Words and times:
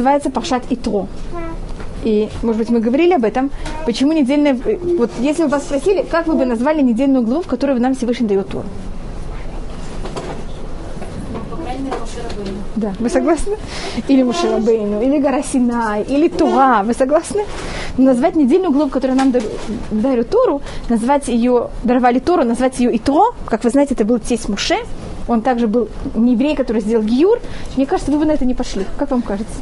называется 0.00 0.30
Пашат 0.30 0.62
Итро. 0.70 1.06
И, 2.04 2.28
может 2.42 2.58
быть, 2.58 2.70
мы 2.70 2.80
говорили 2.80 3.12
об 3.12 3.24
этом. 3.24 3.50
Почему 3.84 4.12
недельная... 4.12 4.54
Вот 4.98 5.10
если 5.20 5.44
бы 5.44 5.50
вас 5.50 5.62
спросили, 5.64 6.02
как 6.10 6.26
вы 6.26 6.34
бы 6.34 6.46
назвали 6.46 6.80
недельную 6.82 7.22
главу, 7.22 7.42
в 7.42 7.46
которой 7.46 7.78
нам 7.78 7.94
Всевышний 7.94 8.26
дает 8.26 8.48
Тору? 8.48 8.64
Да, 12.76 12.92
вы 12.98 13.10
согласны? 13.10 13.56
Или 14.08 14.22
Мушарабейну, 14.22 15.02
или 15.02 15.18
гора 15.18 15.42
Синай, 15.42 16.02
или 16.02 16.28
Тура, 16.28 16.82
вы 16.82 16.94
согласны? 16.94 17.44
Назвать 17.98 18.36
недельную 18.36 18.72
главу, 18.72 18.90
которую 18.90 19.18
нам 19.18 19.34
дарят 19.90 20.30
Тору, 20.30 20.62
назвать 20.88 21.28
ее, 21.28 21.68
даровали 21.84 22.20
Тору, 22.20 22.44
назвать 22.44 22.80
ее 22.80 22.96
Итро, 22.96 23.34
как 23.44 23.64
вы 23.64 23.70
знаете, 23.70 23.94
это 23.94 24.06
был 24.06 24.18
тесть 24.18 24.48
Муше, 24.48 24.76
он 25.28 25.42
также 25.42 25.66
был 25.66 25.88
не 26.14 26.32
еврей, 26.32 26.56
который 26.56 26.82
сделал 26.82 27.04
Гиюр. 27.04 27.40
Мне 27.76 27.86
кажется, 27.86 28.12
вы 28.12 28.18
бы 28.18 28.24
на 28.24 28.32
это 28.32 28.44
не 28.44 28.54
пошли. 28.54 28.84
Как 28.98 29.10
вам 29.10 29.22
кажется? 29.22 29.54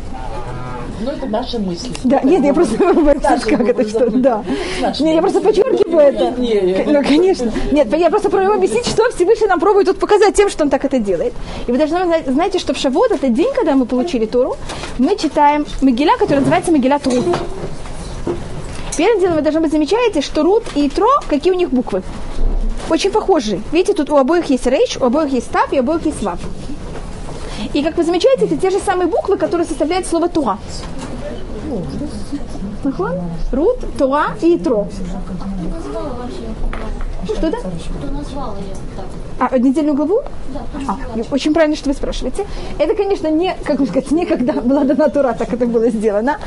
Ну, 1.00 1.10
это 1.12 1.26
наши 1.26 1.58
мысли. 1.58 1.92
Да, 2.02 2.20
нет, 2.22 2.42
я 2.44 2.52
просто 2.52 2.76
как 2.76 3.68
это 3.68 3.88
что, 3.88 4.10
да. 4.10 4.44
Нет, 4.80 5.14
я 5.14 5.20
просто 5.20 5.40
подчеркиваю 5.40 6.00
это. 6.00 6.34
Ну, 6.90 7.02
конечно. 7.02 7.52
Нет, 7.70 7.92
я 7.96 8.10
просто 8.10 8.30
пробую 8.30 8.54
объяснить, 8.54 8.86
что 8.86 9.08
Всевышний 9.10 9.46
нам 9.46 9.60
пробует 9.60 9.86
тут 9.86 9.98
показать 9.98 10.34
тем, 10.34 10.50
что 10.50 10.64
он 10.64 10.70
так 10.70 10.84
это 10.84 10.98
делает. 10.98 11.34
И 11.66 11.72
вы 11.72 11.78
должны 11.78 12.04
знать, 12.04 12.26
знаете, 12.26 12.58
что 12.58 12.74
в 12.74 12.78
Шавот, 12.78 13.12
это 13.12 13.28
день, 13.28 13.52
когда 13.54 13.76
мы 13.76 13.86
получили 13.86 14.26
Тору, 14.26 14.56
мы 14.98 15.16
читаем 15.16 15.66
Могиля, 15.82 16.16
который 16.18 16.40
называется 16.40 16.72
Могиля 16.72 16.98
Туру. 16.98 17.22
Первым 18.96 19.20
делом 19.20 19.36
вы 19.36 19.42
должны 19.42 19.60
быть 19.60 19.70
замечаете, 19.70 20.20
что 20.20 20.42
Рут 20.42 20.64
и 20.74 20.88
Тро, 20.88 21.06
какие 21.28 21.52
у 21.52 21.56
них 21.56 21.70
буквы? 21.70 22.02
Очень 22.90 23.10
похожие. 23.10 23.62
Видите, 23.72 23.94
тут 23.94 24.10
у 24.10 24.16
обоих 24.16 24.46
есть 24.50 24.66
рейш, 24.66 24.96
у 24.96 25.04
обоих 25.04 25.32
есть 25.32 25.50
тап, 25.50 25.72
и 25.72 25.76
у 25.76 25.80
обоих 25.80 26.06
есть 26.06 26.22
вав. 26.22 26.38
И 27.74 27.82
как 27.82 27.96
вы 27.96 28.04
замечаете, 28.04 28.46
это 28.46 28.56
те 28.56 28.70
же 28.70 28.78
самые 28.78 29.08
буквы, 29.08 29.36
которые 29.36 29.66
составляют 29.66 30.06
слово 30.06 30.28
Туа. 30.28 30.58
Рут, 33.52 33.78
Туа 33.98 34.28
и 34.40 34.58
Тро. 34.58 34.88
Что 37.24 37.50
да? 37.50 37.58
Кто 37.58 38.10
назвал 38.10 38.56
ее 38.56 38.74
так? 38.96 39.06
А, 39.38 39.56
недельную 39.58 39.94
главу? 39.94 40.20
Да. 40.52 40.60
А, 40.88 41.34
очень 41.34 41.54
правильно, 41.54 41.76
что 41.76 41.90
вы 41.90 41.94
спрашиваете. 41.94 42.44
Это, 42.78 42.94
конечно, 42.94 43.28
не, 43.28 43.54
как 43.64 43.80
сказать, 43.86 44.10
не 44.10 44.26
когда 44.26 44.54
была 44.54 44.84
дана 44.84 45.08
Тура, 45.08 45.32
так 45.38 45.52
это 45.52 45.66
было 45.66 45.90
сделано. 45.90 46.38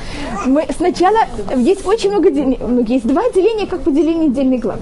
Мы 0.46 0.66
сначала, 0.76 1.20
есть 1.56 1.86
очень 1.88 2.10
много 2.12 2.32
делений, 2.32 2.60
ну, 2.60 2.84
есть 2.84 3.08
два 3.08 3.22
деления, 3.34 3.66
как 3.66 3.82
поделение 3.82 4.28
недельной 4.28 4.58
главы. 4.58 4.82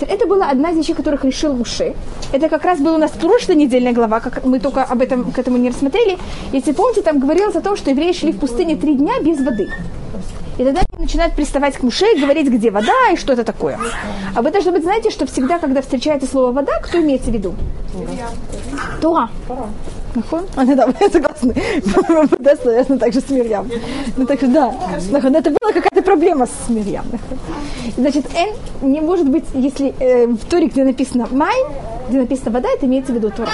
Это 0.00 0.26
была 0.26 0.50
одна 0.50 0.70
из 0.70 0.76
вещей, 0.76 0.94
которых 0.94 1.24
решил 1.24 1.52
Муше. 1.52 1.94
Это 2.32 2.48
как 2.48 2.64
раз 2.64 2.78
была 2.78 2.94
у 2.94 2.98
нас 2.98 3.10
прошлая 3.10 3.56
недельная 3.56 3.92
глава, 3.92 4.20
как 4.20 4.44
мы 4.44 4.60
только 4.60 4.84
об 4.84 5.02
этом 5.02 5.32
к 5.32 5.38
этому 5.38 5.56
не 5.56 5.70
рассмотрели. 5.70 6.18
Если 6.52 6.72
помните, 6.72 7.02
там 7.02 7.18
говорилось 7.18 7.56
о 7.56 7.60
том, 7.60 7.76
что 7.76 7.90
евреи 7.90 8.12
шли 8.12 8.32
в 8.32 8.38
пустыне 8.38 8.76
три 8.76 8.94
дня 8.94 9.20
без 9.20 9.38
воды. 9.40 9.68
И 10.58 10.64
тогда 10.64 10.80
они 10.80 11.04
начинают 11.04 11.34
приставать 11.34 11.76
к 11.76 11.82
Муше 11.82 12.06
и 12.14 12.20
говорить, 12.20 12.48
где 12.48 12.70
вода 12.70 12.92
и 13.12 13.16
что 13.16 13.32
это 13.32 13.44
такое. 13.44 13.78
А 14.34 14.42
вы 14.42 14.50
должны 14.50 14.72
быть 14.72 14.82
знаете, 14.82 15.10
что 15.10 15.24
всегда, 15.26 15.58
когда 15.58 15.80
встречается 15.80 16.28
слово 16.28 16.50
вода, 16.50 16.72
кто 16.82 17.00
имеется 17.00 17.30
в 17.30 17.34
виду? 17.34 17.54
Туа. 19.00 19.30
Нахон? 20.14 20.46
А, 20.56 20.64
да, 20.64 20.86
вы 20.86 20.94
согласны. 21.10 21.54
Да, 22.38 22.56
соответственно, 22.56 22.98
также 22.98 23.20
с 23.20 23.30
Мирьям. 23.30 23.70
Ну, 24.16 24.26
так 24.26 24.38
что, 24.38 24.48
да. 24.48 24.74
Это 25.12 25.50
была 25.60 25.72
какая-то 25.72 26.02
проблема 26.02 26.46
с 26.46 26.68
Мирьям. 26.68 27.04
Значит, 27.96 28.26
Н 28.34 28.90
не 28.90 29.00
может 29.00 29.28
быть, 29.28 29.44
если 29.54 29.94
э, 30.00 30.26
в 30.26 30.44
Торе, 30.46 30.66
где 30.66 30.84
написано 30.84 31.28
май, 31.30 31.56
где 32.08 32.18
написано 32.18 32.50
вода, 32.50 32.68
это 32.74 32.86
имеется 32.86 33.12
в 33.12 33.14
виду 33.14 33.30
Тора. 33.30 33.50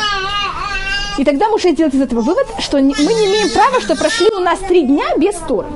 И 1.18 1.24
тогда 1.24 1.48
Муше 1.48 1.74
делает 1.74 1.94
из 1.94 2.00
этого 2.00 2.20
вывод, 2.20 2.46
что 2.60 2.78
мы 2.78 2.82
не 2.82 2.92
имеем 2.92 3.50
права, 3.50 3.80
что 3.80 3.94
прошли 3.96 4.28
у 4.34 4.40
нас 4.40 4.58
три 4.60 4.86
дня 4.86 5.04
без 5.18 5.34
Торы. 5.36 5.66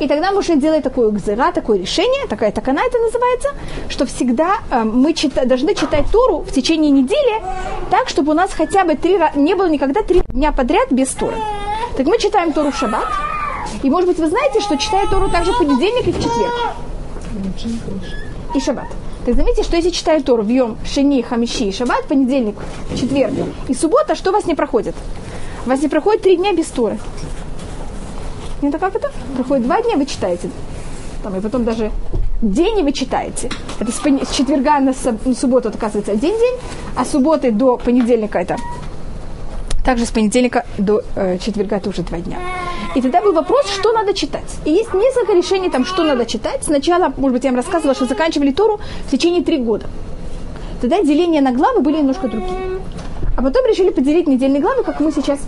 И 0.00 0.06
тогда 0.06 0.32
Муше 0.32 0.56
делает 0.56 0.84
такое 0.84 1.10
гзера, 1.10 1.50
такое 1.52 1.78
решение, 1.78 2.26
такая 2.28 2.52
такана 2.52 2.80
это 2.80 2.98
называется, 2.98 3.48
что 3.88 4.06
всегда 4.06 4.58
э, 4.70 4.84
мы 4.84 5.12
чита, 5.12 5.44
должны 5.44 5.74
читать 5.74 6.06
Тору 6.12 6.40
в 6.40 6.52
течение 6.52 6.90
недели 6.90 7.42
так, 7.90 8.08
чтобы 8.08 8.32
у 8.32 8.34
нас 8.34 8.52
хотя 8.52 8.84
бы 8.84 8.94
три 8.94 9.18
не 9.34 9.54
было 9.54 9.68
никогда 9.68 10.02
три 10.02 10.22
дня 10.28 10.52
подряд 10.52 10.92
без 10.92 11.08
Торы. 11.08 11.36
Так 11.96 12.06
мы 12.06 12.18
читаем 12.18 12.52
Тору 12.52 12.70
в 12.70 12.76
шаббат, 12.76 13.08
и 13.82 13.90
может 13.90 14.08
быть 14.08 14.18
вы 14.18 14.28
знаете, 14.28 14.60
что 14.60 14.76
читаю 14.76 15.08
Тору 15.08 15.28
также 15.30 15.52
в 15.52 15.58
понедельник 15.58 16.06
и 16.06 16.12
в 16.12 16.16
четверг. 16.16 16.54
И 18.54 18.60
шаббат. 18.60 18.86
Так 19.26 19.34
заметьте, 19.34 19.64
что 19.64 19.76
если 19.76 19.90
читаю 19.90 20.22
Тору 20.22 20.44
в 20.44 20.48
Йом, 20.48 20.78
Шени, 20.86 21.22
Хамиши 21.22 21.64
и 21.64 21.72
Шаббат, 21.72 22.04
понедельник, 22.04 22.54
четверг 22.94 23.34
и 23.66 23.74
суббота, 23.74 24.14
что 24.14 24.30
у 24.30 24.32
вас 24.32 24.46
не 24.46 24.54
проходит? 24.54 24.94
У 25.66 25.68
вас 25.68 25.82
не 25.82 25.88
проходит 25.88 26.22
три 26.22 26.36
дня 26.36 26.52
без 26.52 26.66
Торы. 26.66 26.98
Не 28.62 28.70
так 28.70 28.80
как 28.80 28.96
это? 28.96 29.10
Проходит 29.36 29.64
два 29.64 29.80
дня, 29.82 29.96
вы 29.96 30.06
читаете. 30.06 30.50
Там, 31.22 31.36
и 31.36 31.40
потом 31.40 31.64
даже 31.64 31.90
день 32.42 32.80
и 32.80 32.82
вы 32.82 32.92
читаете. 32.92 33.50
Это 33.80 33.92
с, 33.92 33.96
пон... 33.96 34.20
с 34.24 34.30
четверга 34.30 34.78
на, 34.80 34.92
на 35.24 35.34
субботу, 35.34 35.68
это, 35.68 35.78
оказывается, 35.78 36.12
один 36.12 36.36
день, 36.36 36.54
а 36.96 37.04
с 37.04 37.10
субботы 37.10 37.50
до 37.50 37.76
понедельника 37.76 38.38
это 38.38 38.56
также 39.88 40.04
с 40.04 40.10
понедельника 40.10 40.66
до 40.76 41.00
э, 41.16 41.38
четверга 41.38 41.76
это 41.76 41.88
уже 41.88 42.02
два 42.02 42.18
дня. 42.18 42.36
И 42.94 43.00
тогда 43.00 43.22
был 43.22 43.32
вопрос, 43.32 43.70
что 43.70 43.90
надо 43.92 44.12
читать. 44.12 44.56
И 44.66 44.70
есть 44.70 44.92
несколько 44.92 45.32
решений, 45.32 45.70
там, 45.70 45.86
что 45.86 46.04
надо 46.04 46.26
читать. 46.26 46.62
Сначала, 46.62 47.10
может 47.16 47.32
быть, 47.32 47.44
я 47.44 47.50
вам 47.50 47.56
рассказывала, 47.56 47.94
что 47.94 48.04
заканчивали 48.04 48.50
Тору 48.50 48.80
в 49.06 49.10
течение 49.10 49.42
три 49.42 49.56
года. 49.56 49.86
Тогда 50.82 51.02
деления 51.02 51.40
на 51.40 51.52
главы 51.52 51.80
были 51.80 51.96
немножко 51.96 52.28
другие. 52.28 52.80
А 53.34 53.42
потом 53.42 53.64
решили 53.66 53.88
поделить 53.88 54.28
недельные 54.28 54.60
главы, 54.60 54.82
как 54.82 55.00
мы 55.00 55.10
сейчас 55.10 55.38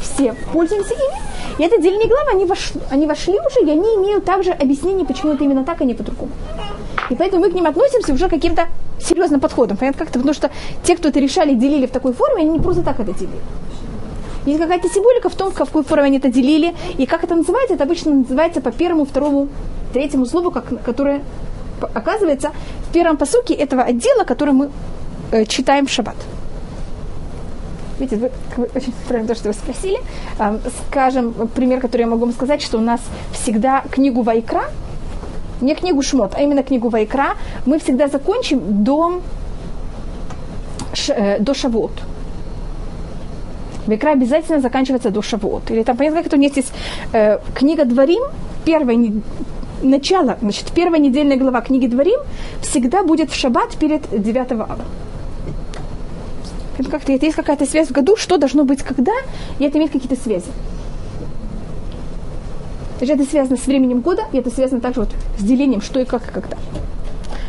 все 0.00 0.34
пользуемся 0.52 0.94
ими. 0.94 1.58
И 1.58 1.62
это 1.62 1.76
отдельные 1.76 2.08
главы, 2.08 2.30
они 2.32 2.44
вошли, 2.44 2.80
они 2.90 3.06
вошли 3.06 3.34
уже, 3.34 3.66
и 3.66 3.70
они 3.70 3.88
имеют 3.96 4.24
также 4.24 4.52
объяснение, 4.52 5.04
почему 5.04 5.32
это 5.32 5.44
именно 5.44 5.64
так, 5.64 5.80
а 5.80 5.84
не 5.84 5.94
по-другому. 5.94 6.30
И 7.10 7.14
поэтому 7.14 7.42
мы 7.42 7.50
к 7.50 7.54
ним 7.54 7.66
относимся 7.66 8.12
уже 8.12 8.28
каким-то 8.28 8.68
серьезным 9.00 9.40
подходом. 9.40 9.76
Понятно 9.76 10.00
как-то? 10.00 10.18
Потому 10.18 10.34
что 10.34 10.50
те, 10.84 10.96
кто 10.96 11.08
это 11.08 11.20
решали, 11.20 11.54
делили 11.54 11.86
в 11.86 11.90
такой 11.90 12.12
форме, 12.12 12.42
они 12.42 12.50
не 12.50 12.60
просто 12.60 12.82
так 12.82 13.00
это 13.00 13.12
делили. 13.12 13.40
Есть 14.46 14.60
какая-то 14.60 14.88
символика 14.88 15.28
в 15.28 15.34
том, 15.34 15.50
в 15.50 15.54
какой 15.54 15.82
форме 15.84 16.06
они 16.06 16.18
это 16.18 16.30
делили. 16.30 16.74
И 16.96 17.06
как 17.06 17.24
это 17.24 17.34
называется? 17.34 17.74
Это 17.74 17.84
обычно 17.84 18.14
называется 18.14 18.60
по 18.60 18.70
первому, 18.70 19.04
второму, 19.04 19.48
третьему 19.92 20.26
слову, 20.26 20.50
как, 20.50 20.82
которое 20.84 21.22
оказывается 21.80 22.52
в 22.88 22.92
первом 22.92 23.16
посуке 23.16 23.54
этого 23.54 23.82
отдела, 23.82 24.24
который 24.24 24.54
мы 24.54 24.70
э, 25.32 25.44
читаем 25.44 25.86
в 25.86 25.90
шаббат. 25.90 26.16
Видите, 27.98 28.16
вы, 28.16 28.30
вы 28.56 28.68
очень 28.74 28.92
правильно 29.06 29.28
то, 29.28 29.34
что 29.34 29.48
вы 29.48 29.54
спросили. 29.54 29.98
Скажем, 30.88 31.34
пример, 31.54 31.80
который 31.80 32.02
я 32.02 32.06
могу 32.06 32.24
вам 32.24 32.32
сказать, 32.32 32.62
что 32.62 32.78
у 32.78 32.80
нас 32.80 33.00
всегда 33.32 33.82
книгу 33.90 34.22
Вайкра, 34.22 34.64
не 35.60 35.74
книгу 35.74 36.02
Шмот, 36.02 36.34
а 36.34 36.42
именно 36.42 36.62
книгу 36.62 36.88
Вайкра, 36.88 37.34
мы 37.66 37.78
всегда 37.78 38.08
закончим 38.08 38.84
до, 38.84 39.20
э, 41.08 41.38
до 41.40 41.54
Шавуот. 41.54 41.92
Вайкра 43.86 44.12
обязательно 44.12 44.60
заканчивается 44.60 45.10
до 45.10 45.22
Шавуот. 45.22 45.70
Или 45.70 45.82
там, 45.82 45.96
понятно, 45.96 46.18
как 46.18 46.26
это 46.26 46.36
у 46.36 46.40
нас 46.40 46.56
есть 46.56 46.72
э, 47.12 47.38
книга 47.54 47.84
Дворим, 47.84 48.22
первая 48.64 48.96
начало, 49.82 50.36
значит, 50.40 50.72
первая 50.74 51.00
недельная 51.00 51.36
глава 51.36 51.60
книги 51.60 51.86
Дворим 51.86 52.20
всегда 52.60 53.02
будет 53.02 53.30
в 53.30 53.34
шаббат 53.34 53.76
перед 53.76 54.02
9 54.10 54.52
ава 54.52 54.78
как-то 56.86 57.12
это 57.12 57.26
есть 57.26 57.36
какая-то 57.36 57.66
связь 57.66 57.88
в 57.88 57.92
году, 57.92 58.16
что 58.16 58.38
должно 58.38 58.64
быть 58.64 58.82
когда, 58.82 59.12
и 59.58 59.64
это 59.64 59.78
имеет 59.78 59.92
какие-то 59.92 60.20
связи. 60.20 60.46
То 62.98 63.04
есть 63.04 63.12
это 63.12 63.30
связано 63.30 63.56
с 63.56 63.66
временем 63.66 64.00
года, 64.00 64.22
и 64.32 64.38
это 64.38 64.50
связано 64.50 64.80
также 64.80 65.00
вот 65.00 65.10
с 65.38 65.42
делением, 65.42 65.80
что 65.80 66.00
и 66.00 66.04
как 66.04 66.28
и 66.28 66.32
когда. 66.32 66.56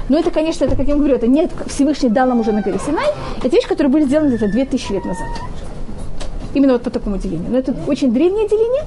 Но 0.09 0.17
это, 0.17 0.31
конечно, 0.31 0.65
это, 0.65 0.75
как 0.75 0.87
я 0.87 0.95
говорю, 0.95 1.15
это 1.15 1.27
нет, 1.27 1.51
Всевышний 1.67 2.09
дал 2.09 2.27
нам 2.27 2.39
уже 2.39 2.51
на 2.51 2.61
горе 2.61 2.79
Синай. 2.83 3.05
Это 3.37 3.47
вещь, 3.47 3.67
которая 3.67 3.91
были 3.91 4.05
сделаны 4.05 4.29
где-то 4.29 4.51
2000 4.51 4.91
лет 4.91 5.05
назад. 5.05 5.27
Именно 6.55 6.73
вот 6.73 6.83
по 6.83 6.89
такому 6.89 7.17
делению. 7.17 7.49
Но 7.49 7.57
это 7.59 7.75
очень 7.87 8.11
древнее 8.11 8.47
деление. 8.47 8.85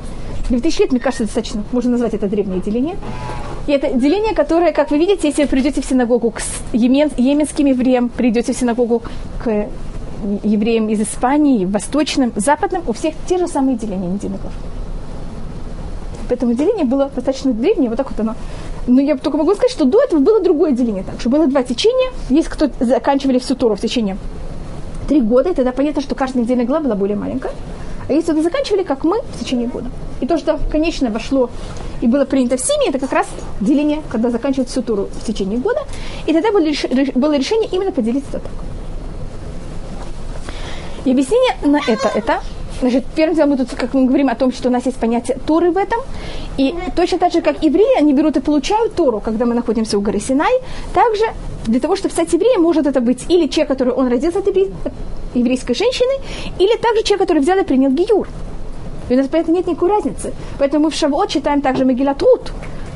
2000 0.50 0.80
лет, 0.80 0.90
мне 0.90 1.00
кажется, 1.00 1.24
достаточно, 1.24 1.62
можно 1.72 1.92
назвать 1.92 2.14
это 2.14 2.26
древнее 2.28 2.60
деление. 2.60 2.96
И 3.68 3.72
это 3.72 3.92
деление, 3.94 4.34
которое, 4.34 4.72
как 4.72 4.90
вы 4.90 4.98
видите, 4.98 5.28
если 5.28 5.42
вы 5.42 5.48
придете 5.48 5.80
в 5.80 5.84
синагогу 5.84 6.32
к 6.32 6.42
емен, 6.72 7.10
йеменским 7.16 7.66
евреям, 7.66 8.08
придете 8.08 8.52
в 8.52 8.56
синагогу 8.56 9.02
к 9.44 9.68
евреям 10.42 10.88
из 10.88 11.00
Испании, 11.00 11.64
восточным, 11.64 12.32
западным, 12.36 12.82
у 12.86 12.92
всех 12.92 13.14
те 13.26 13.38
же 13.38 13.48
самые 13.48 13.76
деления 13.76 14.08
недельных 14.08 14.40
глав. 14.40 14.54
Поэтому 16.28 16.54
деление 16.54 16.84
было 16.84 17.10
достаточно 17.14 17.52
древнее, 17.52 17.90
вот 17.90 17.96
так 17.96 18.10
вот 18.10 18.18
оно. 18.20 18.34
Но 18.86 19.00
я 19.00 19.16
только 19.16 19.36
могу 19.36 19.54
сказать, 19.54 19.70
что 19.70 19.84
до 19.84 20.02
этого 20.02 20.20
было 20.20 20.42
другое 20.42 20.72
деление. 20.72 21.04
Так 21.04 21.20
что 21.20 21.28
было 21.28 21.46
два 21.46 21.62
течения. 21.62 22.10
Есть 22.30 22.48
кто 22.48 22.70
заканчивали 22.80 23.38
всю 23.38 23.54
Тору 23.54 23.76
в 23.76 23.80
течение 23.80 24.16
три 25.08 25.20
года, 25.20 25.50
и 25.50 25.54
тогда 25.54 25.72
понятно, 25.72 26.00
что 26.00 26.14
каждая 26.14 26.42
недельная 26.42 26.64
глава 26.64 26.84
была 26.84 26.94
более 26.94 27.16
маленькая. 27.16 27.52
А 28.08 28.12
если 28.12 28.32
вы 28.32 28.42
заканчивали, 28.42 28.82
как 28.82 29.04
мы, 29.04 29.20
в 29.20 29.40
течение 29.40 29.68
года. 29.68 29.90
И 30.20 30.26
то, 30.26 30.38
что, 30.38 30.58
конечно, 30.70 31.10
вошло 31.10 31.50
и 32.00 32.06
было 32.06 32.24
принято 32.24 32.56
в 32.56 32.60
семье, 32.60 32.88
это 32.88 32.98
как 32.98 33.12
раз 33.12 33.26
деление, 33.60 34.02
когда 34.08 34.30
заканчивают 34.30 34.70
всю 34.70 34.82
Туру 34.82 35.08
в 35.12 35.24
течение 35.24 35.58
года. 35.58 35.80
И 36.26 36.32
тогда 36.32 36.50
было 36.50 37.36
решение 37.36 37.68
именно 37.70 37.92
поделить 37.92 38.24
это 38.30 38.40
так. 38.40 38.52
И 41.04 41.10
объяснение 41.10 41.56
на 41.62 41.78
это, 41.78 42.08
это 42.14 42.40
Значит, 42.82 43.04
первым 43.14 43.36
делом 43.36 43.50
мы 43.50 43.56
тут, 43.56 43.70
как 43.76 43.94
мы 43.94 44.06
говорим 44.06 44.28
о 44.28 44.34
том, 44.34 44.52
что 44.52 44.68
у 44.68 44.72
нас 44.72 44.86
есть 44.86 44.98
понятие 44.98 45.38
Торы 45.46 45.70
в 45.70 45.76
этом. 45.76 46.00
И 46.58 46.74
точно 46.96 47.18
так 47.18 47.32
же, 47.32 47.40
как 47.40 47.62
евреи, 47.62 47.96
они 47.96 48.12
берут 48.12 48.36
и 48.36 48.40
получают 48.40 48.96
Тору, 48.96 49.20
когда 49.20 49.46
мы 49.46 49.54
находимся 49.54 49.98
у 49.98 50.00
горы 50.00 50.18
Синай. 50.18 50.52
Также 50.92 51.24
для 51.66 51.78
того, 51.78 51.94
чтобы 51.94 52.12
стать 52.12 52.32
евреем, 52.32 52.60
может 52.60 52.86
это 52.86 53.00
быть 53.00 53.24
или 53.30 53.46
человек, 53.46 53.68
который 53.68 53.92
он 53.92 54.08
родился 54.08 54.40
от, 54.40 54.48
еврей, 54.48 54.72
от 54.84 54.92
еврейской 55.34 55.74
женщины, 55.74 56.12
или 56.58 56.76
также 56.76 57.04
человек, 57.04 57.20
который 57.20 57.38
взял 57.38 57.56
и 57.58 57.62
принял 57.62 57.90
Гиюр. 57.90 58.26
И 59.08 59.14
у 59.14 59.16
нас 59.16 59.28
поэтому 59.30 59.56
нет 59.56 59.68
никакой 59.68 59.90
разницы. 59.90 60.32
Поэтому 60.58 60.84
мы 60.84 60.90
в 60.90 60.94
Шавуот 60.94 61.28
читаем 61.28 61.60
также 61.60 61.84
Мегилат 61.84 62.20
Рут. 62.20 62.52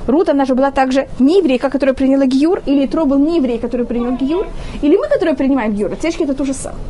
Рут, 0.08 0.28
она 0.28 0.46
же 0.46 0.54
была 0.54 0.72
также 0.72 1.06
не 1.20 1.38
еврейка, 1.38 1.70
которая 1.70 1.94
приняла 1.94 2.26
Гиюр, 2.26 2.60
или 2.66 2.86
Тро 2.86 3.04
был 3.04 3.18
не 3.18 3.36
еврей, 3.36 3.58
который 3.58 3.86
принял 3.86 4.16
Гиюр, 4.16 4.46
или 4.82 4.96
мы, 4.96 5.06
которые 5.08 5.36
принимаем 5.36 5.74
Гиюр. 5.74 5.92
Отсечки 5.92 6.24
это 6.24 6.34
то 6.34 6.44
же 6.44 6.54
самое. 6.54 6.80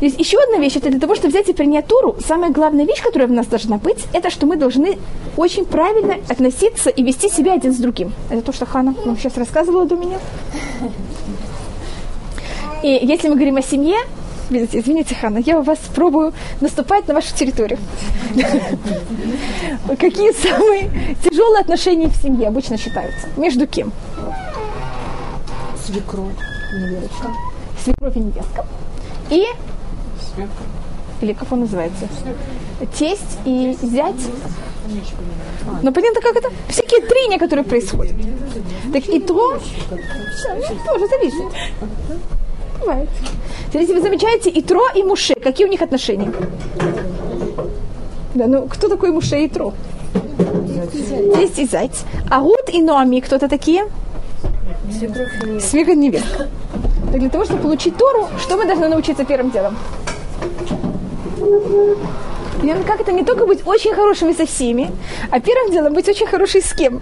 Есть 0.00 0.18
еще 0.18 0.38
одна 0.38 0.58
вещь, 0.58 0.76
это 0.76 0.90
для 0.90 1.00
того, 1.00 1.16
чтобы 1.16 1.30
взять 1.30 1.48
и 1.48 1.52
принять 1.52 1.86
Тору, 1.86 2.16
самая 2.24 2.50
главная 2.50 2.84
вещь, 2.84 3.02
которая 3.02 3.28
у 3.28 3.32
нас 3.32 3.46
должна 3.46 3.78
быть, 3.78 4.04
это 4.12 4.30
что 4.30 4.46
мы 4.46 4.56
должны 4.56 4.96
очень 5.36 5.64
правильно 5.64 6.16
относиться 6.28 6.88
и 6.88 7.02
вести 7.02 7.28
себя 7.28 7.54
один 7.54 7.72
с 7.72 7.78
другим. 7.78 8.12
Это 8.30 8.42
то, 8.42 8.52
что 8.52 8.64
Хана 8.64 8.94
вам 9.04 9.16
сейчас 9.18 9.36
рассказывала 9.36 9.86
до 9.86 9.96
меня. 9.96 10.18
И 12.82 12.88
если 13.02 13.28
мы 13.28 13.34
говорим 13.34 13.56
о 13.56 13.62
семье, 13.62 13.96
извините, 14.50 15.16
Хана, 15.16 15.38
я 15.38 15.58
у 15.58 15.62
вас 15.62 15.78
пробую 15.94 16.32
наступать 16.60 17.08
на 17.08 17.14
вашу 17.14 17.34
территорию. 17.34 17.78
Какие 19.98 20.32
самые 20.32 21.16
тяжелые 21.24 21.60
отношения 21.60 22.06
в 22.06 22.16
семье 22.22 22.48
обычно 22.48 22.78
считаются? 22.78 23.26
Между 23.36 23.66
кем? 23.66 23.92
Свекровь, 25.84 26.34
невестка. 26.72 27.32
Свекровь 27.82 28.16
и 28.16 28.20
невестка. 28.20 28.64
И 29.30 29.44
или 31.20 31.32
как 31.32 31.52
он 31.52 31.60
называется? 31.60 32.08
Тесть 32.98 33.38
и 33.44 33.76
зять. 33.82 34.22
Ну, 35.82 35.92
понятно, 35.92 36.20
как 36.20 36.36
это? 36.36 36.48
Всякие 36.68 37.00
трения, 37.00 37.38
которые 37.38 37.64
происходят. 37.64 38.14
Так 38.92 39.08
и 39.08 39.20
то 39.20 39.58
тоже 40.86 41.06
зависит. 41.08 41.44
Бывает. 42.80 43.08
Если 43.72 43.92
вы 43.92 44.00
замечаете, 44.00 44.50
и 44.50 44.62
Тро, 44.62 44.88
и 44.94 45.02
Муше, 45.02 45.34
какие 45.34 45.66
у 45.66 45.70
них 45.70 45.82
отношения? 45.82 46.32
Да, 48.34 48.46
ну 48.46 48.66
кто 48.68 48.88
такой 48.88 49.10
Муше 49.10 49.44
и 49.44 49.48
Тро? 49.48 49.74
Тесть 51.36 51.58
и 51.58 51.66
зайц. 51.66 52.04
А 52.30 52.40
Гуд 52.40 52.68
и 52.72 52.80
Ноами, 52.80 53.20
кто-то 53.20 53.48
такие? 53.48 53.84
Свекровь 55.60 55.96
невестка. 55.98 56.48
Так 57.10 57.20
для 57.20 57.28
того, 57.28 57.44
чтобы 57.44 57.62
получить 57.62 57.96
Тору, 57.96 58.28
что 58.40 58.56
мы 58.56 58.66
должны 58.66 58.88
научиться 58.88 59.24
первым 59.24 59.50
делом? 59.50 59.76
И 62.62 62.84
как 62.86 63.00
это 63.00 63.12
не 63.12 63.24
только 63.24 63.46
быть 63.46 63.66
очень 63.66 63.94
хорошими 63.94 64.32
со 64.32 64.46
всеми, 64.46 64.90
а 65.30 65.40
первым 65.40 65.70
делом 65.70 65.94
быть 65.94 66.08
очень 66.08 66.26
хорошей 66.26 66.60
с 66.60 66.72
кем? 66.72 67.00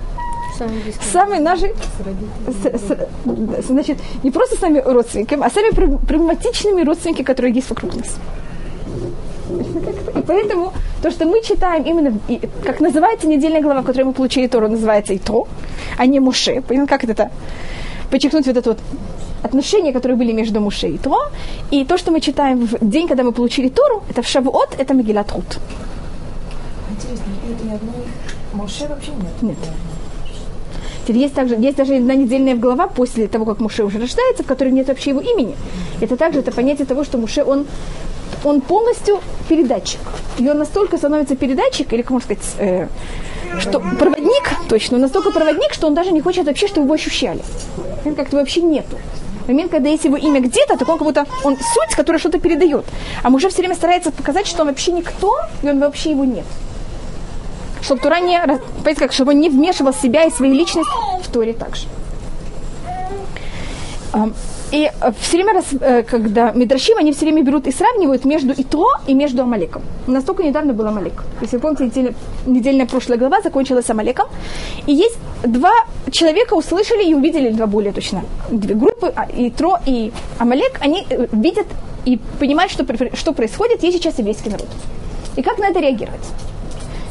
Самые 1.13 1.41
наши, 1.41 1.75
с, 2.47 2.65
с, 2.67 3.67
значит, 3.67 3.99
не 4.23 4.31
просто 4.31 4.57
с 4.57 4.61
нами 4.63 4.83
родственниками, 4.85 5.45
а 5.45 5.51
сами 5.51 5.71
проблематичными 5.71 6.83
родственники, 6.83 7.23
которые 7.23 7.53
есть 7.55 7.69
вокруг 7.71 7.95
нас. 7.97 8.17
И 9.51 10.23
поэтому 10.27 10.73
то, 11.03 11.11
что 11.11 11.27
мы 11.27 11.43
читаем 11.43 11.85
именно, 11.85 12.19
как 12.65 12.81
называется 12.81 13.29
недельная 13.29 13.61
глава, 13.61 13.83
которую 13.83 14.07
мы 14.07 14.13
получили 14.13 14.47
Тору, 14.47 14.69
называется 14.69 15.15
Итро, 15.15 15.47
а 15.99 16.07
не 16.07 16.21
Муше. 16.21 16.63
Понятно, 16.67 16.89
как 16.89 17.05
это 17.05 17.31
подчеркнуть 18.11 18.47
вот 18.47 18.57
это 18.57 18.71
вот 18.71 18.79
отношения, 19.43 19.93
которые 19.93 20.17
были 20.17 20.33
между 20.33 20.61
Муше 20.61 20.89
и 20.89 20.99
Тро. 20.99 21.19
И 21.71 21.85
то, 21.85 21.99
что 21.99 22.11
мы 22.11 22.21
читаем 22.21 22.67
в 22.67 22.77
день, 22.81 23.09
когда 23.09 23.23
мы 23.23 23.33
получили 23.33 23.69
Тору, 23.69 24.03
это 24.09 24.23
в 24.23 24.29
Шавуот, 24.29 24.75
это 24.79 24.95
Мегилат 24.95 25.33
Рут. 25.33 25.59
Интересно, 26.91 27.25
это 27.51 27.65
ни 27.65 27.75
одной 27.75 28.07
Муше 28.53 28.87
вообще 28.89 29.11
нет? 29.11 29.43
Нет. 29.43 29.59
Теперь 31.03 31.19
есть, 31.19 31.35
также, 31.35 31.55
есть 31.55 31.77
даже 31.77 31.95
одна 31.97 32.15
недельная 32.15 32.57
глава 32.57 32.89
после 32.89 33.29
того, 33.29 33.45
как 33.45 33.61
Муше 33.61 33.85
уже 33.85 33.99
рождается, 33.99 34.43
в 34.43 34.47
которой 34.47 34.73
нет 34.73 34.89
вообще 34.89 35.11
его 35.11 35.21
имени. 35.21 35.55
Это 36.01 36.17
также 36.17 36.41
это 36.41 36.51
понятие 36.51 36.87
того, 36.87 37.05
что 37.05 37.19
Муше, 37.19 37.45
он, 37.45 37.67
он 38.45 38.61
полностью 38.61 39.21
передатчик. 39.49 40.01
И 40.39 40.49
он 40.49 40.59
настолько 40.59 40.97
становится 40.97 41.37
передатчик, 41.37 41.93
или, 41.93 42.03
как 42.03 42.11
можно 42.11 42.35
сказать, 42.35 42.55
э, 42.59 42.89
что 43.61 43.79
проводник, 43.79 44.51
точно, 44.69 44.97
он 44.97 45.03
настолько 45.03 45.31
проводник, 45.31 45.73
что 45.75 45.87
он 45.87 45.95
даже 45.95 46.11
не 46.11 46.21
хочет 46.21 46.47
вообще, 46.47 46.67
чтобы 46.67 46.87
его 46.87 46.95
ощущали. 46.95 47.43
Как-то 48.17 48.37
вообще 48.37 48.63
нету 48.63 48.97
момент, 49.49 49.71
когда 49.71 49.89
есть 49.89 50.05
его 50.05 50.17
имя 50.17 50.41
где-то, 50.41 50.77
так 50.77 50.89
он 50.89 50.99
как 50.99 51.07
будто 51.07 51.27
он 51.45 51.57
суть, 51.57 51.95
которая 51.97 52.19
что-то 52.19 52.39
передает. 52.39 52.85
А 53.23 53.31
мужа 53.31 53.49
все 53.49 53.59
время 53.59 53.75
старается 53.75 54.11
показать, 54.11 54.47
что 54.47 54.63
он 54.63 54.69
вообще 54.69 54.93
никто, 54.93 55.35
и 55.63 55.69
он 55.69 55.79
вообще 55.81 56.11
его 56.11 56.25
нет. 56.25 56.47
Чтобы 57.83 58.01
Тура 58.01 58.19
не, 58.21 58.39
понимаете, 58.39 59.01
как, 59.01 59.13
чтобы 59.13 59.33
он 59.33 59.41
не 59.41 59.49
вмешивал 59.49 59.95
себя 59.95 60.25
и 60.25 60.31
свою 60.31 60.55
личность 60.55 60.89
в 61.23 61.31
Торе 61.31 61.53
также. 61.53 61.87
И 64.73 64.91
э, 65.01 65.13
все 65.21 65.37
время, 65.37 65.63
э, 65.81 66.03
когда 66.03 66.51
Мидрашим, 66.53 66.99
они 66.99 67.13
все 67.13 67.27
время 67.27 67.43
берут 67.43 67.67
и 67.67 67.73
сравнивают 67.73 68.25
между 68.25 68.53
Итро 68.53 68.87
и 69.07 69.15
между 69.15 69.43
Амалеком. 69.43 69.83
У 70.09 70.11
нас 70.11 70.25
только 70.25 70.43
недавно 70.43 70.73
был 70.73 70.87
Амалек. 70.87 71.23
Если 71.41 71.57
вы 71.57 71.63
помните, 71.63 71.85
неделя, 71.85 72.15
недельная 72.47 72.87
прошлая 72.87 73.19
глава 73.19 73.41
закончилась 73.41 73.89
Амалеком. 73.91 74.27
И 74.87 74.93
есть 74.93 75.19
два 75.45 75.73
человека 76.11 76.55
услышали 76.55 77.05
и 77.05 77.15
увидели, 77.15 77.51
два 77.51 77.67
более 77.67 77.93
точно, 77.93 78.25
две 78.51 78.75
группы, 78.75 79.13
а, 79.15 79.27
Итро 79.37 79.79
и 79.87 80.13
Амалек, 80.39 80.79
они 80.81 81.07
э, 81.11 81.27
видят 81.33 81.67
и 82.05 82.19
понимают, 82.41 82.73
что, 82.73 82.85
что 83.15 83.33
происходит, 83.33 83.85
есть 83.85 83.99
сейчас 83.99 84.19
еврейский 84.19 84.51
народ. 84.51 84.69
И 85.37 85.43
как 85.43 85.59
на 85.59 85.67
это 85.67 85.81
реагировать? 85.81 86.25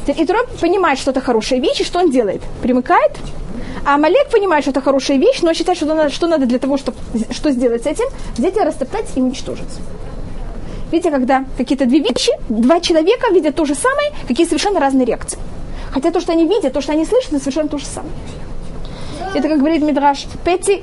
Итро 0.08 0.38
понимает, 0.60 0.98
что 0.98 1.10
это 1.10 1.20
хорошая 1.20 1.60
вещь, 1.60 1.84
что 1.86 2.00
он 2.00 2.10
делает? 2.10 2.42
Примыкает 2.62 3.12
а 3.86 3.94
Амалек 3.94 4.30
понимает, 4.32 4.64
что 4.64 4.72
это 4.72 4.80
хорошая 4.80 5.16
вещь, 5.16 5.42
но 5.42 5.54
считает, 5.54 5.78
что 5.78 5.86
надо, 5.86 6.10
что 6.10 6.26
надо 6.26 6.44
для 6.44 6.58
того, 6.58 6.76
чтобы 6.76 6.98
что 7.30 7.52
сделать 7.52 7.84
с 7.84 7.86
этим, 7.86 8.06
взять 8.36 8.56
и 8.56 8.60
растоптать 8.60 9.06
и 9.14 9.22
уничтожить. 9.22 9.68
Видите, 10.90 11.12
когда 11.12 11.44
какие-то 11.56 11.86
две 11.86 12.00
вещи, 12.00 12.32
два 12.48 12.80
человека 12.80 13.32
видят 13.32 13.54
то 13.54 13.64
же 13.64 13.76
самое, 13.76 14.12
какие 14.26 14.44
совершенно 14.44 14.80
разные 14.80 15.04
реакции. 15.04 15.38
Хотя 15.92 16.10
то, 16.10 16.20
что 16.20 16.32
они 16.32 16.46
видят, 16.46 16.72
то, 16.72 16.80
что 16.80 16.92
они 16.92 17.04
слышат, 17.04 17.32
это 17.32 17.38
совершенно 17.38 17.68
то 17.68 17.78
же 17.78 17.86
самое. 17.86 18.12
Это, 19.34 19.48
как 19.48 19.58
говорит 19.58 19.82
Мидраш 19.82 20.26
Пети, 20.44 20.82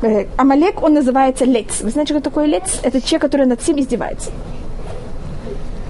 э, 0.00 0.26
Амалек, 0.38 0.82
он 0.82 0.94
называется 0.94 1.44
лец. 1.44 1.82
Вы 1.82 1.90
знаете, 1.90 2.14
что 2.14 2.22
такое 2.22 2.46
лец? 2.46 2.80
Это 2.82 3.02
человек, 3.02 3.20
который 3.20 3.44
над 3.44 3.60
всем 3.60 3.78
издевается. 3.78 4.30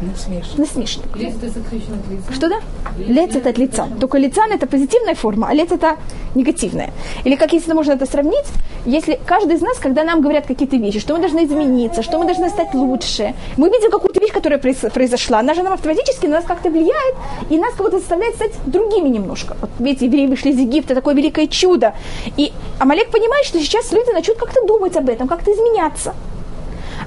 Насмешник. 0.00 0.58
Насмешник. 0.58 1.16
Лец 1.16 1.34
это 1.42 1.60
от 1.60 1.72
лица. 1.72 2.32
Что 2.32 2.48
да? 2.48 2.60
Лец 2.98 3.34
это 3.34 3.50
от 3.50 3.58
лица. 3.58 3.88
Только 4.00 4.18
лица 4.18 4.42
это 4.48 4.66
позитивная 4.66 5.14
форма, 5.14 5.48
а 5.50 5.54
лец 5.54 5.72
это 5.72 5.96
негативная. 6.34 6.90
Или 7.24 7.34
как 7.34 7.52
если 7.52 7.72
можно 7.72 7.92
это 7.92 8.06
сравнить, 8.06 8.46
если 8.86 9.18
каждый 9.26 9.56
из 9.56 9.60
нас, 9.60 9.78
когда 9.78 10.04
нам 10.04 10.20
говорят 10.20 10.46
какие-то 10.46 10.76
вещи, 10.76 11.00
что 11.00 11.14
мы 11.14 11.20
должны 11.20 11.44
измениться, 11.44 12.02
что 12.02 12.18
мы 12.18 12.26
должны 12.26 12.48
стать 12.48 12.74
лучше, 12.74 13.34
мы 13.56 13.68
видим 13.70 13.90
какую-то 13.90 14.20
вещь, 14.20 14.32
которая 14.32 14.60
произошла, 14.60 15.40
она 15.40 15.54
же 15.54 15.62
нам 15.62 15.72
автоматически 15.72 16.26
на 16.26 16.36
нас 16.36 16.44
как-то 16.44 16.70
влияет, 16.70 17.16
и 17.50 17.58
нас 17.58 17.74
кого-то 17.74 17.98
заставляет 17.98 18.36
стать 18.36 18.52
другими 18.66 19.08
немножко. 19.08 19.56
Вот 19.60 19.70
видите, 19.80 20.06
евреи 20.06 20.26
вышли 20.26 20.50
из 20.50 20.58
Египта, 20.58 20.94
такое 20.94 21.14
великое 21.14 21.48
чудо. 21.48 21.94
И 22.36 22.52
Амалек 22.78 23.10
понимает, 23.10 23.46
что 23.46 23.60
сейчас 23.60 23.90
люди 23.92 24.12
начнут 24.12 24.38
как-то 24.38 24.64
думать 24.66 24.96
об 24.96 25.08
этом, 25.08 25.26
как-то 25.26 25.52
изменяться. 25.52 26.14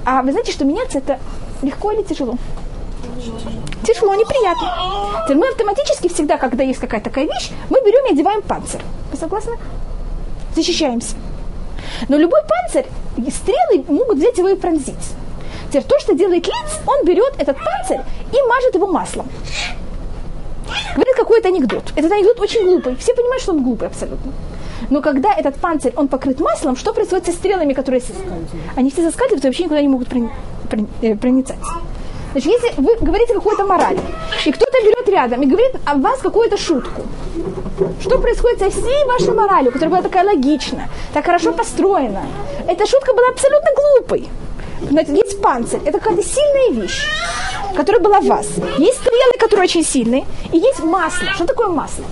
А 0.04 0.22
вы 0.22 0.32
знаете, 0.32 0.52
что 0.52 0.64
меняться 0.64 0.98
это 0.98 1.18
легко 1.62 1.92
или 1.92 2.02
тяжело? 2.02 2.34
Тяжело, 3.84 4.14
неприятно. 4.14 5.34
Мы 5.34 5.48
автоматически 5.48 6.08
всегда, 6.08 6.36
когда 6.36 6.64
есть 6.64 6.80
какая-то 6.80 7.10
такая 7.10 7.24
вещь, 7.24 7.50
мы 7.70 7.80
берем 7.80 8.06
и 8.06 8.12
одеваем 8.12 8.42
панцирь. 8.42 8.82
Вы 9.10 9.16
согласны? 9.16 9.56
Защищаемся. 10.54 11.16
Но 12.08 12.16
любой 12.16 12.40
панцирь, 12.42 12.86
стрелы 13.30 13.84
могут 13.88 14.18
взять 14.18 14.38
его 14.38 14.48
и 14.48 14.56
пронзить. 14.56 15.14
Теперь 15.68 15.84
то, 15.84 15.98
что 16.00 16.14
делает 16.14 16.46
лиц, 16.46 16.80
он 16.86 17.04
берет 17.04 17.34
этот 17.38 17.56
панцирь 17.56 18.00
и 18.32 18.48
мажет 18.48 18.74
его 18.74 18.86
маслом. 18.86 19.28
Говорит 20.94 21.16
какой-то 21.16 21.48
анекдот. 21.48 21.92
Этот 21.96 22.12
анекдот 22.12 22.40
очень 22.40 22.64
глупый. 22.64 22.96
Все 22.96 23.14
понимают, 23.14 23.42
что 23.42 23.52
он 23.52 23.62
глупый 23.64 23.88
абсолютно. 23.88 24.32
Но 24.90 25.00
когда 25.00 25.32
этот 25.32 25.56
панцирь, 25.56 25.92
он 25.96 26.08
покрыт 26.08 26.40
маслом, 26.40 26.76
что 26.76 26.92
происходит 26.92 27.26
со 27.26 27.32
стрелами, 27.32 27.72
которые... 27.72 28.02
Они 28.76 28.90
все 28.90 29.02
заскальзывают 29.02 29.44
и 29.44 29.48
вообще 29.48 29.64
никуда 29.64 29.80
не 29.80 29.88
могут 29.88 30.08
э, 31.02 31.16
проницать. 31.16 31.56
Значит, 32.32 32.52
если 32.52 32.80
вы 32.80 32.96
говорите 32.96 33.34
какую-то 33.34 33.64
мораль, 33.64 33.98
и 34.46 34.52
кто-то 34.52 34.82
берет 34.82 35.08
рядом 35.08 35.42
и 35.42 35.46
говорит 35.46 35.76
о 35.84 35.96
вас 35.96 36.18
какую-то 36.20 36.56
шутку, 36.56 37.02
что 38.00 38.18
происходит 38.18 38.58
со 38.58 38.70
всей 38.70 39.04
вашей 39.06 39.34
моралью, 39.34 39.70
которая 39.70 39.90
была 39.90 40.02
такая 40.02 40.24
логичная, 40.24 40.88
так 41.12 41.26
хорошо 41.26 41.52
построена? 41.52 42.22
Эта 42.66 42.86
шутка 42.86 43.12
была 43.12 43.28
абсолютно 43.28 43.70
глупой. 43.76 44.28
Знаете, 44.88 45.12
есть 45.14 45.40
панцирь, 45.42 45.80
это 45.84 45.98
какая-то 45.98 46.22
сильная 46.22 46.82
вещь, 46.82 47.06
которая 47.76 48.00
была 48.00 48.20
в 48.20 48.26
вас. 48.26 48.46
Есть 48.78 48.98
стрелы, 48.98 49.34
которые 49.38 49.64
очень 49.64 49.84
сильные, 49.84 50.24
и 50.52 50.58
есть 50.58 50.82
масло. 50.82 51.28
Что 51.34 51.46
такое 51.46 51.68
масло? 51.68 52.04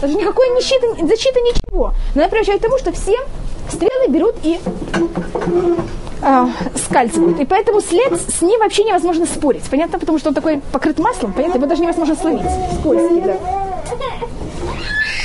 Даже 0.00 0.14
никакой 0.14 0.48
защиты, 0.54 0.86
защиты 1.06 1.40
ничего. 1.40 1.92
Но 2.14 2.22
это 2.22 2.30
приводит 2.30 2.58
к 2.58 2.62
тому, 2.62 2.78
что 2.78 2.92
все 2.92 3.16
стрелы 3.70 4.08
берут 4.08 4.34
и 4.42 4.58
э, 6.22 6.46
скальзывают. 6.76 7.40
И 7.40 7.44
поэтому 7.44 7.80
след 7.80 8.12
с 8.12 8.40
ним 8.42 8.60
вообще 8.60 8.84
невозможно 8.84 9.26
спорить. 9.26 9.64
Понятно? 9.70 9.98
Потому 9.98 10.18
что 10.18 10.28
он 10.28 10.34
такой 10.34 10.60
покрыт 10.72 10.98
маслом, 10.98 11.32
понятно? 11.32 11.58
Его 11.58 11.66
даже 11.66 11.82
невозможно 11.82 12.14
словить. 12.14 12.46
Скользкий, 12.80 13.20
да. 13.20 13.36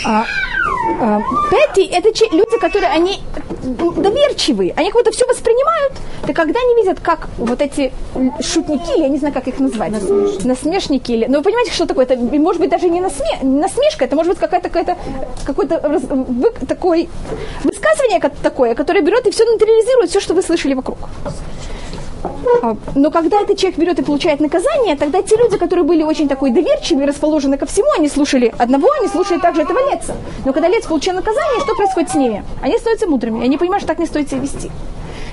А, 0.05 0.25
а, 1.01 1.21
Пятый– 1.49 1.85
это 1.91 2.09
люди, 2.31 2.57
которые, 2.59 2.91
они 2.91 3.19
доверчивые, 3.61 4.73
они 4.75 4.91
как 4.91 5.03
будто 5.03 5.11
все 5.11 5.25
воспринимают, 5.25 5.93
то 6.25 6.33
когда 6.33 6.59
они 6.59 6.83
видят, 6.83 6.99
как 6.99 7.27
вот 7.37 7.61
эти 7.61 7.91
шутники, 8.41 8.99
я 8.99 9.07
не 9.07 9.17
знаю, 9.17 9.33
как 9.33 9.47
их 9.47 9.59
назвать, 9.59 9.91
насмешники, 9.91 10.47
насмешники 10.47 11.11
или, 11.11 11.25
ну 11.27 11.37
вы 11.37 11.43
понимаете, 11.43 11.71
что 11.71 11.85
такое, 11.85 12.05
это 12.05 12.15
может 12.17 12.61
быть 12.61 12.69
даже 12.69 12.89
не 12.89 13.01
насме, 13.01 13.39
насмешка, 13.41 14.05
это 14.05 14.15
может 14.15 14.31
быть 14.33 14.39
какая-то, 14.39 14.69
какая-то 14.69 14.97
какое-то 15.45 15.99
вы, 15.99 16.51
такое 16.67 17.07
высказывание 17.63 18.19
такое, 18.41 18.75
которое 18.75 19.01
берет 19.01 19.27
и 19.27 19.31
все 19.31 19.43
нейтрализирует, 19.45 20.09
все, 20.09 20.19
что 20.19 20.33
вы 20.33 20.41
слышали 20.41 20.73
вокруг. 20.73 20.97
А, 22.61 22.75
но 22.95 23.11
когда 23.11 23.41
этот 23.41 23.57
человек 23.57 23.79
берет 23.79 23.99
и 23.99 24.03
получает 24.03 24.39
наказание, 24.39 24.95
тогда 24.95 25.21
те 25.21 25.35
люди, 25.35 25.57
которые 25.57 25.85
были 25.85 26.03
очень 26.03 26.27
такой 26.27 26.51
доверчивые, 26.51 27.07
расположены 27.07 27.57
ко 27.57 27.65
всему, 27.65 27.87
они 27.97 28.09
слушали 28.09 28.53
одного, 28.57 28.87
они 28.99 29.07
слушали 29.07 29.39
также 29.39 29.61
этого 29.61 29.79
леца. 29.91 30.15
Но 30.45 30.53
когда 30.53 30.67
лец 30.67 30.85
получил 30.85 31.13
наказание, 31.13 31.61
что 31.61 31.75
происходит 31.75 32.11
с 32.11 32.15
ними? 32.15 32.43
Они 32.61 32.77
становятся 32.77 33.07
мудрыми, 33.07 33.43
они 33.43 33.57
понимают, 33.57 33.83
что 33.83 33.89
так 33.89 33.99
не 33.99 34.05
стоит 34.05 34.29
себя 34.29 34.41
вести. 34.41 34.71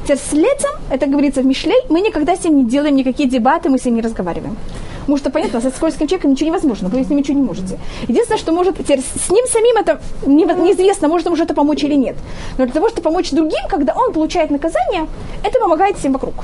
Теперь 0.05 0.19
с 0.19 0.33
лецем, 0.33 0.71
это 0.91 1.07
говорится 1.07 1.41
в 1.41 1.47
Мишлей, 1.47 1.81
мы 1.89 2.03
никогда 2.03 2.37
с 2.37 2.45
ним 2.45 2.59
не 2.59 2.65
делаем 2.65 2.95
никакие 2.95 3.29
дебаты, 3.29 3.71
мы 3.71 3.79
с 3.79 3.87
ним 3.87 3.95
не 3.95 4.03
разговариваем. 4.03 4.57
Потому 5.01 5.19
что, 5.19 5.31
понятно, 5.31 5.61
со 5.61 5.71
скользким 5.71 6.07
человеком 6.07 6.33
ничего 6.33 6.49
невозможно, 6.49 6.89
вы 6.89 7.05
с 7.05 7.09
ним 7.09 7.19
ничего 7.19 7.39
не 7.39 7.45
можете. 7.45 7.79
Единственное, 8.09 8.39
что 8.39 8.53
может, 8.53 8.79
теперь 8.79 9.01
с 9.01 9.31
ним 9.31 9.47
самим 9.47 9.77
это 9.77 10.01
неизвестно, 10.27 11.09
может 11.09 11.27
ему 11.27 11.37
что-то 11.37 11.55
помочь 11.55 11.83
или 11.85 11.95
нет. 11.95 12.17
Но 12.59 12.65
для 12.65 12.73
того, 12.75 12.89
чтобы 12.89 13.03
помочь 13.03 13.31
другим, 13.31 13.67
когда 13.69 13.95
он 13.95 14.13
получает 14.13 14.51
наказание, 14.51 15.07
это 15.43 15.59
помогает 15.59 15.97
всем 15.99 16.13
вокруг. 16.13 16.35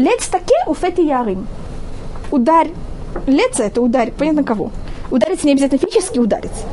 Лец 0.00 0.28
таке 0.28 0.54
у 0.66 0.72
фети 0.72 1.02
ярим. 1.02 1.46
Ударь. 2.30 2.70
Леца 3.26 3.64
это 3.64 3.82
ударь, 3.82 4.12
понятно 4.12 4.44
кого. 4.44 4.70
Ударить 5.10 5.44
не 5.44 5.52
обязательно 5.52 5.78
физически 5.78 6.18
ударить. 6.18 6.64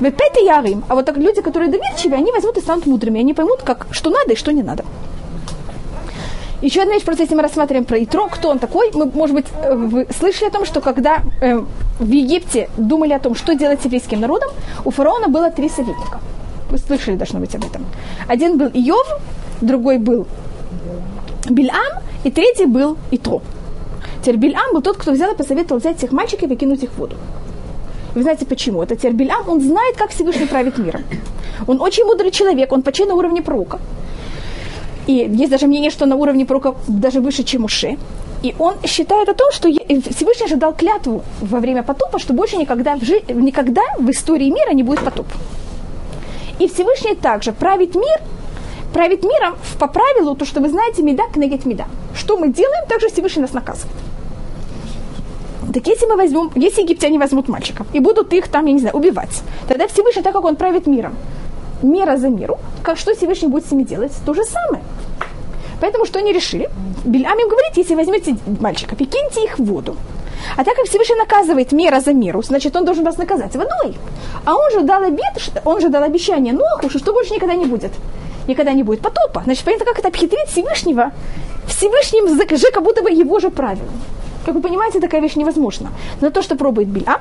В 0.00 0.10
пяти 0.10 0.44
ярим. 0.44 0.84
А 0.88 0.94
вот 0.94 1.06
так 1.06 1.16
люди, 1.16 1.40
которые 1.40 1.70
доверчивые, 1.70 2.18
они 2.18 2.30
возьмут 2.30 2.58
и 2.58 2.60
станут 2.60 2.84
мудрыми. 2.84 3.20
Они 3.20 3.32
поймут, 3.32 3.62
как, 3.62 3.86
что 3.90 4.10
надо 4.10 4.34
и 4.34 4.36
что 4.36 4.52
не 4.52 4.62
надо. 4.62 4.84
Еще 6.60 6.82
одна 6.82 6.92
вещь, 6.92 7.04
просто 7.04 7.22
если 7.22 7.36
мы 7.36 7.42
рассматриваем 7.42 7.86
про 7.86 8.04
Итро, 8.04 8.28
кто 8.28 8.50
он 8.50 8.58
такой, 8.58 8.90
мы, 8.92 9.06
может 9.06 9.34
быть, 9.34 9.46
э, 9.62 9.74
вы 9.74 10.06
слышали 10.18 10.48
о 10.48 10.52
том, 10.52 10.66
что 10.66 10.82
когда 10.82 11.22
э, 11.40 11.64
в 11.98 12.10
Египте 12.10 12.68
думали 12.76 13.14
о 13.14 13.18
том, 13.18 13.34
что 13.34 13.54
делать 13.54 13.80
с 13.80 13.86
еврейским 13.86 14.20
народом, 14.20 14.50
у 14.84 14.90
фараона 14.90 15.28
было 15.28 15.50
три 15.50 15.70
советника. 15.70 16.20
Вы 16.70 16.76
слышали, 16.76 17.16
должно 17.16 17.40
быть, 17.40 17.54
об 17.54 17.64
этом. 17.64 17.86
Один 18.28 18.58
был 18.58 18.66
Иов, 18.74 19.06
другой 19.62 19.96
был 19.96 20.26
Бильам, 21.50 22.02
и 22.24 22.30
третий 22.30 22.66
был 22.66 22.96
Итро. 23.10 23.42
Теперь 24.20 24.36
Бильам 24.36 24.72
был 24.72 24.82
тот, 24.82 24.96
кто 24.96 25.12
взял 25.12 25.32
и 25.32 25.36
посоветовал 25.36 25.80
взять 25.80 25.98
всех 25.98 26.12
мальчиков 26.12 26.50
и 26.50 26.56
кинуть 26.56 26.82
их 26.82 26.90
в 26.90 26.98
воду. 26.98 27.16
Вы 28.14 28.22
знаете 28.22 28.46
почему? 28.46 28.82
Это 28.82 28.96
теперь 28.96 29.12
Бильам, 29.12 29.48
он 29.48 29.60
знает, 29.60 29.96
как 29.96 30.10
Всевышний 30.10 30.46
правит 30.46 30.78
миром. 30.78 31.02
Он 31.66 31.80
очень 31.80 32.04
мудрый 32.04 32.30
человек, 32.30 32.72
он 32.72 32.82
почти 32.82 33.04
на 33.04 33.14
уровне 33.14 33.42
пророка. 33.42 33.78
И 35.06 35.12
есть 35.12 35.50
даже 35.50 35.66
мнение, 35.66 35.90
что 35.90 36.06
на 36.06 36.16
уровне 36.16 36.44
пророка 36.44 36.74
даже 36.86 37.20
выше, 37.20 37.42
чем 37.42 37.64
Уше. 37.64 37.96
И 38.42 38.54
он 38.58 38.74
считает 38.84 39.28
о 39.28 39.34
том, 39.34 39.50
что 39.52 39.68
Всевышний 39.68 40.48
же 40.48 40.56
дал 40.56 40.72
клятву 40.74 41.22
во 41.40 41.58
время 41.58 41.82
потопа, 41.82 42.18
что 42.18 42.34
больше 42.34 42.56
никогда 42.56 42.96
в, 42.96 43.02
жи- 43.02 43.22
никогда 43.28 43.82
в 43.98 44.08
истории 44.10 44.50
мира 44.50 44.72
не 44.74 44.82
будет 44.82 45.00
потоп. 45.00 45.26
И 46.58 46.68
Всевышний 46.68 47.14
также 47.14 47.52
правит 47.52 47.94
мир 47.94 48.20
правит 48.92 49.22
миром 49.22 49.56
по 49.78 49.86
правилу, 49.86 50.34
то, 50.34 50.44
что 50.44 50.60
вы 50.60 50.68
знаете, 50.68 51.02
меда 51.02 51.24
кнегет 51.32 51.66
меда. 51.66 51.86
Что 52.14 52.36
мы 52.36 52.48
делаем, 52.48 52.86
также 52.88 53.08
Всевышний 53.08 53.42
нас 53.42 53.52
наказывает. 53.52 53.96
Так 55.72 55.86
если 55.86 56.06
мы 56.06 56.16
возьмем, 56.16 56.50
если 56.54 56.82
египтяне 56.82 57.18
возьмут 57.18 57.48
мальчиков 57.48 57.86
и 57.92 58.00
будут 58.00 58.32
их 58.32 58.48
там, 58.48 58.66
я 58.66 58.72
не 58.72 58.80
знаю, 58.80 58.96
убивать, 58.96 59.42
тогда 59.68 59.86
Всевышний, 59.86 60.22
так 60.22 60.32
как 60.32 60.44
он 60.44 60.56
правит 60.56 60.86
миром, 60.86 61.14
мера 61.82 62.16
за 62.16 62.28
миру, 62.28 62.58
как 62.82 62.98
что 62.98 63.14
Всевышний 63.14 63.48
будет 63.48 63.66
с 63.66 63.70
ними 63.70 63.82
делать? 63.82 64.12
То 64.24 64.34
же 64.34 64.44
самое. 64.44 64.82
Поэтому 65.80 66.06
что 66.06 66.18
они 66.18 66.32
решили? 66.32 66.70
Бельам 67.04 67.38
им 67.38 67.48
говорит, 67.48 67.76
если 67.76 67.94
возьмете 67.94 68.36
мальчиков 68.60 69.00
и 69.00 69.04
киньте 69.04 69.44
их 69.44 69.58
в 69.58 69.64
воду. 69.64 69.96
А 70.56 70.64
так 70.64 70.74
как 70.74 70.86
Всевышний 70.86 71.16
наказывает 71.16 71.72
мера 71.72 72.00
за 72.00 72.14
меру, 72.14 72.42
значит, 72.42 72.74
он 72.74 72.84
должен 72.84 73.04
вас 73.04 73.18
наказать 73.18 73.54
водой. 73.54 73.96
А 74.44 74.54
он 74.56 74.70
же 74.72 74.80
дал 74.80 75.02
обед, 75.02 75.34
он 75.64 75.80
же 75.80 75.88
дал 75.88 76.02
обещание 76.02 76.52
Ноху, 76.52 76.88
что 76.88 77.12
больше 77.12 77.34
никогда 77.34 77.54
не 77.54 77.66
будет 77.66 77.92
никогда 78.48 78.72
не 78.72 78.82
будет 78.82 79.00
потопа. 79.00 79.42
Значит, 79.44 79.64
понятно, 79.64 79.86
как 79.86 79.98
это 79.98 80.08
обхитрить 80.08 80.48
Всевышнего. 80.48 81.12
Всевышним 81.66 82.28
же 82.28 82.70
как 82.72 82.82
будто 82.82 83.02
бы 83.02 83.10
его 83.10 83.40
же 83.40 83.50
правило. 83.50 83.88
Как 84.46 84.54
вы 84.54 84.60
понимаете, 84.60 85.00
такая 85.00 85.20
вещь 85.20 85.36
невозможна. 85.36 85.90
Но 86.20 86.30
то, 86.30 86.42
что 86.42 86.56
пробует 86.56 86.88
Бильам, 86.88 87.20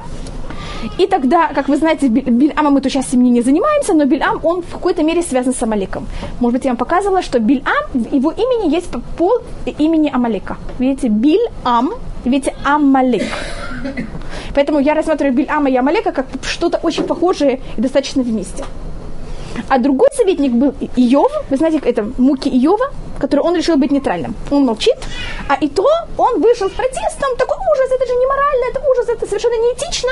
и 0.98 1.08
тогда, 1.08 1.48
как 1.54 1.70
вы 1.70 1.78
знаете, 1.78 2.08
Бильама 2.08 2.70
мы 2.70 2.82
тут 2.82 2.92
сейчас 2.92 3.14
им 3.14 3.24
не 3.24 3.42
занимаемся, 3.42 3.94
но 3.94 4.06
Бильам, 4.06 4.40
он 4.44 4.62
в 4.62 4.72
какой-то 4.72 5.04
мере 5.04 5.22
связан 5.22 5.54
с 5.54 5.64
Амалеком. 5.64 6.08
Может 6.40 6.54
быть, 6.54 6.66
я 6.66 6.72
вам 6.72 6.78
показывала, 6.78 7.22
что 7.22 7.40
Бильам, 7.40 7.74
в 7.94 8.14
его 8.14 8.32
имени 8.32 8.76
есть 8.76 8.90
пол 9.18 9.40
имени 9.80 10.12
Амалека. 10.14 10.58
Видите, 10.80 11.10
Бильам, 11.10 11.90
видите, 12.26 12.54
Амалек. 12.64 13.24
Поэтому 14.56 14.80
я 14.80 14.94
рассматриваю 14.94 15.36
Бильама 15.36 15.70
и 15.70 15.76
Амалека 15.76 16.12
как 16.12 16.26
что-то 16.44 16.80
очень 16.84 17.04
похожее 17.04 17.60
и 17.78 17.82
достаточно 17.82 18.24
вместе. 18.24 18.64
А 19.70 19.80
другой 19.80 20.10
советник 20.14 20.52
был 20.52 20.74
Иов, 20.96 21.32
вы 21.50 21.58
знаете, 21.58 21.80
это 21.84 22.04
муки 22.18 22.50
Иова, 22.50 22.92
который 23.20 23.42
он 23.42 23.56
решил 23.56 23.78
быть 23.78 23.92
нейтральным. 23.92 24.36
Он 24.52 24.66
молчит, 24.66 24.98
а 25.50 25.56
и 25.56 25.68
то 25.68 25.86
он 26.18 26.42
вышел 26.42 26.70
с 26.70 26.74
протестом, 26.74 27.36
такой 27.38 27.58
ужас, 27.58 27.92
это 27.92 28.06
же 28.06 28.14
не 28.16 28.26
морально, 28.28 28.66
это 28.72 28.80
ужас, 28.90 29.10
это 29.10 29.26
совершенно 29.26 29.56
неэтично. 29.56 30.12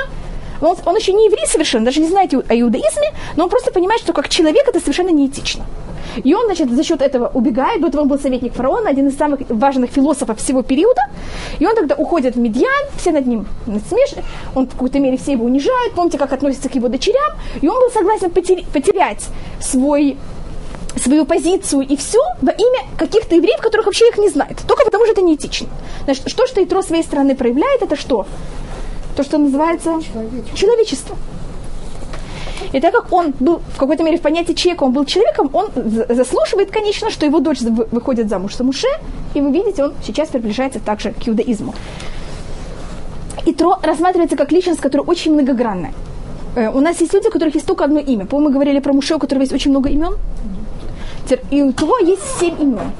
Он, 0.60 0.76
он 0.84 0.96
еще 0.96 1.12
не 1.12 1.26
еврей 1.26 1.46
совершенно, 1.46 1.84
даже 1.84 2.00
не 2.00 2.08
знает 2.08 2.32
о 2.34 2.60
иудаизме, 2.60 3.10
но 3.36 3.44
он 3.44 3.50
просто 3.50 3.70
понимает, 3.70 4.00
что 4.00 4.12
как 4.12 4.28
человек 4.28 4.68
это 4.68 4.80
совершенно 4.80 5.10
неэтично. 5.10 5.64
И 6.24 6.34
он, 6.34 6.46
значит, 6.46 6.70
за 6.70 6.82
счет 6.82 7.02
этого 7.02 7.30
убегает. 7.34 7.80
До 7.80 7.88
этого 7.88 8.02
он 8.02 8.08
был 8.08 8.18
советник 8.18 8.54
фараона, 8.54 8.90
один 8.90 9.08
из 9.08 9.16
самых 9.16 9.40
важных 9.48 9.90
философов 9.90 10.38
всего 10.38 10.62
периода. 10.62 11.02
И 11.58 11.66
он 11.66 11.74
тогда 11.74 11.94
уходит 11.94 12.36
в 12.36 12.38
Медьян, 12.38 12.86
все 12.96 13.12
над 13.12 13.26
ним 13.26 13.46
смешны. 13.66 14.22
Он 14.54 14.66
в 14.66 14.70
какой-то 14.70 14.98
мере 14.98 15.16
все 15.16 15.32
его 15.32 15.44
унижают. 15.44 15.94
Помните, 15.94 16.18
как 16.18 16.32
относятся 16.32 16.68
к 16.68 16.74
его 16.74 16.88
дочерям. 16.88 17.34
И 17.60 17.68
он 17.68 17.78
был 17.80 17.90
согласен 17.90 18.30
потерять 18.30 19.26
свой 19.60 20.16
свою 20.96 21.26
позицию 21.26 21.82
и 21.82 21.94
все 21.94 22.18
во 22.40 22.52
имя 22.52 22.78
каких-то 22.98 23.34
евреев, 23.34 23.60
которых 23.60 23.84
вообще 23.84 24.08
их 24.08 24.16
не 24.16 24.30
знает. 24.30 24.56
Только 24.66 24.86
потому, 24.86 25.04
что 25.04 25.12
это 25.12 25.20
неэтично. 25.20 25.68
Значит, 26.04 26.26
что, 26.26 26.46
что 26.46 26.64
Итро 26.64 26.80
своей 26.80 27.02
стороны 27.02 27.34
проявляет, 27.34 27.82
это 27.82 27.96
что? 27.96 28.26
То, 29.16 29.22
что 29.22 29.38
называется 29.38 29.98
человечество. 30.02 30.56
человечество. 30.56 31.16
И 32.72 32.80
так 32.80 32.92
как 32.92 33.12
он 33.12 33.32
был 33.40 33.60
в 33.74 33.78
какой-то 33.78 34.02
мере 34.02 34.18
в 34.18 34.20
понятии 34.20 34.52
человека, 34.52 34.84
он 34.84 34.92
был 34.92 35.04
человеком, 35.04 35.50
он 35.52 35.68
заслушивает, 36.08 36.70
конечно, 36.70 37.10
что 37.10 37.24
его 37.26 37.40
дочь 37.40 37.60
выходит 37.60 38.28
замуж 38.28 38.56
за 38.56 38.64
Муше, 38.64 38.88
и 39.34 39.40
вы 39.40 39.52
видите, 39.52 39.84
он 39.84 39.94
сейчас 40.04 40.28
приближается 40.28 40.80
также 40.80 41.12
к 41.12 41.28
иудаизму. 41.28 41.74
И 43.46 43.52
Тро 43.52 43.78
рассматривается 43.82 44.36
как 44.36 44.52
личность, 44.52 44.80
которая 44.80 45.06
очень 45.06 45.32
многогранная. 45.32 45.92
Э, 46.56 46.70
у 46.70 46.80
нас 46.80 47.00
есть 47.00 47.14
люди, 47.14 47.28
у 47.28 47.30
которых 47.30 47.54
есть 47.54 47.66
только 47.66 47.84
одно 47.84 48.00
имя. 48.00 48.26
По-моему, 48.26 48.48
мы 48.48 48.54
говорили 48.54 48.80
про 48.80 48.92
Муше, 48.92 49.14
у 49.14 49.18
которого 49.18 49.42
есть 49.42 49.52
очень 49.52 49.70
много 49.70 49.88
имен. 49.88 50.16
И 51.50 51.62
у 51.62 51.72
Тро 51.72 51.98
есть 51.98 52.38
семь 52.40 52.60
имен. 52.60 52.90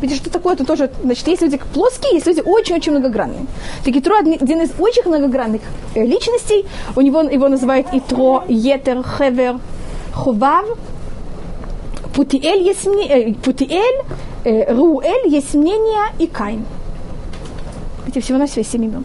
Видите, 0.00 0.20
что 0.20 0.30
такое? 0.30 0.54
Это 0.54 0.64
тоже, 0.64 0.90
значит, 1.02 1.26
есть 1.26 1.42
люди 1.42 1.60
плоские, 1.74 2.14
есть 2.14 2.26
люди 2.26 2.42
очень-очень 2.44 2.92
многогранные. 2.92 3.46
Так 3.84 3.96
Итро 3.96 4.16
один 4.18 4.62
из 4.62 4.70
очень 4.78 5.02
многогранных 5.06 5.62
э, 5.94 6.04
личностей. 6.04 6.66
У 6.96 7.00
него 7.00 7.22
его 7.22 7.48
называют 7.48 7.88
Итро, 7.92 8.44
Етер, 8.48 9.02
Хевер, 9.02 9.58
Хував, 10.14 10.66
Путиэль, 12.14 12.62
есть 12.62 12.86
мнение, 12.86 13.30
э, 13.30 13.34
Путиэль, 13.34 14.02
э, 14.44 14.74
Руэль, 14.74 15.28
есть 15.28 15.54
мнение 15.54 16.12
и 16.18 16.26
Кайн. 16.26 16.64
Видите, 18.06 18.20
всего 18.20 18.38
на 18.38 18.46
все 18.46 18.62
семь 18.64 18.84
имен. 18.84 19.04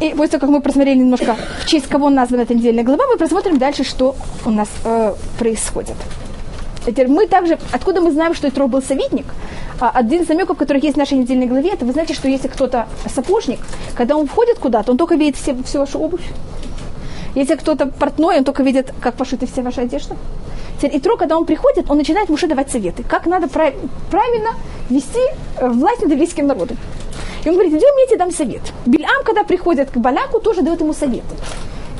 И 0.00 0.10
после 0.10 0.38
того, 0.38 0.40
как 0.40 0.50
мы 0.50 0.60
просмотрели 0.60 0.98
немножко, 0.98 1.36
в 1.60 1.66
честь 1.66 1.86
кого 1.86 2.10
названа 2.10 2.42
эта 2.42 2.54
недельная 2.54 2.84
глава, 2.84 3.04
мы 3.06 3.16
просмотрим 3.16 3.58
дальше, 3.58 3.84
что 3.84 4.16
у 4.44 4.50
нас 4.50 4.68
э, 4.84 5.14
происходит. 5.38 5.96
Теперь 6.86 7.08
мы 7.08 7.26
также, 7.26 7.58
откуда 7.70 8.00
мы 8.00 8.10
знаем, 8.10 8.34
что 8.34 8.48
Итро 8.48 8.66
был 8.66 8.82
советник? 8.82 9.26
А, 9.80 9.90
один 9.90 10.22
из 10.22 10.28
намеков, 10.28 10.58
который 10.58 10.80
есть 10.80 10.96
в 10.96 10.98
нашей 10.98 11.18
недельной 11.18 11.46
главе, 11.46 11.70
это 11.70 11.84
вы 11.84 11.92
знаете, 11.92 12.14
что 12.14 12.28
если 12.28 12.48
кто-то 12.48 12.88
сапожник, 13.14 13.60
когда 13.94 14.16
он 14.16 14.26
входит 14.26 14.58
куда-то, 14.58 14.92
он 14.92 14.98
только 14.98 15.14
видит 15.14 15.36
все, 15.36 15.54
всю 15.62 15.78
вашу 15.78 15.98
обувь. 15.98 16.24
Если 17.34 17.54
кто-то 17.54 17.86
портной, 17.86 18.38
он 18.38 18.44
только 18.44 18.62
видит, 18.62 18.92
как 19.00 19.14
пошиты 19.14 19.46
все 19.46 19.62
ваши 19.62 19.80
одежды. 19.80 20.14
Теперь 20.78 20.98
Итро, 20.98 21.16
когда 21.16 21.38
он 21.38 21.46
приходит, 21.46 21.90
он 21.90 21.96
начинает 21.96 22.28
Муше 22.28 22.46
давать 22.46 22.70
советы, 22.70 23.04
как 23.04 23.26
надо 23.26 23.46
прав- 23.46 23.74
правильно 24.10 24.50
вести 24.90 25.20
э, 25.56 25.68
власть 25.68 26.02
над 26.02 26.10
еврейским 26.10 26.46
народом. 26.46 26.76
И 27.44 27.48
он 27.48 27.54
говорит, 27.54 27.72
идем, 27.72 27.96
я 28.00 28.06
тебе 28.06 28.18
дам 28.18 28.32
совет. 28.32 28.60
Бильам, 28.86 29.24
когда 29.24 29.44
приходит 29.44 29.90
к 29.90 29.96
Балаку, 29.96 30.40
тоже 30.40 30.62
дает 30.62 30.80
ему 30.80 30.92
советы. 30.92 31.34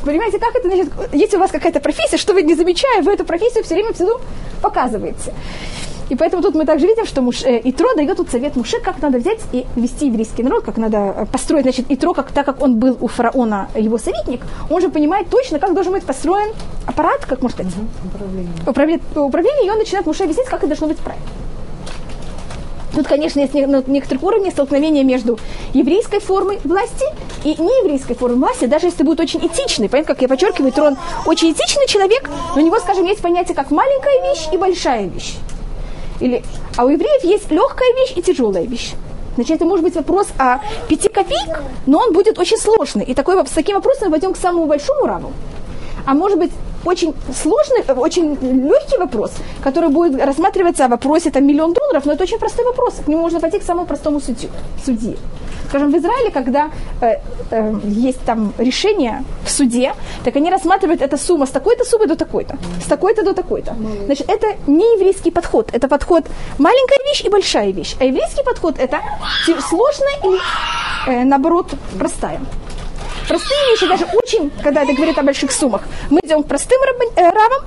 Понимаете, 0.04 0.38
как 0.38 0.54
это 0.54 0.68
значит, 0.68 0.92
если 1.12 1.36
у 1.36 1.40
вас 1.40 1.50
какая-то 1.50 1.80
профессия, 1.80 2.16
что 2.16 2.34
вы 2.34 2.42
не 2.42 2.54
замечая, 2.54 3.02
вы 3.02 3.12
эту 3.12 3.24
профессию 3.24 3.62
все 3.64 3.74
время 3.74 3.92
всюду 3.92 4.20
показываете. 4.60 5.32
И 6.08 6.14
поэтому 6.14 6.42
тут 6.42 6.54
мы 6.54 6.66
также 6.66 6.86
видим, 6.86 7.06
что 7.06 7.22
Муш, 7.22 7.42
э, 7.42 7.60
Итро 7.64 7.94
дает 7.94 8.16
тут 8.16 8.28
совет 8.28 8.54
Муше, 8.56 8.80
как 8.80 9.00
надо 9.00 9.18
взять 9.18 9.40
и 9.52 9.64
вести 9.76 10.08
еврейский 10.08 10.42
народ, 10.42 10.64
как 10.64 10.76
надо 10.76 10.98
э, 10.98 11.26
построить, 11.26 11.62
значит, 11.62 11.86
Итро, 11.88 12.12
как, 12.12 12.32
так 12.32 12.44
как 12.44 12.60
он 12.60 12.78
был 12.78 12.98
у 13.00 13.06
фараона 13.06 13.68
его 13.74 13.96
советник, 13.96 14.42
он 14.68 14.82
же 14.82 14.90
понимает 14.90 15.30
точно, 15.30 15.58
как 15.58 15.72
должен 15.72 15.92
быть 15.92 16.04
построен 16.04 16.52
аппарат, 16.86 17.24
как 17.24 17.40
можно 17.40 17.64
сказать, 17.64 17.72
управление. 18.04 18.52
Управление, 18.66 19.02
управление 19.14 19.66
и 19.66 19.70
он 19.70 19.78
начинает 19.78 20.04
Муше 20.04 20.24
объяснять, 20.24 20.48
как 20.48 20.58
это 20.58 20.66
должно 20.66 20.88
быть 20.88 20.98
правильно. 20.98 21.24
Тут, 22.94 23.08
конечно, 23.08 23.40
есть 23.40 23.54
на 23.54 23.82
некоторых 23.86 24.22
уровнях 24.22 24.52
столкновение 24.52 25.02
между 25.02 25.38
еврейской 25.72 26.20
формой 26.20 26.58
власти 26.62 27.04
и 27.42 27.50
нееврейской 27.50 28.14
формой 28.14 28.38
власти, 28.38 28.66
даже 28.66 28.86
если 28.86 29.02
будет 29.02 29.20
очень 29.20 29.40
этичный. 29.40 29.88
Понятно, 29.88 30.14
как 30.14 30.22
я 30.22 30.28
подчеркиваю, 30.28 30.72
Трон 30.72 30.96
очень 31.26 31.52
этичный 31.52 31.86
человек, 31.86 32.28
но 32.54 32.60
у 32.60 32.64
него, 32.64 32.78
скажем, 32.80 33.06
есть 33.06 33.22
понятие 33.22 33.54
как 33.54 33.70
маленькая 33.70 34.30
вещь 34.30 34.48
и 34.52 34.56
большая 34.58 35.06
вещь. 35.06 35.36
Или, 36.20 36.44
а 36.76 36.84
у 36.84 36.88
евреев 36.88 37.24
есть 37.24 37.50
легкая 37.50 37.92
вещь 37.94 38.12
и 38.16 38.22
тяжелая 38.22 38.64
вещь. 38.64 38.92
Значит, 39.36 39.56
это 39.56 39.64
может 39.64 39.82
быть 39.82 39.94
вопрос 39.94 40.28
о 40.38 40.58
пяти 40.88 41.08
копеек, 41.08 41.62
но 41.86 41.98
он 41.98 42.12
будет 42.12 42.38
очень 42.38 42.58
сложный. 42.58 43.04
И 43.04 43.14
такой, 43.14 43.34
с 43.46 43.50
таким 43.50 43.76
вопросом 43.76 44.08
мы 44.08 44.10
пойдем 44.12 44.34
к 44.34 44.36
самому 44.36 44.66
большому 44.66 45.06
раву. 45.06 45.32
А 46.04 46.12
может 46.12 46.38
быть, 46.38 46.52
очень 46.84 47.14
сложный, 47.42 47.82
очень 47.96 48.34
легкий 48.40 48.98
вопрос, 48.98 49.32
который 49.62 49.90
будет 49.90 50.24
рассматриваться 50.24 50.84
о 50.84 50.88
вопросе 50.88 51.30
там 51.30 51.46
миллион 51.46 51.72
долларов, 51.72 52.04
но 52.04 52.12
это 52.12 52.24
очень 52.24 52.38
простой 52.38 52.64
вопрос. 52.64 52.94
К 53.04 53.08
нему 53.08 53.22
можно 53.22 53.40
пойти 53.40 53.58
к 53.58 53.62
самому 53.62 53.86
простому 53.86 54.20
судью, 54.20 54.50
судье. 54.84 55.16
Скажем, 55.68 55.90
в 55.90 55.96
Израиле, 55.96 56.30
когда 56.30 56.70
э, 57.00 57.14
э, 57.50 57.74
есть 57.84 58.20
там 58.26 58.52
решение 58.58 59.24
в 59.44 59.50
суде, 59.50 59.94
так 60.22 60.36
они 60.36 60.50
рассматривают 60.50 61.00
эту 61.00 61.16
сумму 61.16 61.46
с 61.46 61.50
такой-то 61.50 61.84
суммы 61.84 62.06
до 62.06 62.14
такой-то, 62.14 62.58
с 62.84 62.88
такой-то 62.88 63.22
до 63.22 63.32
такой-то. 63.32 63.74
Значит, 64.04 64.28
это 64.28 64.46
не 64.66 64.84
еврейский 64.96 65.30
подход, 65.30 65.70
это 65.72 65.88
подход 65.88 66.24
маленькая 66.58 66.98
вещь 67.06 67.24
и 67.24 67.30
большая 67.30 67.72
вещь. 67.72 67.96
А 68.00 68.04
еврейский 68.04 68.42
подход 68.44 68.74
это 68.78 69.00
сложная 69.68 70.16
и, 70.24 71.10
э, 71.10 71.24
наоборот, 71.24 71.74
простая. 71.98 72.40
Простые 73.28 73.60
вещи, 73.70 73.86
даже 73.86 74.06
очень, 74.12 74.50
когда 74.62 74.82
это 74.82 74.92
говорит 74.92 75.18
о 75.18 75.22
больших 75.22 75.52
суммах, 75.52 75.82
мы 76.10 76.20
идем 76.24 76.42
к 76.42 76.46
простым 76.46 76.78
э, 77.16 77.22
равам, 77.22 77.64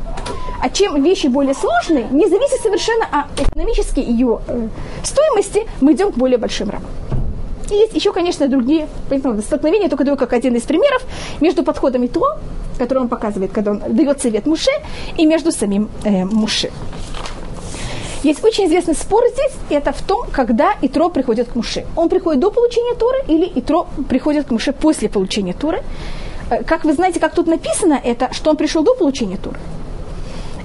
а 0.61 0.69
чем 0.69 1.01
вещи 1.03 1.27
более 1.27 1.53
сложные, 1.53 2.07
не 2.11 2.27
зависит 2.27 2.61
совершенно 2.61 3.05
от 3.05 3.39
экономической 3.39 4.03
ее 4.03 4.39
э, 4.47 4.67
стоимости, 5.03 5.67
мы 5.81 5.93
идем 5.93 6.11
к 6.11 6.15
более 6.15 6.37
большим 6.37 6.69
равам. 6.69 6.89
И 7.69 7.75
есть 7.75 7.93
еще, 7.93 8.11
конечно, 8.11 8.47
другие 8.47 8.87
столкновения, 9.41 9.89
только 9.89 10.03
даю 10.03 10.17
как 10.17 10.33
один 10.33 10.55
из 10.55 10.63
примеров, 10.63 11.03
между 11.41 11.63
подходом 11.63 12.03
и 12.03 12.07
то, 12.07 12.37
который 12.77 12.99
он 12.99 13.07
показывает, 13.07 13.51
когда 13.51 13.71
он 13.71 13.81
дает 13.89 14.21
совет 14.21 14.45
Муше, 14.45 14.71
и 15.17 15.25
между 15.25 15.51
самим 15.51 15.89
э, 16.03 16.25
Муше. 16.25 16.71
Есть 18.25 18.43
очень 18.43 18.65
известный 18.65 18.95
спор 18.95 19.23
здесь, 19.31 19.51
это 19.69 19.91
в 19.91 20.01
том, 20.01 20.25
когда 20.31 20.73
Итро 20.81 21.09
приходит 21.09 21.47
к 21.49 21.55
Муше. 21.55 21.85
Он 21.95 22.09
приходит 22.09 22.39
до 22.39 22.49
получения 22.49 22.95
Торы 22.95 23.19
или 23.27 23.51
Итро 23.53 23.85
приходит 24.09 24.47
к 24.47 24.51
Муше 24.51 24.73
после 24.73 25.09
получения 25.09 25.53
Торы. 25.53 25.83
Э, 26.49 26.63
как 26.63 26.85
вы 26.85 26.93
знаете, 26.93 27.19
как 27.19 27.35
тут 27.35 27.45
написано, 27.45 28.01
это 28.03 28.33
что 28.33 28.49
он 28.49 28.57
пришел 28.57 28.83
до 28.83 28.95
получения 28.95 29.37
Торы. 29.37 29.59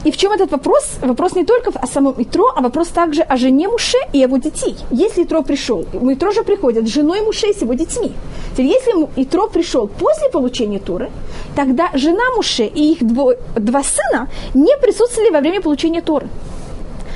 И 0.05 0.11
в 0.11 0.17
чем 0.17 0.33
этот 0.33 0.51
вопрос? 0.53 0.85
Вопрос 1.03 1.35
не 1.35 1.45
только 1.45 1.71
о 1.79 1.87
самом 1.87 2.15
Итро, 2.17 2.51
а 2.57 2.63
вопрос 2.63 2.89
также 2.89 3.21
о 3.21 3.37
жене 3.37 3.69
Муше 3.69 3.99
и 4.15 4.21
его 4.21 4.39
детей. 4.39 4.77
Если 4.91 5.25
Итро 5.25 5.43
пришел, 5.43 5.85
Итро 5.93 6.33
же 6.33 6.45
приходит 6.45 6.89
с 6.89 6.91
женой 6.91 7.21
Муше 7.21 7.49
и 7.49 7.53
с 7.53 7.61
его 7.61 7.75
детьми. 7.75 8.13
Теперь, 8.53 8.69
если 8.69 9.07
Итро 9.17 9.49
пришел 9.49 9.87
после 9.87 10.31
получения 10.31 10.79
Торы, 10.79 11.11
тогда 11.55 11.91
жена 11.93 12.25
Муше 12.37 12.65
и 12.65 12.93
их 12.93 13.07
дво, 13.07 13.35
два 13.55 13.83
сына 13.83 14.31
не 14.55 14.75
присутствовали 14.79 15.31
во 15.31 15.41
время 15.41 15.61
получения 15.61 16.01
Торы. 16.01 16.27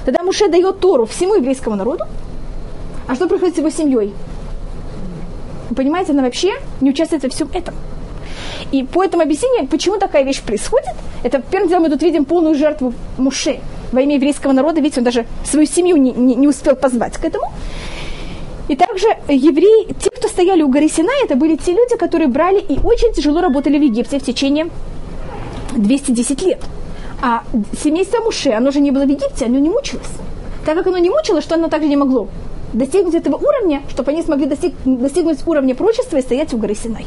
Тогда 0.04 0.23
Муше 0.23 0.49
дает 0.49 0.80
Тору 0.80 1.06
всему 1.06 1.34
еврейскому 1.34 1.76
народу, 1.76 2.04
а 3.06 3.14
что 3.14 3.26
происходит 3.26 3.54
с 3.54 3.58
его 3.58 3.70
семьей? 3.70 4.14
Вы 5.70 5.76
понимаете, 5.76 6.12
она 6.12 6.23
вообще 6.23 6.52
не 6.80 6.90
участвует 6.90 7.23
во 7.23 7.28
всем 7.28 7.49
этом. 7.52 7.75
И 8.70 8.82
по 8.82 9.02
этому 9.02 9.23
объяснению, 9.23 9.67
почему 9.69 9.99
такая 9.99 10.25
вещь 10.25 10.43
происходит, 10.43 10.95
это 11.23 11.40
первым 11.40 11.69
делом 11.69 11.84
мы 11.84 11.90
тут 11.90 12.02
видим 12.02 12.25
полную 12.25 12.54
жертву 12.54 12.93
Муше 13.17 13.60
во 13.93 14.00
имя 14.00 14.17
еврейского 14.17 14.52
народа, 14.52 14.80
видите, 14.80 15.00
он 15.00 15.04
даже 15.04 15.26
свою 15.45 15.67
семью 15.67 15.97
не, 15.97 16.10
не, 16.12 16.34
не 16.34 16.49
успел 16.49 16.76
позвать 16.76 17.17
к 17.17 17.25
этому. 17.25 17.52
И 18.69 18.76
также 18.76 19.06
евреи, 19.28 19.95
те, 20.02 20.10
кто 20.10 20.28
стояли 20.28 20.62
у 20.62 20.69
горы 20.69 20.88
Синай, 20.88 21.25
это 21.25 21.36
были 21.36 21.56
те 21.56 21.73
люди, 21.73 21.97
которые 21.97 22.28
брали 22.28 22.60
и 22.60 22.78
очень 22.82 23.12
тяжело 23.12 23.40
работали 23.40 23.78
в 23.78 23.82
Египте 23.82 24.19
в 24.19 24.25
течение 24.25 24.71
210 25.76 26.43
лет. 26.43 26.60
А 27.26 27.43
семейство 27.82 28.21
Муше, 28.21 28.50
оно 28.50 28.71
же 28.71 28.80
не 28.80 28.91
было 28.91 29.06
в 29.06 29.08
Египте, 29.08 29.47
оно 29.47 29.58
не 29.58 29.71
мучилось. 29.71 30.13
Так 30.67 30.76
как 30.76 30.89
оно 30.89 30.99
не 30.99 31.08
мучилось, 31.08 31.43
что 31.43 31.54
оно 31.54 31.69
также 31.69 31.89
не 31.89 31.97
могло 31.97 32.28
достигнуть 32.75 33.15
этого 33.15 33.37
уровня, 33.37 33.80
чтобы 33.89 34.10
они 34.10 34.23
смогли 34.23 34.45
достиг, 34.45 34.75
достигнуть 34.84 35.39
уровня 35.47 35.75
прочества 35.75 36.19
и 36.19 36.21
стоять 36.21 36.52
у 36.52 36.58
горы 36.58 36.75
Синай. 36.75 37.06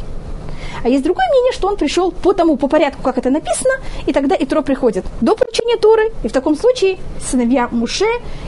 А 0.83 0.89
есть 0.89 1.03
другое 1.03 1.25
мнение, 1.29 1.53
что 1.53 1.67
он 1.67 1.77
пришел 1.77 2.11
по 2.11 2.33
тому, 2.33 2.57
по 2.57 2.67
порядку, 2.67 3.01
как 3.01 3.17
это 3.17 3.29
написано, 3.29 3.73
и 4.05 4.13
тогда 4.13 4.35
Итро 4.39 4.61
приходит 4.61 5.05
до 5.21 5.35
получения 5.35 5.77
Торы, 5.77 6.11
и 6.23 6.27
в 6.27 6.31
таком 6.31 6.55
случае 6.55 6.97
сыновья 7.19 7.67
Муше 7.71 8.05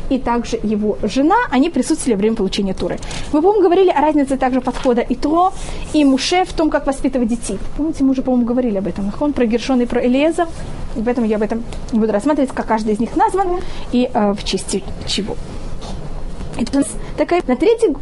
и 0.10 0.18
также 0.20 0.60
его 0.62 0.98
жена, 1.04 1.36
они 1.52 1.70
присутствовали 1.70 2.16
во 2.16 2.20
время 2.20 2.36
получения 2.36 2.74
Торы. 2.74 2.98
Мы, 3.32 3.42
по-моему, 3.42 3.64
говорили 3.64 3.90
о 3.90 4.02
разнице 4.02 4.38
также 4.38 4.62
подхода 4.62 5.06
Итро 5.08 5.52
и 5.94 6.04
Муше 6.06 6.46
в 6.46 6.54
том, 6.54 6.70
как 6.70 6.86
воспитывать 6.88 7.30
детей. 7.30 7.60
Помните, 7.78 8.04
мы 8.04 8.12
уже, 8.12 8.22
по-моему, 8.22 8.46
говорили 8.46 8.78
об 8.78 8.88
этом. 8.88 9.12
Он 9.20 9.34
про 9.34 9.46
Гершон 9.46 9.82
и 9.82 9.86
про 9.86 10.06
Элиеза, 10.06 10.48
и 10.96 11.02
поэтому 11.02 11.28
я 11.28 11.36
об 11.36 11.44
этом 11.44 11.64
буду 11.92 12.12
рассматривать, 12.12 12.52
как 12.52 12.66
каждый 12.66 12.94
из 12.94 13.00
них 13.00 13.16
назван 13.16 13.60
и 13.92 14.10
э, 14.14 14.34
в 14.34 14.44
честь 14.44 14.84
чего. 15.06 15.36
Это 16.60 16.84
такая 17.18 17.42
на 17.48 17.56
третий 17.56 17.96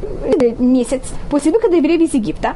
месяц 0.58 1.02
после 1.30 1.52
выхода 1.52 1.76
евреев 1.76 2.02
из 2.02 2.14
Египта. 2.14 2.56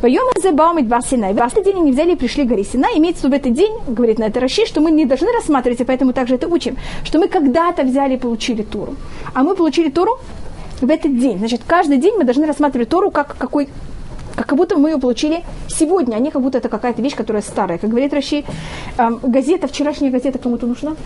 Поем 0.00 0.22
Азебаумит 0.34 0.86
Бар 0.86 1.02
Синай. 1.02 1.34
В 1.34 1.62
день 1.62 1.76
они 1.76 1.92
взяли 1.92 2.12
и 2.12 2.16
пришли 2.16 2.44
к 2.44 2.48
горе 2.48 2.64
Синай. 2.64 2.96
Имеется 2.96 3.28
в 3.28 3.32
этот 3.32 3.52
день, 3.52 3.72
говорит 3.86 4.18
на 4.18 4.24
это 4.24 4.40
Раши, 4.40 4.64
что 4.64 4.80
мы 4.80 4.90
не 4.90 5.04
должны 5.04 5.30
рассматривать, 5.30 5.80
и 5.80 5.84
поэтому 5.84 6.14
также 6.14 6.36
это 6.36 6.48
учим, 6.48 6.78
что 7.04 7.18
мы 7.18 7.28
когда-то 7.28 7.82
взяли 7.82 8.14
и 8.14 8.16
получили 8.16 8.62
Туру. 8.62 8.94
А 9.34 9.42
мы 9.42 9.54
получили 9.54 9.90
Туру 9.90 10.18
в 10.80 10.88
этот 10.88 11.18
день. 11.18 11.36
Значит, 11.38 11.60
каждый 11.66 11.98
день 11.98 12.14
мы 12.16 12.24
должны 12.24 12.46
рассматривать 12.46 12.88
Тору 12.88 13.10
как 13.10 13.36
какой 13.36 13.68
как 14.34 14.56
будто 14.56 14.78
мы 14.78 14.90
ее 14.90 14.98
получили 14.98 15.42
сегодня, 15.68 16.16
а 16.16 16.18
не 16.18 16.30
как 16.30 16.40
будто 16.40 16.56
это 16.56 16.70
какая-то 16.70 17.02
вещь, 17.02 17.14
которая 17.14 17.42
старая. 17.42 17.76
Как 17.76 17.90
говорит 17.90 18.14
Раши, 18.14 18.44
эм, 18.96 19.18
газета, 19.22 19.66
вчерашняя 19.68 20.10
газета 20.10 20.38
кому-то 20.38 20.66
нужна? 20.66 20.96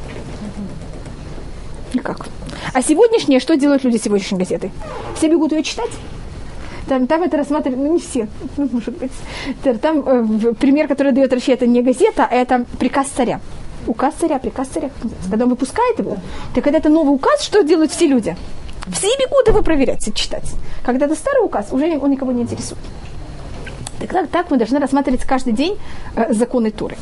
Как? 2.00 2.28
А 2.72 2.80
сегодняшняя, 2.80 3.40
что 3.40 3.56
делают 3.56 3.82
люди 3.82 3.96
сегодняшней 3.96 4.38
газеты? 4.38 4.70
Все 5.16 5.28
бегут 5.28 5.50
ее 5.50 5.64
читать? 5.64 5.90
Там, 6.88 7.06
там 7.06 7.22
это 7.22 7.36
рассматривают, 7.36 7.82
ну 7.82 7.94
не 7.94 8.00
все, 8.00 8.28
ну, 8.56 8.68
может 8.72 8.96
быть. 8.98 9.12
Там 9.80 10.00
э, 10.06 10.54
пример, 10.54 10.88
который 10.88 11.12
дает 11.12 11.32
Раши, 11.32 11.52
это 11.52 11.66
не 11.66 11.82
газета, 11.82 12.28
а 12.30 12.34
это 12.34 12.64
приказ 12.78 13.08
царя. 13.08 13.40
Указ 13.86 14.14
царя, 14.14 14.38
приказ 14.38 14.68
царя. 14.68 14.90
Когда 15.30 15.44
он 15.44 15.50
выпускает 15.50 15.98
его, 15.98 16.16
так 16.54 16.64
когда 16.64 16.78
это 16.78 16.88
новый 16.88 17.14
указ, 17.14 17.42
что 17.42 17.62
делают 17.62 17.90
все 17.90 18.06
люди? 18.06 18.36
Все 18.92 19.08
бегут 19.18 19.48
его 19.48 19.62
проверять 19.62 20.06
и 20.08 20.12
читать. 20.12 20.50
Когда 20.84 21.06
это 21.06 21.14
старый 21.14 21.44
указ, 21.44 21.72
уже 21.72 21.98
он 21.98 22.10
никого 22.10 22.32
не 22.32 22.42
интересует. 22.42 22.80
Так, 23.98 24.28
так 24.28 24.50
мы 24.50 24.58
должны 24.58 24.78
рассматривать 24.78 25.24
каждый 25.24 25.52
день 25.52 25.78
э, 26.16 26.32
законы 26.34 26.70
Туры. 26.70 26.96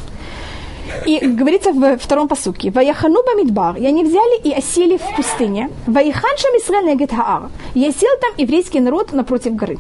И 1.07 1.19
говорится 1.27 1.73
в 1.73 1.99
втором 1.99 2.29
посуке, 2.29 2.71
«Ваяхану 2.71 3.23
бамидбар» 3.25 3.77
и 3.77 3.87
они 3.87 4.05
взяли 4.05 4.41
и 4.43 4.53
осели 4.53 4.97
в 4.97 5.17
пустыне. 5.17 5.71
«Ваяханшам 5.87 6.51
Исраэль 6.59 6.87
негет 6.87 7.13
хаар» 7.13 7.51
и 7.75 7.85
осел 7.87 8.11
там 8.21 8.33
еврейский 8.37 8.81
народ 8.81 9.13
напротив 9.13 9.55
горы. 9.55 9.79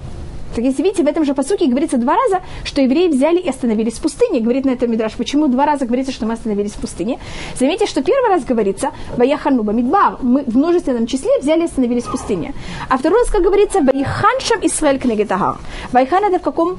Так 0.54 0.64
если 0.64 0.82
видите, 0.82 1.02
в 1.02 1.06
этом 1.06 1.24
же 1.24 1.34
посуке 1.34 1.66
говорится 1.66 1.96
два 1.96 2.14
раза, 2.14 2.42
что 2.64 2.82
евреи 2.82 3.08
взяли 3.08 3.38
и 3.38 3.48
остановились 3.48 3.94
в 3.94 4.02
пустыне. 4.02 4.40
Говорит 4.40 4.66
на 4.66 4.70
этом 4.70 4.90
Мидраш, 4.90 5.14
почему 5.14 5.48
два 5.48 5.64
раза 5.64 5.86
говорится, 5.86 6.12
что 6.12 6.26
мы 6.26 6.34
остановились 6.34 6.72
в 6.72 6.80
пустыне. 6.80 7.18
Заметьте, 7.58 7.86
что 7.86 8.02
первый 8.02 8.28
раз 8.28 8.44
говорится 8.44 8.90
«Ваяхану 9.16 9.62
бамидбар» 9.62 10.18
мы 10.20 10.42
в 10.42 10.56
множественном 10.56 11.06
числе 11.06 11.30
взяли 11.40 11.62
и 11.62 11.64
остановились 11.64 12.04
в 12.04 12.10
пустыне. 12.10 12.54
А 12.90 12.98
второй 12.98 13.20
раз, 13.20 13.30
как 13.30 13.42
говорится 13.42 13.80
«Ваяханшам 13.80 14.60
Исраэль 14.62 14.98
кнегетагар». 14.98 15.56
Вайхан 15.92 16.24
это 16.24 16.38
в 16.38 16.42
каком 16.42 16.78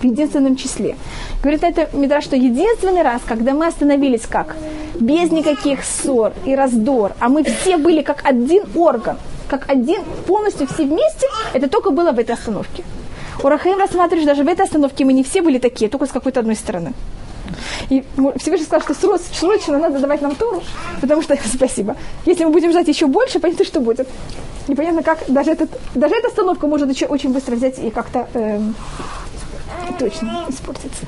в 0.00 0.04
единственном 0.04 0.56
числе. 0.56 0.96
Говорит 1.42 1.64
это 1.64 1.88
Мидраш, 1.96 2.24
что 2.24 2.36
единственный 2.36 3.02
раз, 3.02 3.22
когда 3.26 3.52
мы 3.52 3.66
остановились 3.66 4.26
как? 4.28 4.56
Без 4.98 5.30
никаких 5.30 5.84
ссор 5.84 6.32
и 6.44 6.54
раздор, 6.54 7.12
а 7.20 7.28
мы 7.28 7.44
все 7.44 7.76
были 7.76 8.02
как 8.02 8.20
один 8.24 8.64
орган, 8.74 9.18
как 9.48 9.68
один, 9.68 10.02
полностью 10.26 10.66
все 10.66 10.84
вместе, 10.84 11.26
это 11.52 11.68
только 11.68 11.90
было 11.90 12.12
в 12.12 12.18
этой 12.18 12.32
остановке. 12.32 12.84
У 13.42 13.48
Рахаим 13.48 13.78
рассматриваешь, 13.78 14.26
даже 14.26 14.44
в 14.44 14.48
этой 14.48 14.62
остановке 14.62 15.04
мы 15.04 15.12
не 15.12 15.22
все 15.22 15.42
были 15.42 15.58
такие, 15.58 15.90
только 15.90 16.06
с 16.06 16.10
какой-то 16.10 16.40
одной 16.40 16.56
стороны. 16.56 16.92
И 17.90 18.02
Всевышний 18.36 18.66
сказал, 18.66 18.94
что 18.94 19.18
срочно 19.18 19.78
надо 19.78 19.98
давать 19.98 20.22
нам 20.22 20.34
Тору, 20.34 20.62
потому 21.00 21.22
что, 21.22 21.36
спасибо, 21.54 21.96
если 22.24 22.44
мы 22.44 22.50
будем 22.50 22.70
ждать 22.70 22.88
еще 22.88 23.06
больше, 23.06 23.38
понятно, 23.38 23.64
что 23.64 23.80
будет. 23.80 24.08
Непонятно, 24.68 25.02
как 25.02 25.18
даже, 25.28 25.52
этот, 25.52 25.70
даже 25.94 26.14
эта 26.16 26.28
остановка 26.28 26.66
может 26.66 26.90
еще 26.90 27.06
очень 27.06 27.32
быстро 27.32 27.54
взять 27.54 27.78
и 27.78 27.90
как-то 27.90 28.26
эм, 28.34 28.74
точно 29.92 30.44
испортится. 30.48 31.04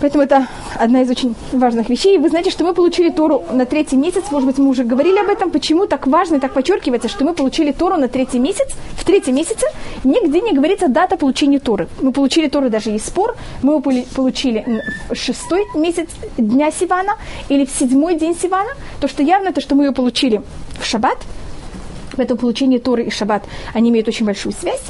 Поэтому 0.00 0.24
это 0.24 0.48
одна 0.74 1.02
из 1.02 1.10
очень 1.10 1.34
важных 1.52 1.88
вещей. 1.88 2.18
Вы 2.18 2.28
знаете, 2.28 2.50
что 2.50 2.64
мы 2.64 2.74
получили 2.74 3.10
Тору 3.10 3.44
на 3.50 3.64
третий 3.64 3.96
месяц. 3.96 4.24
Может 4.30 4.48
быть, 4.48 4.58
мы 4.58 4.68
уже 4.68 4.84
говорили 4.84 5.18
об 5.18 5.28
этом. 5.28 5.50
Почему 5.50 5.86
так 5.86 6.06
важно 6.06 6.36
и 6.36 6.40
так 6.40 6.52
подчеркивается, 6.52 7.08
что 7.08 7.24
мы 7.24 7.34
получили 7.34 7.72
Тору 7.72 7.96
на 7.96 8.08
третий 8.08 8.38
месяц? 8.38 8.68
В 8.96 9.04
третьем 9.04 9.36
месяце 9.36 9.66
нигде 10.04 10.40
не 10.40 10.52
говорится 10.52 10.88
дата 10.88 11.16
получения 11.16 11.60
Торы. 11.60 11.88
Мы 12.00 12.12
получили 12.12 12.48
Тору, 12.48 12.68
даже 12.68 12.90
есть 12.90 13.06
спор. 13.06 13.36
Мы 13.62 13.74
его 13.74 13.80
получили 13.80 14.82
в 15.08 15.14
шестой 15.14 15.64
месяц 15.74 16.08
дня 16.36 16.70
Сивана 16.70 17.16
или 17.48 17.64
в 17.64 17.70
седьмой 17.70 18.16
день 18.16 18.36
Сивана. 18.36 18.70
То, 19.00 19.08
что 19.08 19.22
явно, 19.22 19.52
то, 19.52 19.60
что 19.60 19.74
мы 19.74 19.84
ее 19.84 19.92
получили 19.92 20.42
в 20.80 20.84
Шаббат– 20.84 21.18
Поэтому 22.16 22.40
получение 22.40 22.78
Торы 22.78 23.04
и 23.04 23.10
Шаббат, 23.10 23.44
они 23.74 23.90
имеют 23.90 24.08
очень 24.08 24.26
большую 24.26 24.52
связь. 24.52 24.82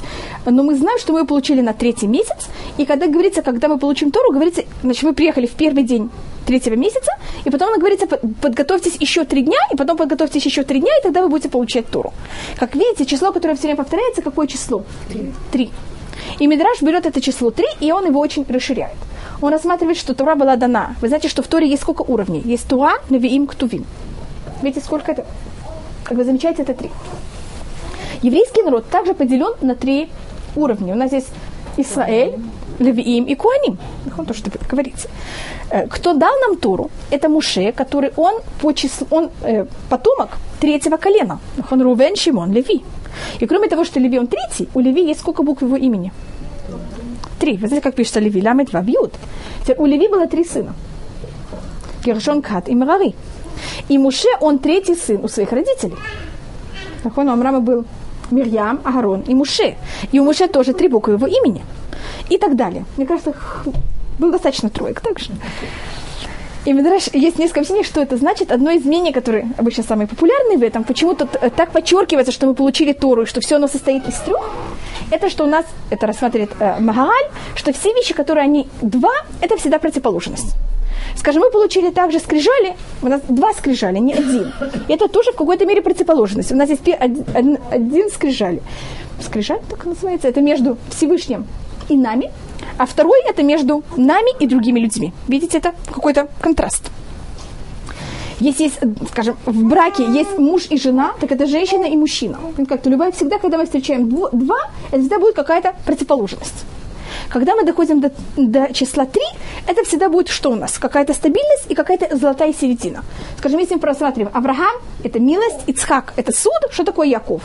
Но 0.45 0.63
мы 0.63 0.77
знаем, 0.77 0.99
что 0.99 1.13
мы 1.13 1.21
ее 1.21 1.27
получили 1.27 1.61
на 1.61 1.73
третий 1.73 2.07
месяц. 2.07 2.49
И 2.79 2.85
когда 2.85 3.07
говорится, 3.07 3.43
когда 3.43 3.69
мы 3.69 3.79
получим 3.79 4.11
Тору, 4.11 4.33
говорится, 4.33 4.63
значит, 4.83 5.03
вы 5.03 5.13
приехали 5.13 5.47
в 5.47 5.53
первый 5.53 5.83
день 5.83 6.11
третьего 6.47 6.75
месяца, 6.75 7.11
и 7.45 7.51
потом 7.51 7.69
она 7.69 7.79
говорится, 7.79 8.07
подготовьтесь 8.07 8.97
еще 9.01 9.25
три 9.25 9.43
дня, 9.43 9.59
и 9.73 9.77
потом 9.77 9.97
подготовьтесь 9.97 10.47
еще 10.47 10.63
три 10.63 10.81
дня, 10.81 10.93
и 10.99 11.03
тогда 11.03 11.23
вы 11.23 11.29
будете 11.29 11.49
получать 11.49 11.89
Тору. 11.89 12.13
Как 12.57 12.75
видите, 12.77 13.05
число, 13.05 13.33
которое 13.33 13.55
все 13.55 13.65
время 13.65 13.79
повторяется, 13.79 14.23
какое 14.23 14.47
число? 14.47 14.85
Три. 15.51 15.71
И 16.39 16.47
Мидраш 16.47 16.83
берет 16.83 17.05
это 17.07 17.21
число 17.21 17.51
три, 17.51 17.67
и 17.81 17.93
он 17.93 18.07
его 18.07 18.21
очень 18.21 18.45
расширяет. 18.49 18.97
Он 19.41 19.53
рассматривает, 19.53 19.99
что 19.99 20.15
Тора 20.15 20.35
была 20.35 20.57
дана. 20.57 20.95
Вы 21.01 21.09
знаете, 21.09 21.29
что 21.29 21.43
в 21.43 21.47
Торе 21.47 21.69
есть 21.69 21.83
сколько 21.83 22.03
уровней? 22.03 22.43
Есть 22.45 22.69
Туа, 22.69 22.95
Навиим, 23.11 23.47
Ктувим. 23.47 23.85
Видите, 24.63 24.85
сколько 24.85 25.13
это? 25.13 25.27
Как 26.07 26.17
вы 26.17 26.25
замечаете, 26.25 26.63
это 26.63 26.73
три. 26.73 26.91
Еврейский 28.23 28.63
народ 28.63 28.89
также 28.89 29.13
поделен 29.13 29.55
на 29.61 29.75
три 29.75 30.09
уровня. 30.55 30.95
У 30.95 30.97
нас 30.97 31.13
есть 31.13 31.31
Исраэль, 31.77 32.39
Левиим 32.79 33.25
и 33.25 33.35
Куаним. 33.35 33.79
То, 34.27 34.33
что 34.33 34.51
говорится. 34.71 35.09
Э, 35.71 35.89
кто 35.89 36.15
дал 36.15 36.33
нам 36.47 36.57
Туру? 36.59 36.91
Это 37.11 37.29
Муше, 37.29 37.73
который 37.73 38.13
он 38.17 38.41
по 38.61 38.73
числу, 38.73 39.09
он 39.11 39.31
э, 39.43 39.67
потомок 39.91 40.39
третьего 40.61 40.97
колена. 40.97 41.41
Он 41.71 41.83
Рувен, 41.83 42.15
Шимон, 42.15 42.53
Леви. 42.53 42.85
И 43.41 43.47
кроме 43.47 43.69
того, 43.69 43.85
что 43.85 43.99
Леви 43.99 44.19
он 44.21 44.29
третий, 44.29 44.69
у 44.75 44.81
Леви 44.81 45.05
есть 45.09 45.21
сколько 45.21 45.43
букв 45.43 45.63
его 45.63 45.77
имени? 45.77 46.13
Три. 47.41 47.57
Вы 47.57 47.67
знаете, 47.67 47.83
как 47.83 47.97
пишется 47.97 48.21
Леви? 48.21 48.41
Ламет 48.43 48.73
Вавьют. 48.73 49.15
У 49.77 49.87
Леви 49.87 50.07
было 50.07 50.29
три 50.29 50.45
сына. 50.45 50.73
Гершон, 52.05 52.43
Кат 52.43 52.69
и 52.69 52.75
Мерари. 52.75 53.15
И 53.89 53.99
Муше, 53.99 54.29
он 54.41 54.59
третий 54.59 54.95
сын 54.95 55.25
у 55.25 55.29
своих 55.29 55.53
родителей. 55.53 55.97
Так 57.03 57.19
он 57.19 57.29
у 57.29 57.33
Амрама 57.33 57.61
был 57.61 57.85
Мирьям, 58.31 58.81
Агарон 58.85 59.21
и 59.21 59.35
Муше. 59.35 59.77
И 60.13 60.21
у 60.21 60.25
Муше 60.25 60.49
тоже 60.49 60.73
три 60.73 60.89
буквы 60.89 61.15
его 61.15 61.27
имени. 61.27 61.65
И 62.29 62.39
так 62.39 62.57
далее. 62.57 62.85
Мне 62.97 63.07
кажется, 63.07 63.35
было 64.19 64.33
достаточно 64.33 64.71
троек 64.71 65.01
также. 65.01 65.31
И 66.67 66.73
Мидраш, 66.73 67.07
есть 67.13 67.39
несколько 67.39 67.61
объяснений, 67.61 67.85
что 67.85 68.03
это 68.03 68.17
значит. 68.17 68.51
Одно 68.51 68.73
из 68.73 68.85
мнений, 68.85 69.13
которое 69.13 69.49
обычно 69.57 69.85
самые 69.85 70.09
популярные 70.09 70.59
в 70.59 70.63
этом, 70.65 70.83
почему-то 70.83 71.25
так 71.27 71.71
подчеркивается, 71.71 72.33
что 72.33 72.49
мы 72.49 72.55
получили 72.55 72.93
Тору, 72.93 73.25
что 73.25 73.41
все 73.41 73.57
оно 73.57 73.69
состоит 73.69 74.07
из 74.09 74.15
трех, 74.15 74.51
это 75.13 75.31
что 75.31 75.45
у 75.45 75.47
нас, 75.47 75.65
это 75.91 76.09
рассматривает 76.09 76.51
э, 76.59 76.81
Магааль, 76.81 77.31
что 77.55 77.73
все 77.73 77.95
вещи, 77.95 78.15
которые 78.15 78.43
они 78.43 78.67
два, 78.83 79.13
это 79.41 79.57
всегда 79.57 79.79
противоположность. 79.79 80.57
Скажем, 81.15 81.43
мы 81.43 81.53
получили 81.53 81.91
также 81.91 82.19
скрижали, 82.19 82.75
у 83.01 83.07
нас 83.07 83.21
два 83.29 83.53
скрижали, 83.53 83.99
не 83.99 84.15
один. 84.15 84.53
И 84.89 84.93
это 84.93 85.07
тоже 85.07 85.31
в 85.31 85.37
какой-то 85.37 85.67
мере 85.67 85.83
противоположность. 85.83 86.51
У 86.51 86.57
нас 86.57 86.69
есть 86.69 86.83
один, 86.89 87.59
один 87.71 88.11
скрижали. 88.11 88.61
Скрижаль 89.21 89.61
так 89.71 89.85
называется, 89.85 90.27
это 90.27 90.41
между 90.41 90.79
Всевышним 90.91 91.47
и 91.89 91.97
нами, 91.97 92.33
а 92.79 92.87
второй 92.87 93.21
это 93.29 93.43
между 93.43 93.83
нами 93.97 94.31
и 94.41 94.47
другими 94.47 94.81
людьми. 94.81 95.13
Видите, 95.29 95.59
это 95.59 95.75
какой-то 95.93 96.29
контраст. 96.41 96.91
Если 98.39 98.65
есть, 98.65 98.79
скажем, 99.11 99.37
в 99.47 99.65
браке 99.65 100.05
есть 100.05 100.39
муж 100.39 100.67
и 100.69 100.79
жена, 100.79 101.15
так 101.21 101.33
это 101.33 101.47
женщина 101.47 101.87
и 101.87 101.97
мужчина. 101.97 102.39
Как-то 102.69 102.91
любая, 102.91 103.11
всегда, 103.11 103.39
когда 103.39 103.57
мы 103.57 103.65
встречаем 103.65 104.11
два, 104.11 104.59
это 104.91 105.01
всегда 105.01 105.19
будет 105.19 105.35
какая-то 105.35 105.75
противоположность. 105.87 106.65
Когда 107.29 107.55
мы 107.55 107.65
доходим 107.65 108.01
до, 108.01 108.13
до 108.37 108.73
числа 108.75 109.07
3, 109.07 109.23
это 109.67 109.85
всегда 109.85 110.09
будет 110.09 110.29
что 110.29 110.51
у 110.51 110.55
нас? 110.55 110.79
Какая-то 110.79 111.15
стабильность 111.15 111.71
и 111.71 111.75
какая-то 111.75 112.17
золотая 112.17 112.53
середина. 112.53 113.05
Скажем, 113.39 113.59
если 113.59 113.75
мы 113.75 113.81
просматриваем 113.81 114.37
Авраам, 114.37 114.77
это 115.03 115.19
милость, 115.19 115.61
Ицхак, 115.67 116.13
это 116.17 116.33
суд, 116.33 116.53
что 116.71 116.85
такое 116.85 117.09
Яков? 117.09 117.43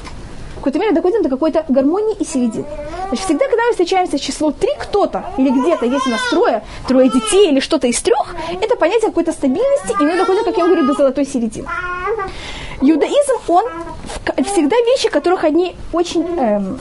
Какой-то 0.61 0.77
мере 0.77 0.91
доходим 0.91 1.23
до 1.23 1.29
какой-то 1.29 1.65
гармонии 1.69 2.15
и 2.19 2.23
середины. 2.23 2.65
Значит, 3.07 3.25
всегда, 3.25 3.47
когда 3.47 3.65
мы 3.65 3.71
встречаемся 3.71 4.19
с 4.19 4.21
числом 4.21 4.53
3 4.53 4.69
кто-то, 4.77 5.25
или 5.39 5.49
где-то, 5.49 5.87
есть 5.87 6.05
у 6.05 6.11
нас 6.11 6.21
трое, 6.29 6.63
трое 6.87 7.09
детей 7.09 7.49
или 7.49 7.59
что-то 7.59 7.87
из 7.87 7.99
трех, 7.99 8.35
это 8.61 8.75
понятие 8.75 9.09
какой-то 9.09 9.31
стабильности, 9.31 9.95
и 9.99 10.03
мы 10.03 10.15
доходим, 10.15 10.43
как 10.43 10.55
я 10.55 10.65
говорю, 10.65 10.85
до 10.85 10.93
золотой 10.93 11.25
середины. 11.25 11.67
Иудаизм, 12.79 13.33
он 13.47 13.63
всегда 14.45 14.75
вещи, 14.85 15.09
которых 15.09 15.45
они 15.45 15.75
очень 15.93 16.27
эм, 16.37 16.79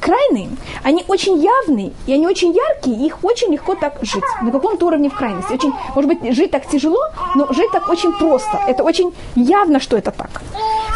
крайные, 0.00 0.48
они 0.82 1.04
очень 1.06 1.38
явные, 1.38 1.92
и 2.08 2.12
они 2.12 2.26
очень 2.26 2.52
яркие, 2.52 2.96
и 2.96 3.06
их 3.06 3.22
очень 3.22 3.52
легко 3.52 3.76
так 3.76 3.98
жить. 4.02 4.24
На 4.42 4.50
каком-то 4.50 4.86
уровне 4.86 5.10
в 5.10 5.14
крайности. 5.14 5.52
Очень, 5.52 5.72
может 5.94 6.10
быть, 6.10 6.34
жить 6.34 6.50
так 6.50 6.66
тяжело, 6.66 7.02
но 7.36 7.52
жить 7.52 7.70
так 7.72 7.88
очень 7.88 8.12
просто. 8.12 8.58
Это 8.66 8.82
очень 8.82 9.12
явно, 9.36 9.78
что 9.78 9.96
это 9.96 10.10
так. 10.10 10.42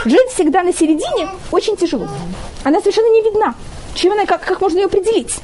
Жить 0.04 0.28
всегда 0.34 0.62
на 0.62 0.72
середине 0.72 1.28
очень 1.50 1.76
тяжело. 1.76 2.08
Она 2.62 2.80
совершенно 2.80 3.12
не 3.12 3.22
видна. 3.22 3.54
Чем 3.94 4.12
она, 4.12 4.26
как, 4.26 4.42
как 4.42 4.60
можно 4.60 4.78
ее 4.78 4.86
определить? 4.86 5.40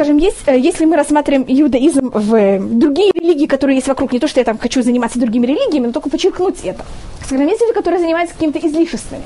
скажем, 0.00 0.16
есть, 0.16 0.38
э, 0.46 0.58
если 0.58 0.86
мы 0.86 0.96
рассматриваем 0.96 1.44
иудаизм 1.46 2.10
в 2.14 2.58
другие 2.58 3.12
религии, 3.12 3.44
которые 3.46 3.76
есть 3.76 3.88
вокруг, 3.88 4.12
не 4.12 4.18
то, 4.18 4.28
что 4.28 4.40
я 4.40 4.44
там 4.44 4.56
хочу 4.56 4.82
заниматься 4.82 5.18
другими 5.18 5.46
религиями, 5.46 5.88
но 5.88 5.92
только 5.92 6.08
подчеркнуть 6.08 6.60
это. 6.64 6.86
Скажем, 7.26 7.46
есть 7.46 7.60
люди, 7.60 7.74
которые 7.74 8.00
занимаются 8.00 8.34
какими-то 8.34 8.66
излишествами. 8.66 9.24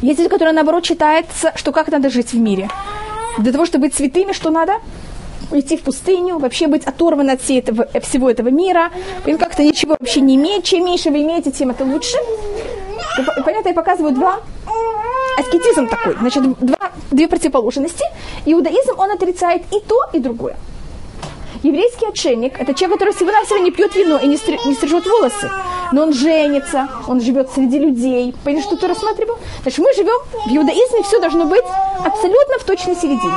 Есть 0.00 0.20
люди, 0.20 0.30
которые, 0.30 0.54
наоборот, 0.54 0.84
считаются, 0.84 1.52
что 1.56 1.72
как 1.72 1.88
надо 1.88 2.08
жить 2.08 2.32
в 2.32 2.38
мире. 2.38 2.68
Для 3.38 3.50
того, 3.50 3.66
чтобы 3.66 3.86
быть 3.86 3.94
святыми, 3.94 4.32
что 4.32 4.50
надо? 4.50 4.74
Уйти 5.50 5.76
в 5.76 5.82
пустыню, 5.82 6.38
вообще 6.38 6.66
быть 6.66 6.84
оторван 6.84 7.30
от 7.30 7.40
всей 7.40 7.60
этого, 7.60 7.86
всего 8.00 8.30
этого 8.30 8.48
мира, 8.48 8.90
и 9.24 9.34
как-то 9.36 9.62
ничего 9.62 9.96
вообще 9.98 10.20
не 10.20 10.36
иметь. 10.36 10.64
Чем 10.64 10.84
меньше 10.84 11.10
вы 11.10 11.22
имеете, 11.22 11.52
тем 11.52 11.70
это 11.70 11.84
лучше. 11.84 12.16
Понятно, 13.44 13.68
я 13.68 13.74
показываю 13.74 14.14
два 14.14 14.40
аскетизм 15.38 15.88
такой, 15.88 16.16
значит, 16.18 16.42
два, 16.60 16.92
две 17.10 17.28
противоположности. 17.28 18.04
Иудаизм, 18.46 18.98
он 18.98 19.10
отрицает 19.10 19.62
и 19.72 19.80
то, 19.80 19.96
и 20.12 20.18
другое. 20.18 20.56
Еврейский 21.62 22.06
отшельник– 22.06 22.54
это 22.60 22.74
человек, 22.74 22.98
который 22.98 23.14
всего-навсего 23.14 23.58
не 23.58 23.70
пьет 23.70 23.94
вино 23.96 24.18
и 24.18 24.26
не, 24.26 24.36
стр... 24.36 24.52
не 24.66 24.74
стрижет 24.74 25.06
волосы. 25.06 25.50
Но 25.92 26.02
он 26.02 26.12
женится, 26.12 26.88
он 27.08 27.20
живет 27.20 27.50
среди 27.50 27.78
людей. 27.78 28.34
Понимаешь, 28.44 28.66
что 28.66 28.76
ты 28.76 28.86
рассматривал? 28.86 29.38
Значит, 29.62 29.78
мы 29.78 29.92
живем 29.94 30.18
в 30.46 30.56
иудаизме, 30.56 31.02
все 31.02 31.18
должно 31.20 31.46
быть 31.46 31.64
абсолютно 32.04 32.58
в 32.60 32.64
точной 32.64 32.94
середине. 32.96 33.34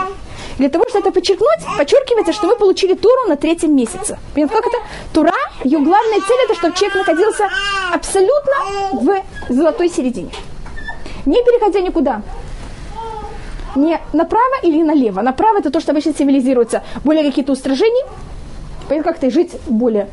Для 0.60 0.70
того, 0.70 0.84
чтобы 0.90 1.08
это 1.08 1.14
подчеркнуть, 1.14 1.78
подчеркивается, 1.78 2.34
что 2.34 2.48
мы 2.48 2.58
получили 2.58 2.94
Туру 2.94 3.30
на 3.30 3.38
третьем 3.38 3.76
месяце. 3.76 4.20
Понимаете, 4.34 4.56
как 4.56 4.68
это? 4.68 4.78
Тура, 5.14 5.34
ее 5.64 5.80
главная 5.80 6.20
цель– 6.20 6.38
это 6.46 6.56
чтобы 6.56 6.76
человек 6.76 6.96
находился 6.98 7.50
абсолютно 7.94 8.54
в 8.92 9.24
золотой 9.48 9.90
середине. 9.90 10.32
Не 11.26 11.42
переходя 11.44 11.80
никуда 11.80 12.22
не 13.76 14.00
направо 14.12 14.56
или 14.64 14.84
налево. 14.84 15.22
Направо 15.22 15.60
это 15.60 15.72
то, 15.72 15.80
что 15.80 15.92
обычно 15.92 16.12
цивилизируется. 16.12 16.84
Более 17.06 17.24
какие-то 17.24 17.54
устражения, 17.54 18.06
как-то 18.90 19.30
жить 19.30 19.52
более 19.68 20.10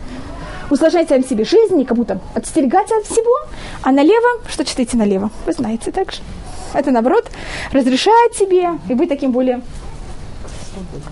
усложнять 0.71 1.09
сам 1.09 1.25
себе 1.25 1.45
жизнь, 1.45 1.85
как 1.85 1.97
будто 1.97 2.21
отстерегаться 2.35 2.97
от 2.97 3.07
всего, 3.07 3.35
а 3.83 3.91
налево, 3.91 4.43
что 4.49 4.65
читаете 4.65 4.97
налево? 4.97 5.31
Вы 5.45 5.53
знаете 5.53 5.91
так 5.91 6.13
же. 6.13 6.19
Это, 6.73 6.91
наоборот, 6.91 7.31
разрешает 7.73 8.35
себе 8.35 8.79
и 8.89 8.95
быть 8.95 9.09
таким 9.09 9.33
более 9.33 9.63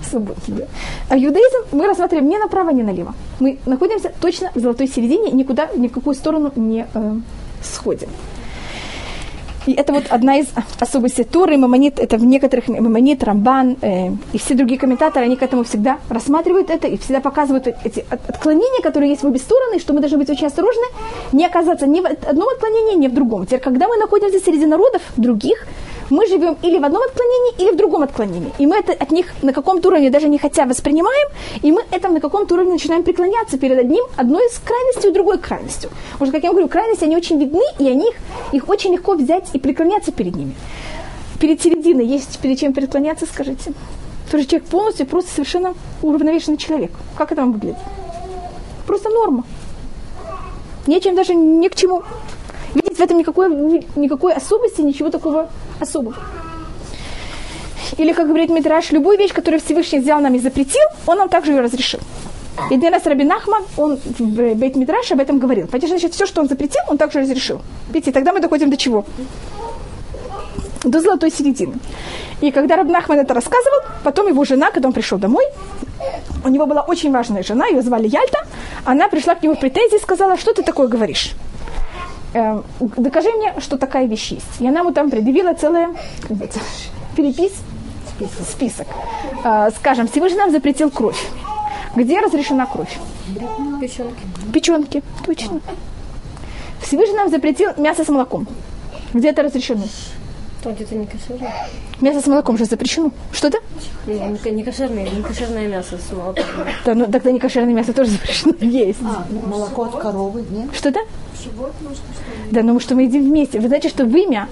свободным. 0.09 0.69
А 1.09 1.17
иудаизм 1.17 1.59
мы 1.73 1.87
рассматриваем 1.87 2.29
не 2.29 2.39
направо, 2.39 2.71
не 2.71 2.83
налево. 2.83 3.15
Мы 3.41 3.59
находимся 3.67 4.13
точно 4.21 4.51
в 4.55 4.61
золотой 4.61 4.89
середине, 4.89 5.31
никуда, 5.31 5.69
ни 5.77 5.89
в 5.89 5.93
какую 5.93 6.15
сторону 6.15 6.53
не 6.57 6.87
э, 6.95 7.15
сходим. 7.63 8.09
И 9.67 9.73
это 9.73 9.93
вот 9.93 10.05
одна 10.11 10.37
из 10.37 10.47
особенностей 10.79 11.25
Торы, 11.25 11.57
Мамонит, 11.57 11.99
это 11.99 12.19
в 12.19 12.25
некоторых, 12.25 12.69
Мамонит, 12.69 13.25
Рамбан 13.25 13.77
э, 13.81 14.11
и 14.33 14.39
все 14.39 14.55
другие 14.55 14.79
комментаторы, 14.79 15.25
они 15.25 15.37
к 15.37 15.43
этому 15.43 15.65
всегда 15.65 15.99
рассматривают 16.11 16.69
это 16.69 16.87
и 16.87 16.99
всегда 16.99 17.21
показывают 17.21 17.67
эти 17.67 18.05
отклонения, 18.11 18.83
которые 18.83 19.11
есть 19.11 19.23
в 19.23 19.27
обе 19.27 19.39
стороны, 19.39 19.79
что 19.79 19.95
мы 19.95 20.01
должны 20.01 20.19
быть 20.19 20.29
очень 20.29 20.47
осторожны, 20.47 20.85
не 21.33 21.47
оказаться 21.47 21.87
ни 21.87 22.01
в 22.01 22.07
одном 22.07 22.49
отклонении, 22.49 22.97
ни 22.97 23.09
в 23.09 23.15
другом. 23.15 23.47
Теперь, 23.47 23.61
когда 23.61 23.89
мы 23.89 23.97
находимся 23.97 24.39
среди 24.39 24.67
народов 24.67 25.01
других, 25.17 25.67
мы 26.11 26.27
живем 26.27 26.57
или 26.63 26.79
в 26.79 26.85
одном 26.85 27.03
отклонении, 27.03 27.55
или 27.59 27.73
в 27.73 27.77
другом 27.77 28.03
отклонении. 28.03 28.53
И 28.59 28.67
мы 28.67 28.77
это 28.77 28.93
от 28.93 29.11
них 29.11 29.27
на 29.43 29.53
каком-то 29.53 29.89
уровне 29.89 30.11
даже 30.11 30.29
не 30.29 30.39
хотя 30.39 30.65
воспринимаем, 30.67 31.29
и 31.63 31.73
мы 31.73 31.83
это 31.91 32.09
на 32.09 32.21
каком-то 32.21 32.55
уровне 32.55 32.73
начинаем 32.73 33.03
преклоняться 33.03 33.59
перед 33.59 33.79
одним, 33.79 34.05
одной 34.17 34.47
из 34.47 34.59
крайностей 34.59 35.11
и 35.11 35.13
другой 35.13 35.39
крайностью. 35.39 35.91
Может, 36.19 36.35
как 36.35 36.45
я 36.45 36.51
говорю, 36.51 36.69
крайности, 36.69 37.05
они 37.05 37.17
очень 37.17 37.39
видны, 37.39 37.65
и 37.79 37.89
они, 37.89 38.11
их 38.53 38.69
очень 38.69 38.93
легко 38.93 39.15
взять 39.15 39.49
и 39.53 39.59
преклоняться 39.59 40.13
перед 40.13 40.37
ними. 40.37 40.55
Перед 41.41 41.61
серединой 41.61 42.07
есть 42.07 42.39
перед 42.39 42.59
чем 42.59 42.73
преклоняться, 42.73 43.27
скажите? 43.27 43.73
Потому 44.27 44.43
что 44.43 44.51
человек 44.51 44.69
полностью 44.69 45.07
просто 45.07 45.31
совершенно 45.31 45.75
уравновешенный 46.03 46.57
человек. 46.57 46.91
Как 47.17 47.33
это 47.33 47.43
вам 47.43 47.53
выглядит? 47.53 47.77
Просто 48.87 49.11
норма. 49.11 49.45
Нечем 50.87 51.15
даже 51.15 51.35
ни 51.35 51.69
к 51.69 51.75
чему. 51.75 52.03
Видите, 52.75 52.97
в 52.97 53.01
этом 53.01 53.19
никакой, 53.19 53.49
никакой 53.97 54.33
особенности, 54.33 54.81
ничего 54.81 55.11
такого 55.11 55.49
особого. 55.81 56.17
Или, 57.99 58.13
как 58.13 58.27
говорит 58.27 58.51
Митраш, 58.51 58.91
любую 58.93 59.19
вещь, 59.19 59.33
которую 59.33 59.61
Всевышний 59.61 60.01
взял 60.01 60.21
нам 60.21 60.35
и 60.35 60.39
запретил, 60.39 60.83
он 61.07 61.19
нам 61.19 61.29
также 61.29 61.53
ее 61.53 61.61
разрешил. 61.61 62.01
И 62.71 62.75
один 62.75 62.93
раз 62.93 63.05
Раби 63.07 63.25
Нахман, 63.25 63.65
он 63.77 63.99
в 64.19 64.55
Бейт 64.55 64.77
Мидраш 64.77 65.11
об 65.13 65.21
этом 65.21 65.39
говорил. 65.39 65.67
Понимаете, 65.67 65.89
значит, 65.89 66.15
все, 66.15 66.27
что 66.27 66.41
он 66.41 66.49
запретил, 66.49 66.83
он 66.89 66.99
также 66.99 67.21
разрешил. 67.21 67.61
Видите, 67.93 68.13
тогда 68.13 68.33
мы 68.33 68.41
доходим 68.41 68.71
до 68.71 68.77
чего? 68.77 69.05
До 70.85 71.01
золотой 71.01 71.31
середины. 71.31 71.75
И 72.41 72.51
когда 72.51 72.77
Раб 72.77 72.89
Нахман 72.89 73.19
это 73.19 73.35
рассказывал, 73.35 73.81
потом 74.03 74.29
его 74.29 74.45
жена, 74.45 74.71
когда 74.71 74.89
он 74.89 74.95
пришел 74.95 75.19
домой, 75.19 75.45
у 76.45 76.49
него 76.49 76.67
была 76.67 76.83
очень 76.83 77.11
важная 77.11 77.43
жена, 77.43 77.67
ее 77.67 77.83
звали 77.83 78.07
Яльта, 78.07 78.39
она 78.85 79.09
пришла 79.09 79.35
к 79.35 79.43
нему 79.43 79.55
в 79.55 79.61
претензии 79.61 79.97
и 79.97 80.01
сказала, 80.01 80.37
что 80.37 80.53
ты 80.53 80.63
такое 80.63 80.89
говоришь? 80.89 81.33
Э, 82.35 82.63
докажи 82.81 83.31
мне, 83.31 83.55
что 83.61 83.79
такая 83.79 84.07
вещь 84.07 84.33
есть. 84.33 84.61
И 84.61 84.67
она 84.67 84.81
ему 84.81 84.93
там 84.93 85.09
предъявила 85.09 85.55
целое 85.55 85.91
перепис, 87.17 87.53
список. 88.09 88.49
список. 88.49 88.87
Э, 89.45 89.71
скажем, 89.77 90.09
Всевышний 90.09 90.39
нам 90.39 90.51
запретил 90.51 90.91
кровь. 90.91 91.29
Где 91.95 92.19
разрешена 92.21 92.67
кровь? 92.67 92.99
Печенки. 93.81 94.23
Печенки, 94.53 95.03
точно. 95.25 95.61
Всевышний 96.83 97.17
нам 97.17 97.31
запретил 97.31 97.71
мясо 97.77 98.05
с 98.05 98.09
молоком. 98.09 98.49
Где 99.13 99.31
это 99.31 99.43
разрешено? 99.43 99.85
То 100.65 100.73
где-то 100.73 100.95
не 100.95 101.05
кошерное. 101.05 101.53
Мясо 102.01 102.23
с 102.23 102.27
молоком 102.27 102.57
же 102.57 102.65
запрещено. 102.65 103.11
Что-то? 103.33 103.59
Не, 104.07 104.51
не 104.51 104.63
кошерное, 104.63 105.07
не 105.07 105.23
кошерное 105.23 105.69
мясо 105.69 105.99
с 105.99 106.11
молоком. 106.11 106.43
Да, 106.87 106.95
ну 106.95 107.07
тогда 107.07 107.31
не 107.33 107.39
кошерное 107.39 107.75
мясо 107.75 107.93
тоже 107.93 108.11
запрещено 108.13 108.55
есть. 108.61 109.01
А, 109.03 109.27
молоко 109.47 109.83
от 109.83 110.01
коровы, 110.01 110.43
нет? 110.51 110.75
Что-то? 110.75 111.01
Да, 112.51 112.63
ну 112.63 112.81
что 112.81 112.95
мы 112.95 113.03
едим 113.03 113.25
вместе. 113.25 113.61
Вы 113.61 113.69
знаете, 113.69 113.91
что 113.91 114.07
вымя 114.07 114.49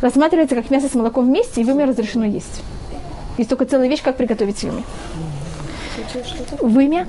рассматривается 0.00 0.54
как 0.54 0.70
мясо 0.70 0.88
с 0.88 0.94
молоком 0.94 1.26
вместе, 1.26 1.60
и 1.60 1.64
вымя 1.64 1.86
разрешено 1.86 2.24
есть. 2.24 2.62
Есть 3.36 3.50
только 3.50 3.64
целая 3.64 3.88
вещь, 3.88 4.02
как 4.02 4.16
приготовить 4.16 4.62
вымя. 4.62 4.84
Вымя? 6.60 7.06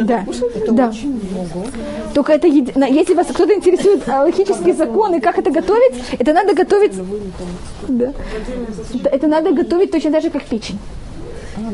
Да, 0.00 0.24
да. 0.70 0.92
Только 2.14 2.32
это, 2.32 2.46
еди- 2.46 2.72
если 2.90 3.14
вас 3.14 3.26
кто-то 3.26 3.54
интересует 3.54 4.08
а, 4.08 4.22
логические 4.22 4.74
законы, 4.74 5.20
как 5.20 5.38
это 5.38 5.50
готовить, 5.50 5.94
это 6.18 6.32
надо 6.32 6.54
готовить, 6.54 6.92
да. 7.88 8.12
это, 8.94 9.08
это 9.08 9.26
надо 9.26 9.52
готовить 9.52 9.90
точно 9.90 10.12
так 10.12 10.22
же, 10.22 10.30
как 10.30 10.44
печень 10.44 10.78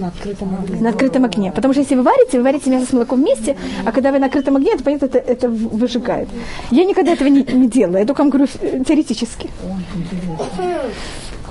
на 0.04 0.08
открытом 0.08 0.54
огне. 0.54 0.80
на 0.80 0.88
открытом 0.90 1.24
огне. 1.24 1.52
Потому 1.52 1.74
что 1.74 1.80
если 1.82 1.94
вы 1.94 2.02
варите, 2.02 2.38
вы 2.38 2.44
варите 2.44 2.70
мясо 2.70 2.86
с 2.86 2.92
молоком 2.92 3.20
вместе, 3.20 3.56
а 3.84 3.92
когда 3.92 4.12
вы 4.12 4.18
на 4.18 4.26
открытом 4.26 4.56
огне, 4.56 4.76
то 4.76 4.84
понятно, 4.84 5.06
это, 5.06 5.18
это 5.18 5.48
выжигает. 5.48 6.28
Я 6.70 6.84
никогда 6.84 7.12
этого 7.12 7.28
не, 7.28 7.42
не 7.42 7.68
делала, 7.68 7.98
я 7.98 8.06
только 8.06 8.20
вам 8.20 8.30
говорю 8.30 8.48
э, 8.60 8.82
теоретически. 8.86 9.50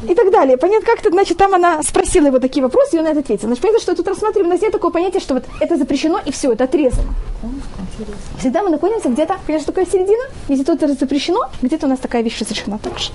И 0.08 0.16
так 0.16 0.32
далее. 0.32 0.58
Понятно, 0.58 0.86
как-то, 0.86 1.10
значит, 1.10 1.38
там 1.38 1.54
она 1.54 1.82
спросила 1.84 2.28
его 2.28 2.40
такие 2.40 2.64
вопросы, 2.64 2.96
и 2.96 3.00
он 3.00 3.06
на 3.06 3.10
это 3.10 3.20
ответил. 3.20 3.48
Значит, 3.48 3.62
понятно, 3.62 3.82
что 3.82 3.96
тут 3.96 4.08
рассматриваем, 4.08 4.48
у 4.48 4.54
нас 4.54 4.62
нет 4.62 4.72
такого 4.72 4.92
понятия, 4.92 5.20
что 5.20 5.36
вот 5.36 5.46
это 5.60 5.78
запрещено, 5.78 6.20
и 6.26 6.32
все, 6.32 6.52
это 6.52 6.66
отрезано. 6.66 7.14
Всегда 8.40 8.64
мы 8.64 8.70
находимся 8.70 9.10
где-то, 9.10 9.38
что 9.46 9.66
такое 9.66 9.86
середина? 9.86 10.24
Если 10.48 10.64
тут 10.64 10.82
это 10.82 10.94
запрещено, 10.94 11.50
где-то 11.62 11.86
у 11.86 11.90
нас 11.90 12.00
такая 12.00 12.24
вещь 12.24 12.40
разрешена 12.40 12.78
также. 12.78 13.12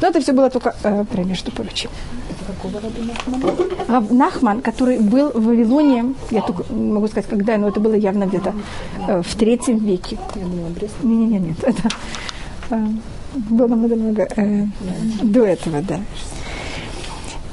Но 0.00 0.08
это 0.08 0.20
все 0.20 0.32
было 0.32 0.50
только 0.50 0.74
э, 0.82 1.04
про 1.04 1.22
между 1.22 1.52
прочим. 1.52 1.90
Рав 3.88 4.10
Нахман, 4.10 4.62
который 4.62 4.98
был 4.98 5.30
в 5.30 5.44
Вавилоне, 5.44 6.14
я 6.30 6.42
только 6.42 6.64
могу 6.72 7.08
сказать, 7.08 7.28
когда, 7.28 7.56
но 7.56 7.68
это 7.68 7.80
было 7.80 7.94
явно 7.94 8.24
где-то 8.24 8.54
э, 9.08 9.22
в 9.22 9.34
третьем 9.36 9.78
веке. 9.78 10.18
Не, 11.02 11.16
не, 11.16 11.26
не, 11.26 11.38
нет, 11.38 11.56
это 11.62 11.88
э, 12.70 12.86
было 13.50 13.66
намного 13.68 14.28
э, 14.36 14.66
до 15.22 15.44
этого, 15.44 15.82
да. 15.82 16.00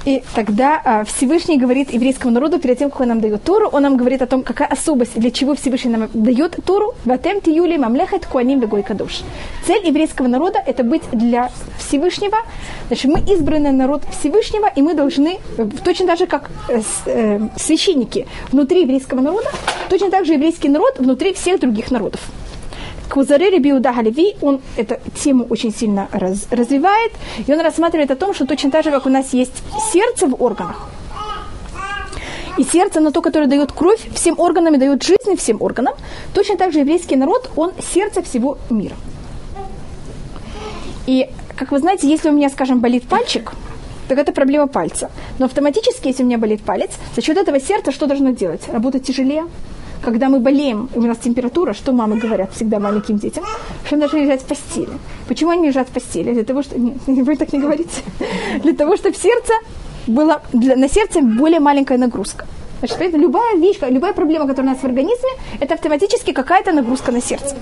И 0.06 0.22
тогда 0.36 0.82
а, 0.84 1.04
Всевышний 1.06 1.58
говорит 1.58 1.94
еврейскому 1.94 2.34
народу, 2.34 2.60
перед 2.60 2.78
тем, 2.78 2.90
как 2.90 3.02
он 3.02 3.08
нам 3.08 3.22
дает 3.22 3.42
Тору, 3.44 3.70
он 3.72 3.84
нам 3.84 3.96
говорит 3.96 4.22
о 4.22 4.28
том, 4.28 4.44
какая 4.44 4.68
особость, 4.68 5.18
для 5.18 5.32
чего 5.32 5.56
Всевышний 5.56 5.92
нам 5.92 6.10
дает 6.14 6.60
Тору. 6.66 6.94
Ватем 7.06 7.40
юли 7.46 7.78
мамлехет 7.78 8.26
куаним 8.26 8.60
бегой 8.60 8.84
кадуш. 8.84 9.22
Цель 9.66 9.88
еврейского 9.88 10.28
народа– 10.28 10.60
это 10.66 10.84
быть 10.84 11.04
для 11.14 11.52
Всевышнего. 11.80 12.38
Значит, 12.88 13.12
мы 13.12 13.34
избранный 13.34 13.72
народ 13.72 14.04
Всевышнего, 14.20 14.70
и 14.76 14.82
мы 14.82 14.94
должны, 14.94 15.40
э, 15.58 15.70
точно 15.86 16.08
так 16.08 16.18
же, 16.18 16.28
как 16.28 16.52
э, 16.68 16.82
э, 17.06 17.40
священники 17.56 18.28
внутри 18.52 18.82
еврейского 18.82 19.22
народа, 19.22 19.50
точно 19.90 20.12
так 20.12 20.26
же 20.26 20.34
еврейский 20.34 20.68
народ 20.68 21.00
внутри 21.00 21.32
всех 21.34 21.62
других 21.62 21.92
народов. 21.92 22.20
Кузаре 23.10 23.60
Биуда 23.60 23.92
Галеви, 23.94 24.36
он 24.42 24.62
эту 24.78 24.96
тему 25.24 25.46
очень 25.50 25.74
сильно 25.74 26.08
раз- 26.12 26.48
развивает, 26.52 27.12
и 27.46 27.54
он 27.54 27.60
рассматривает 27.62 28.12
о 28.12 28.16
том, 28.16 28.34
что 28.34 28.46
точно 28.46 28.72
так 28.72 28.84
же, 28.84 28.92
как 28.92 29.06
у 29.06 29.10
нас 29.10 29.34
есть 29.34 29.64
сердце 29.92 30.28
в 30.28 30.42
органах, 30.42 30.90
и 32.58 32.64
сердце, 32.64 33.00
оно 33.00 33.12
то, 33.12 33.22
которое 33.22 33.48
дает 33.48 33.72
кровь 33.72 34.00
всем 34.14 34.40
органам 34.40 34.76
и 34.76 34.78
дает 34.78 35.04
жизнь 35.04 35.36
всем 35.38 35.62
органам, 35.62 35.96
точно 36.34 36.56
так 36.56 36.72
же 36.72 36.80
еврейский 36.80 37.16
народ, 37.16 37.50
он 37.56 37.72
сердце 37.94 38.22
всего 38.22 38.58
мира. 38.70 38.96
И, 41.08 41.30
как 41.58 41.72
вы 41.72 41.80
знаете, 41.80 42.08
если 42.08 42.30
у 42.30 42.32
меня, 42.32 42.50
скажем, 42.50 42.80
болит 42.80 43.08
пальчик, 43.08 43.54
так 44.08 44.18
это 44.18 44.32
проблема 44.32 44.68
пальца. 44.68 45.10
Но 45.40 45.46
автоматически, 45.46 46.08
если 46.08 46.24
у 46.24 46.26
меня 46.26 46.38
болит 46.38 46.62
палец, 46.64 46.92
за 47.16 47.22
счет 47.22 47.38
этого 47.38 47.60
сердце 47.60 47.92
что 47.92 48.06
должно 48.06 48.30
делать? 48.32 48.62
Работать 48.68 49.06
тяжелее. 49.06 49.46
Когда 50.04 50.28
мы 50.28 50.40
болеем, 50.40 50.90
у 50.96 51.02
нас 51.02 51.18
температура, 51.18 51.74
что 51.74 51.94
мамы 51.94 52.18
говорят 52.18 52.52
всегда 52.54 52.80
маленьким 52.80 53.18
детям? 53.18 53.46
Что 53.86 53.96
должны 53.96 54.18
лежать 54.20 54.42
в 54.42 54.46
постели. 54.46 54.90
Почему 55.28 55.52
они 55.52 55.68
лежат 55.68 55.88
в 55.88 55.92
постели? 55.92 56.34
Для 56.34 56.44
того, 56.44 56.62
что... 56.62 56.78
Нет, 56.78 56.98
вы 57.08 57.38
так 57.38 57.54
не 57.54 57.60
говорите. 57.60 58.02
Для 58.64 58.74
того, 58.74 58.98
чтобы 58.98 59.16
сердце 59.16 59.54
было... 60.08 60.42
Для... 60.52 60.76
На 60.76 60.90
сердце 60.90 61.22
более 61.22 61.62
маленькая 61.62 61.98
нагрузка. 61.98 62.46
Значит, 62.80 62.98
поэтому 63.00 63.24
любая 63.24 63.56
вещь, 63.56 63.78
любая 63.90 64.14
проблема, 64.14 64.46
которая 64.46 64.72
у 64.72 64.74
нас 64.74 64.84
в 64.84 64.86
организме, 64.86 65.30
это 65.62 65.76
автоматически 65.76 66.34
какая-то 66.34 66.74
нагрузка 66.74 67.14
на 67.14 67.22
сердце. 67.22 67.56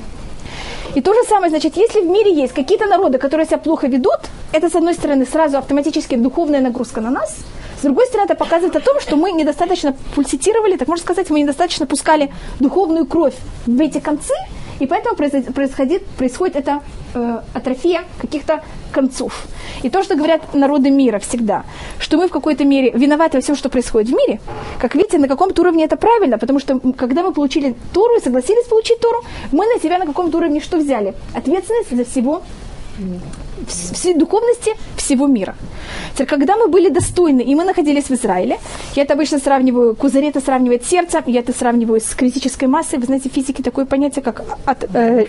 И 0.95 1.01
то 1.01 1.13
же 1.13 1.19
самое, 1.29 1.51
значит, 1.51 1.77
если 1.77 2.01
в 2.01 2.07
мире 2.07 2.33
есть 2.33 2.53
какие-то 2.53 2.87
народы, 2.87 3.19
которые 3.19 3.45
себя 3.45 3.59
плохо 3.59 3.87
ведут, 3.87 4.19
это, 4.51 4.67
с 4.67 4.75
одной 4.75 4.95
стороны, 4.95 5.25
сразу 5.25 5.57
автоматически 5.57 6.15
духовная 6.15 6.61
нагрузка 6.61 7.01
на 7.01 7.11
нас, 7.11 7.37
с 7.81 7.83
другой 7.83 8.05
стороны, 8.05 8.25
это 8.25 8.35
показывает 8.35 8.75
о 8.75 8.79
том, 8.79 8.99
что 8.99 9.15
мы 9.15 9.31
недостаточно 9.31 9.95
пульситировали, 10.13 10.77
так 10.77 10.87
можно 10.87 11.03
сказать, 11.03 11.31
мы 11.31 11.41
недостаточно 11.41 11.87
пускали 11.87 12.31
духовную 12.59 13.07
кровь 13.07 13.33
в 13.65 13.81
эти 13.81 13.99
концы, 13.99 14.35
и 14.79 14.85
поэтому 14.85 15.15
происходит, 15.15 16.05
происходит 16.15 16.55
эта 16.55 16.81
э, 17.15 17.39
атрофия 17.53 18.01
каких-то 18.19 18.63
концов. 18.91 19.45
И 19.81 19.89
то, 19.89 20.03
что 20.03 20.15
говорят 20.15 20.53
народы 20.53 20.91
мира 20.91 21.17
всегда, 21.17 21.63
что 21.97 22.17
мы 22.17 22.27
в 22.27 22.31
какой-то 22.31 22.65
мере 22.65 22.91
виноваты 22.91 23.37
во 23.37 23.41
всем, 23.41 23.55
что 23.55 23.69
происходит 23.69 24.09
в 24.09 24.13
мире, 24.13 24.39
как 24.79 24.93
видите, 24.95 25.17
на 25.17 25.27
каком-то 25.27 25.61
уровне 25.61 25.85
это 25.85 25.97
правильно, 25.97 26.37
потому 26.37 26.59
что 26.59 26.79
когда 26.97 27.23
мы 27.23 27.33
получили 27.33 27.75
Тору 27.93 28.15
и 28.17 28.21
согласились 28.21 28.65
получить 28.65 28.99
Тору, 28.99 29.23
мы 29.51 29.65
на 29.65 29.79
себя 29.81 29.97
на 29.97 30.05
каком-то 30.05 30.37
уровне 30.37 30.59
что 30.59 30.77
взяли? 30.77 31.15
Ответственность 31.33 31.95
за 31.95 32.03
всего 32.05 32.35
вс- 32.37 32.41
всей 33.67 34.13
духовности 34.13 34.71
всего 34.97 35.27
мира. 35.27 35.55
Теперь, 36.13 36.27
когда 36.27 36.57
мы 36.57 36.67
были 36.67 36.89
достойны, 36.89 37.41
и 37.41 37.55
мы 37.55 37.63
находились 37.63 38.05
в 38.05 38.11
Израиле, 38.11 38.57
я 38.95 39.03
это 39.03 39.13
обычно 39.13 39.39
сравниваю, 39.39 39.95
Кузари 39.95 40.27
это 40.27 40.41
сравнивает 40.41 40.85
с 40.85 40.91
я 40.91 41.39
это 41.39 41.53
сравниваю 41.53 41.99
с 42.01 42.15
критической 42.15 42.67
массой. 42.67 42.99
Вы 42.99 43.05
знаете, 43.05 43.29
в 43.29 43.33
физике 43.33 43.63
такое 43.63 43.85
понятие, 43.85 44.23
как 44.23 44.43
от, 44.65 44.83
э, 44.93 45.25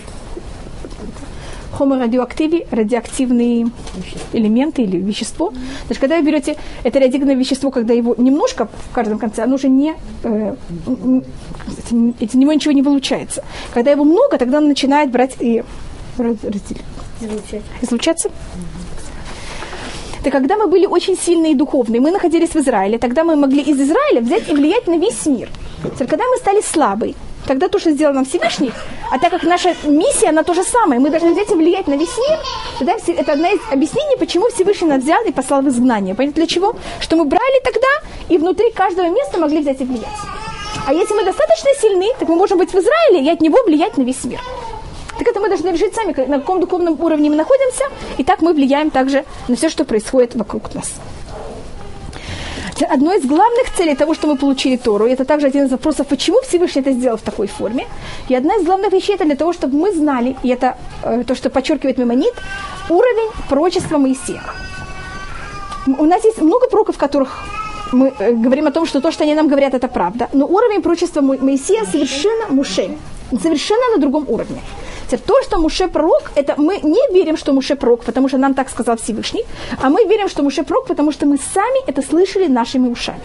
хоморадиоактиви, 1.72 2.66
радиоактивные 2.70 3.66
элементы 4.32 4.82
или 4.82 4.98
вещество. 4.98 5.52
Значит, 5.86 6.00
когда 6.00 6.18
вы 6.18 6.22
берете 6.22 6.56
это 6.84 6.98
радиоактивное 6.98 7.34
вещество, 7.34 7.70
когда 7.70 7.94
его 7.94 8.14
немножко 8.18 8.68
в 8.90 8.94
каждом 8.94 9.18
конце, 9.18 9.42
оно 9.42 9.54
уже 9.54 9.68
не, 9.68 9.94
э, 10.22 10.54
из 12.20 12.34
него 12.34 12.52
ничего 12.52 12.72
не 12.72 12.82
получается. 12.82 13.42
Когда 13.72 13.90
его 13.90 14.04
много, 14.04 14.38
тогда 14.38 14.58
он 14.58 14.68
начинает 14.68 15.10
брать 15.10 15.36
и 15.40 15.64
раз- 16.18 16.44
разделить 16.44 16.82
Излучать. 17.22 17.62
излучаться. 17.82 18.30
Так 20.24 20.32
когда 20.32 20.56
мы 20.56 20.66
были 20.66 20.86
очень 20.86 21.16
сильные 21.16 21.52
и 21.52 21.54
духовные, 21.54 22.00
мы 22.00 22.10
находились 22.10 22.50
в 22.50 22.56
Израиле, 22.56 22.98
тогда 22.98 23.24
мы 23.24 23.34
могли 23.36 23.60
из 23.60 23.80
Израиля 23.80 24.20
взять 24.20 24.48
и 24.48 24.54
влиять 24.54 24.86
на 24.86 24.96
весь 24.96 25.26
мир. 25.26 25.48
Теперь, 25.82 26.06
когда 26.08 26.24
мы 26.28 26.36
стали 26.36 26.60
слабой, 26.60 27.16
тогда 27.46 27.68
то, 27.68 27.80
что 27.80 27.90
сделал 27.90 28.14
нам 28.14 28.24
Всевышний, 28.24 28.72
а 29.10 29.18
так 29.18 29.30
как 29.30 29.42
наша 29.42 29.74
миссия, 29.84 30.28
она 30.28 30.44
то 30.44 30.54
же 30.54 30.62
самое, 30.62 31.00
мы 31.00 31.10
должны 31.10 31.32
взять 31.32 31.50
и 31.50 31.54
влиять 31.54 31.88
на 31.88 31.94
весь 31.94 32.16
мир, 32.16 32.38
тогда 32.78 32.94
это 32.94 33.32
одна 33.32 33.50
из 33.50 33.60
объяснений, 33.70 34.16
почему 34.16 34.48
Всевышний 34.48 34.88
нас 34.88 35.02
взял 35.02 35.24
и 35.24 35.32
послал 35.32 35.62
в 35.62 35.68
изгнание. 35.68 36.14
Понятно 36.14 36.40
для 36.40 36.46
чего? 36.46 36.76
Что 37.00 37.16
мы 37.16 37.24
брали 37.24 37.62
тогда 37.64 37.88
и 38.28 38.38
внутри 38.38 38.70
каждого 38.70 39.08
места 39.08 39.40
могли 39.40 39.58
взять 39.58 39.80
и 39.80 39.84
влиять. 39.84 40.06
А 40.86 40.94
если 40.94 41.14
мы 41.14 41.24
достаточно 41.24 41.70
сильны, 41.80 42.06
так 42.18 42.28
мы 42.28 42.36
можем 42.36 42.58
быть 42.58 42.72
в 42.72 42.78
Израиле 42.78 43.24
и 43.24 43.30
от 43.30 43.40
него 43.40 43.58
влиять 43.64 43.96
на 43.98 44.02
весь 44.02 44.22
мир. 44.24 44.40
Так 45.22 45.36
это 45.36 45.40
мы 45.40 45.48
должны 45.48 45.68
решить 45.68 45.94
сами, 45.94 46.12
на 46.26 46.40
каком 46.40 46.58
духовном 46.58 47.00
уровне 47.00 47.30
мы 47.30 47.36
находимся, 47.36 47.84
и 48.18 48.24
так 48.24 48.42
мы 48.42 48.52
влияем 48.54 48.90
также 48.90 49.24
на 49.46 49.54
все, 49.54 49.68
что 49.68 49.84
происходит 49.84 50.34
вокруг 50.34 50.74
нас. 50.74 50.94
одной 52.90 53.18
из 53.18 53.24
главных 53.24 53.72
целей 53.76 53.94
того, 53.94 54.14
что 54.14 54.26
мы 54.26 54.36
получили 54.36 54.76
Тору, 54.76 55.06
это 55.06 55.24
также 55.24 55.46
один 55.46 55.66
из 55.66 55.70
вопросов, 55.70 56.08
почему 56.08 56.40
Всевышний 56.42 56.80
это 56.80 56.90
сделал 56.90 57.16
в 57.18 57.22
такой 57.22 57.46
форме. 57.46 57.86
И 58.30 58.34
одна 58.34 58.56
из 58.56 58.64
главных 58.64 58.92
вещей 58.92 59.14
это 59.14 59.24
для 59.24 59.36
того, 59.36 59.52
чтобы 59.52 59.76
мы 59.76 59.92
знали, 59.92 60.34
и 60.42 60.48
это 60.48 60.76
э, 61.04 61.22
то, 61.24 61.36
что 61.36 61.50
подчеркивает 61.50 61.98
Мемонит, 61.98 62.34
уровень 62.88 63.30
пророчества 63.48 63.98
Моисея. 63.98 64.42
У 65.86 66.04
нас 66.04 66.24
есть 66.24 66.42
много 66.42 66.66
пророков, 66.66 66.98
которых 66.98 67.44
мы 67.92 68.12
э, 68.18 68.32
говорим 68.32 68.66
о 68.66 68.72
том, 68.72 68.86
что 68.86 69.00
то, 69.00 69.12
что 69.12 69.22
они 69.22 69.34
нам 69.34 69.46
говорят, 69.46 69.74
это 69.74 69.86
правда. 69.86 70.28
Но 70.32 70.46
уровень 70.46 70.82
пророчества 70.82 71.20
Моисея 71.20 71.84
совершенно 71.84 72.48
мушей. 72.48 72.98
Совершенно 73.40 73.94
на 73.94 73.98
другом 73.98 74.24
уровне. 74.28 74.60
Теперь 75.12 75.26
то, 75.26 75.42
что 75.42 75.58
Муше 75.58 75.88
пророк, 75.88 76.30
это 76.36 76.54
мы 76.56 76.78
не 76.82 77.12
верим, 77.12 77.36
что 77.36 77.52
Муше 77.52 77.76
пророк, 77.76 78.02
потому 78.02 78.28
что 78.28 78.38
нам 78.38 78.54
так 78.54 78.70
сказал 78.70 78.96
Всевышний, 78.96 79.44
а 79.82 79.90
мы 79.90 80.04
верим, 80.04 80.26
что 80.30 80.42
Муше 80.42 80.62
пророк, 80.62 80.86
потому 80.86 81.12
что 81.12 81.26
мы 81.26 81.38
сами 81.54 81.86
это 81.86 82.00
слышали 82.00 82.46
нашими 82.46 82.88
ушами. 82.88 83.20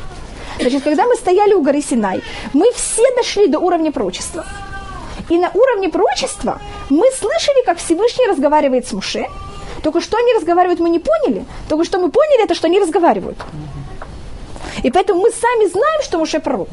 Значит, 0.59 0.83
когда 0.83 1.05
мы 1.05 1.15
стояли 1.15 1.53
у 1.53 1.61
горы 1.61 1.81
Синай, 1.81 2.21
мы 2.51 2.65
все 2.73 3.03
дошли 3.15 3.47
до 3.47 3.59
уровня 3.59 3.93
пророчества. 3.93 4.45
И 5.29 5.37
на 5.37 5.49
уровне 5.53 5.87
пророчества 5.87 6.59
мы 6.89 7.05
слышали, 7.11 7.63
как 7.65 7.77
Всевышний 7.77 8.27
разговаривает 8.27 8.85
с 8.85 8.91
Муше. 8.91 9.25
Только 9.81 10.01
что 10.01 10.17
они 10.17 10.33
разговаривают, 10.33 10.81
мы 10.81 10.89
не 10.89 10.99
поняли. 10.99 11.45
Только 11.69 11.85
что 11.85 11.99
мы 11.99 12.11
поняли, 12.11 12.43
это 12.43 12.53
что 12.53 12.67
они 12.67 12.81
разговаривают. 12.81 13.37
И 14.83 14.91
поэтому 14.91 15.21
мы 15.21 15.31
сами 15.31 15.69
знаем, 15.69 16.01
что 16.03 16.17
Муше 16.17 16.41
пророк. 16.41 16.67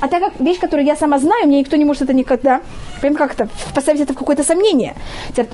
А 0.00 0.08
так 0.08 0.20
как 0.22 0.40
вещь, 0.40 0.58
которую 0.58 0.86
я 0.86 0.96
сама 0.96 1.18
знаю, 1.18 1.46
мне 1.46 1.60
никто 1.60 1.76
не 1.76 1.84
может 1.84 2.02
это 2.02 2.12
никогда, 2.14 2.60
прям 3.00 3.14
как 3.14 3.32
это, 3.34 3.48
поставить 3.74 4.00
это 4.00 4.12
в 4.12 4.16
какое-то 4.16 4.44
сомнение. 4.44 4.94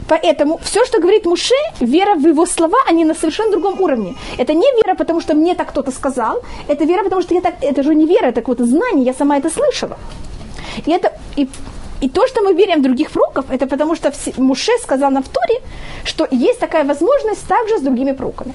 Поэтому 0.09 0.59
все, 0.59 0.85
что 0.85 1.01
говорит 1.01 1.27
Муше, 1.27 1.55
вера 1.81 2.15
в 2.15 2.27
его 2.27 2.47
слова, 2.47 2.79
они 2.89 3.05
на 3.05 3.15
совершенно 3.15 3.51
другом 3.51 3.81
уровне. 3.81 4.15
Это 4.39 4.55
не 4.55 4.67
вера, 4.77 4.95
потому 4.95 5.21
что 5.21 5.35
мне 5.35 5.55
так 5.55 5.69
кто-то 5.69 5.91
сказал, 5.91 6.43
это 6.69 6.85
вера, 6.85 7.03
потому 7.03 7.23
что 7.23 7.35
я 7.35 7.41
так, 7.41 7.55
это 7.61 7.83
же 7.83 7.95
не 7.95 8.07
вера, 8.07 8.27
это 8.27 8.41
какое-то 8.41 8.67
знание, 8.67 9.05
я 9.05 9.15
сама 9.15 9.37
это 9.37 9.51
слышала. 9.51 9.99
И 10.87 10.93
это, 10.93 11.13
и 11.37 11.49
и 12.03 12.09
то, 12.09 12.27
что 12.27 12.43
мы 12.43 12.53
верим 12.55 12.81
в 12.81 12.83
других 12.83 13.11
пророков, 13.11 13.47
это 13.51 13.67
потому 13.67 13.97
что 13.97 14.13
Муше 14.37 14.73
сказал 14.83 15.11
нам 15.11 15.23
в 15.23 15.29
Торе, 15.29 15.61
что 16.05 16.29
есть 16.31 16.61
такая 16.61 16.85
возможность 16.85 17.49
также 17.49 17.79
с 17.79 17.81
другими 17.81 18.13
пророками. 18.13 18.53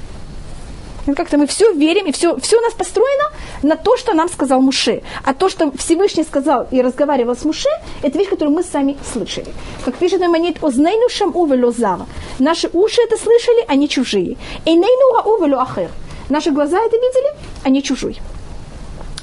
Как-то 1.05 1.37
мы 1.37 1.47
все 1.47 1.73
верим, 1.73 2.05
и 2.05 2.11
все, 2.11 2.37
все 2.37 2.57
у 2.57 2.61
нас 2.61 2.73
построено 2.73 3.31
на 3.63 3.75
то, 3.75 3.97
что 3.97 4.13
нам 4.13 4.29
сказал 4.29 4.61
Муше. 4.61 5.01
А 5.23 5.33
то, 5.33 5.49
что 5.49 5.71
Всевышний 5.77 6.23
сказал 6.23 6.67
и 6.71 6.81
разговаривал 6.81 7.35
с 7.35 7.43
Муше, 7.43 7.69
это 8.03 8.17
вещь, 8.17 8.29
которую 8.29 8.55
мы 8.55 8.63
сами 8.63 8.97
слышали. 9.11 9.47
Как 9.83 9.95
пишет 9.95 10.19
на 10.19 10.29
монет 10.29 10.63
«Ознейну 10.63 11.09
шаму 11.09 11.45
велозава». 11.45 12.07
Наши 12.39 12.69
уши 12.73 13.01
это 13.01 13.17
слышали, 13.17 13.65
они 13.67 13.89
чужие. 13.89 14.37
«Эйнейну 14.65 15.13
гау 15.13 15.59
ахер». 15.59 15.89
Наши 16.29 16.51
глаза 16.51 16.79
это 16.79 16.95
видели, 16.95 17.35
они 17.63 17.83
чужие. 17.83 18.15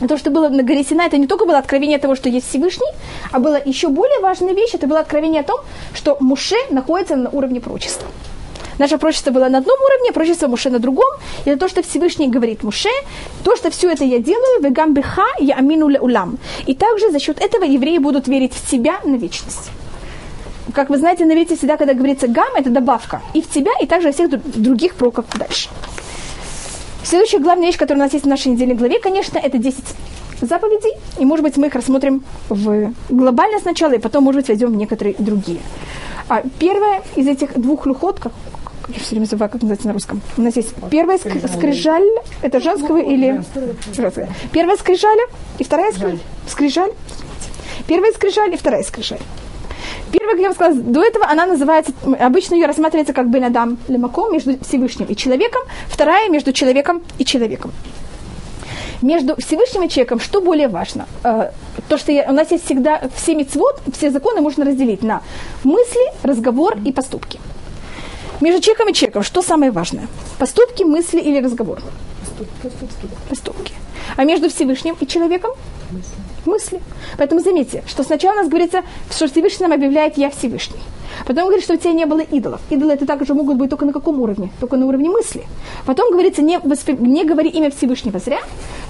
То, 0.08 0.16
что 0.16 0.30
было 0.30 0.48
на 0.48 0.62
горе 0.62 0.84
Сина, 0.84 1.02
это 1.02 1.16
не 1.16 1.26
только 1.26 1.44
было 1.44 1.58
откровение 1.58 1.98
того, 1.98 2.14
что 2.14 2.28
есть 2.28 2.48
Всевышний, 2.48 2.92
а 3.32 3.38
было 3.40 3.60
еще 3.64 3.88
более 3.88 4.20
важная 4.20 4.52
вещь, 4.52 4.74
это 4.74 4.86
было 4.86 5.00
откровение 5.00 5.40
о 5.40 5.44
том, 5.44 5.60
что 5.94 6.16
Муше 6.20 6.56
находится 6.70 7.16
на 7.16 7.30
уровне 7.30 7.60
пророчества. 7.60 8.06
Наше 8.78 8.98
пророчество 8.98 9.30
было 9.30 9.48
на 9.48 9.58
одном 9.58 9.78
уровне, 9.80 10.12
пророчество 10.12 10.48
Муше 10.48 10.70
на 10.70 10.78
другом. 10.78 11.08
И 11.44 11.50
это 11.50 11.58
то, 11.58 11.68
что 11.68 11.82
Всевышний 11.82 12.28
говорит 12.28 12.62
Муше, 12.62 12.90
то, 13.44 13.56
что 13.56 13.70
все 13.70 13.90
это 13.90 14.04
я 14.04 14.18
делаю, 14.18 14.62
вегам 14.62 14.94
беха 14.94 15.26
я 15.38 15.56
амину 15.56 15.86
улам. 16.00 16.38
И 16.66 16.74
также 16.74 17.10
за 17.10 17.18
счет 17.18 17.40
этого 17.40 17.64
евреи 17.64 17.98
будут 17.98 18.28
верить 18.28 18.54
в 18.54 18.70
тебя 18.70 19.00
на 19.04 19.16
вечность. 19.16 19.70
Как 20.74 20.90
вы 20.90 20.98
знаете, 20.98 21.24
на 21.24 21.32
иврите 21.32 21.56
всегда, 21.56 21.76
когда 21.76 21.94
говорится 21.94 22.28
гам, 22.28 22.54
это 22.54 22.70
добавка. 22.70 23.20
И 23.34 23.42
в 23.42 23.50
тебя, 23.50 23.72
и 23.82 23.86
также 23.86 24.12
всех 24.12 24.30
других 24.30 24.94
пророков 24.94 25.24
дальше. 25.36 25.70
Следующая 27.02 27.38
главная 27.38 27.68
вещь, 27.68 27.78
которая 27.78 28.02
у 28.02 28.04
нас 28.04 28.12
есть 28.12 28.26
в 28.26 28.28
нашей 28.28 28.48
недельной 28.52 28.74
главе, 28.74 29.00
конечно, 29.00 29.38
это 29.38 29.56
10 29.58 29.82
заповедей. 30.42 30.92
И, 31.18 31.24
может 31.24 31.42
быть, 31.42 31.56
мы 31.56 31.68
их 31.68 31.74
рассмотрим 31.74 32.22
в 32.48 32.92
глобально 33.08 33.60
сначала, 33.60 33.92
и 33.92 33.98
потом, 33.98 34.24
может 34.24 34.42
быть, 34.42 34.48
войдем 34.48 34.72
в 34.72 34.76
некоторые 34.76 35.16
другие. 35.18 35.60
А 36.28 36.42
первая 36.58 37.02
из 37.16 37.26
этих 37.26 37.58
двух 37.58 37.86
люхот, 37.86 38.20
как, 38.20 38.32
я 38.88 38.98
все 39.00 39.10
время 39.10 39.26
забываю, 39.26 39.50
как 39.50 39.62
называется 39.62 39.86
на 39.86 39.92
русском. 39.92 40.22
У 40.36 40.42
нас 40.42 40.56
есть 40.56 40.74
первая 40.90 41.18
скрижаль, 41.18 42.08
это 42.42 42.60
женского 42.60 42.98
или 42.98 43.42
женского? 43.94 44.28
Первая 44.52 44.76
скрижаль 44.76 45.18
и 45.58 45.64
вторая 45.64 45.92
скрижаль. 45.92 46.18
скрижаль. 46.48 46.92
Первая 47.86 48.12
скрижаль 48.12 48.54
и 48.54 48.56
вторая 48.56 48.82
скрижаль. 48.82 49.20
Первая, 50.10 50.32
как 50.32 50.40
я 50.40 50.48
вам 50.48 50.54
сказала, 50.54 50.82
до 50.82 51.02
этого 51.02 51.26
она 51.26 51.46
называется, 51.46 51.92
обычно 52.18 52.54
ее 52.54 52.66
рассматривается 52.66 53.12
как 53.12 53.28
Бенадам 53.28 53.78
Лемаком 53.88 54.32
между 54.32 54.58
Всевышним 54.64 55.06
и 55.06 55.14
человеком, 55.14 55.60
вторая 55.86 56.30
между 56.30 56.52
человеком 56.52 57.02
и 57.18 57.24
человеком. 57.26 57.72
Между 59.02 59.36
Всевышним 59.36 59.84
и 59.84 59.88
человеком 59.88 60.18
что 60.18 60.40
более 60.40 60.68
важно? 60.68 61.06
Э, 61.22 61.50
то, 61.88 61.98
что 61.98 62.10
я, 62.10 62.28
у 62.28 62.32
нас 62.32 62.50
есть 62.50 62.64
всегда 62.64 63.02
все 63.14 63.34
мецвод, 63.34 63.80
все 63.92 64.10
законы 64.10 64.40
можно 64.40 64.64
разделить 64.64 65.02
на 65.02 65.22
мысли, 65.62 66.00
разговор 66.22 66.78
и 66.84 66.90
поступки. 66.90 67.38
Между 68.40 68.60
человеком 68.60 68.88
и 68.88 68.94
человеком 68.94 69.22
что 69.22 69.42
самое 69.42 69.70
важное? 69.70 70.06
Поступки, 70.38 70.84
мысли 70.84 71.20
или 71.20 71.44
разговор? 71.44 71.80
Поступки. 72.62 73.08
Поступки. 73.28 73.74
А 74.16 74.24
между 74.24 74.48
Всевышним 74.48 74.96
и 75.00 75.06
человеком? 75.06 75.50
Мысли. 75.90 76.17
Мысли. 76.46 76.80
Поэтому 77.16 77.40
заметьте, 77.40 77.82
что 77.86 78.02
сначала 78.02 78.34
у 78.34 78.36
нас 78.38 78.48
говорится, 78.48 78.82
что 79.10 79.28
Всевышний 79.28 79.66
нам 79.66 79.72
объявляет 79.72 80.18
«Я 80.18 80.30
Всевышний». 80.30 80.80
Потом 81.26 81.44
говорит, 81.44 81.64
что 81.64 81.74
у 81.74 81.76
тебя 81.76 81.92
не 81.92 82.06
было 82.06 82.20
идолов. 82.20 82.60
Идолы 82.70 82.92
это 82.92 83.06
также 83.06 83.34
могут 83.34 83.56
быть 83.56 83.70
только 83.70 83.84
на 83.84 83.92
каком 83.92 84.20
уровне? 84.20 84.50
Только 84.60 84.76
на 84.76 84.86
уровне 84.86 85.08
мысли. 85.08 85.44
Потом 85.86 86.10
говорится, 86.12 86.42
не, 86.42 86.58
воспри... 86.58 86.96
не 86.98 87.24
говори 87.24 87.48
имя 87.50 87.70
Всевышнего 87.70 88.18
зря. 88.18 88.38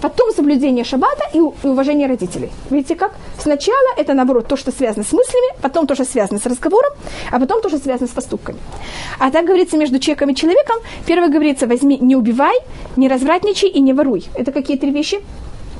Потом 0.00 0.32
соблюдение 0.32 0.84
шаббата 0.84 1.24
и, 1.34 1.40
уважение 1.40 2.06
родителей. 2.06 2.50
Видите 2.70 2.94
как? 2.94 3.14
Сначала 3.38 3.94
это, 3.96 4.14
наоборот, 4.14 4.46
то, 4.46 4.56
что 4.56 4.70
связано 4.70 5.04
с 5.04 5.12
мыслями, 5.12 5.60
потом 5.62 5.86
то, 5.86 5.94
что 5.94 6.04
связано 6.04 6.38
с 6.38 6.46
разговором, 6.46 6.92
а 7.30 7.40
потом 7.40 7.60
то, 7.62 7.68
что 7.68 7.78
связано 7.78 8.08
с 8.08 8.12
поступками. 8.12 8.58
А 9.18 9.30
так 9.30 9.46
говорится 9.46 9.76
между 9.76 9.98
человеком 9.98 10.30
и 10.30 10.34
человеком. 10.34 10.76
Первое 11.06 11.28
говорится, 11.28 11.66
возьми, 11.66 11.98
не 11.98 12.16
убивай, 12.16 12.58
не 12.96 13.08
развратничай 13.08 13.68
и 13.68 13.80
не 13.80 13.92
воруй. 13.92 14.24
Это 14.34 14.52
какие 14.52 14.76
три 14.76 14.90
вещи? 14.90 15.18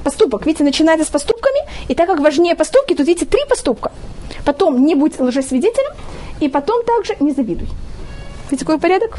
Поступок. 0.08 0.46
Видите, 0.46 0.64
начинается 0.64 1.04
с 1.04 1.10
поступками, 1.10 1.58
и 1.86 1.94
так 1.94 2.06
как 2.06 2.20
важнее 2.20 2.54
поступки, 2.54 2.94
тут 2.94 3.06
видите 3.06 3.26
три 3.26 3.40
поступка. 3.46 3.92
Потом 4.46 4.86
не 4.86 4.94
будь 4.94 5.20
лжесвидетелем, 5.20 5.92
и 6.40 6.48
потом 6.48 6.82
также 6.82 7.14
не 7.20 7.32
завидуй. 7.32 7.68
Видите, 8.50 8.64
какой 8.64 8.80
порядок? 8.80 9.18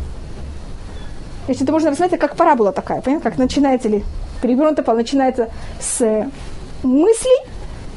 Значит, 1.45 1.62
это 1.62 1.71
можно 1.73 1.91
рассмотреть 1.91 2.19
как 2.19 2.36
парабола 2.36 2.71
такая, 2.71 3.02
понятно? 3.02 3.30
Как 3.30 3.38
начинается 3.38 3.88
ли 3.88 4.04
перевернутый 4.41 4.84
пол 4.84 4.95
начинается 4.95 5.52
с 5.80 6.28
мыслей, 6.82 7.45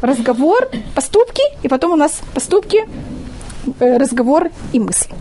разговор, 0.02 0.68
поступки, 0.94 1.42
и 1.62 1.68
потом 1.68 1.92
у 1.92 1.96
нас 1.96 2.20
поступки, 2.34 2.86
э, 3.80 3.96
разговор 3.96 4.50
и 4.74 4.78
мысли. 4.78 5.14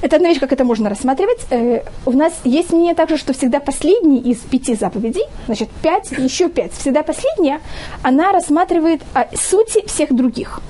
Это 0.00 0.16
одна 0.16 0.28
вещь, 0.28 0.38
как 0.38 0.52
это 0.52 0.64
можно 0.64 0.88
рассматривать. 0.88 1.40
Э, 1.50 1.82
у 2.06 2.12
нас 2.12 2.32
есть 2.44 2.72
мнение 2.72 2.94
также, 2.94 3.16
что 3.16 3.32
всегда 3.32 3.58
последний 3.58 4.20
из 4.20 4.38
пяти 4.38 4.74
заповедей, 4.74 5.24
значит, 5.46 5.68
пять, 5.82 6.12
еще 6.12 6.48
пять, 6.48 6.72
всегда 6.72 7.02
последняя, 7.02 7.60
она 8.02 8.30
рассматривает 8.30 9.02
о 9.14 9.24
сути 9.36 9.84
всех 9.86 10.14
других. 10.14 10.60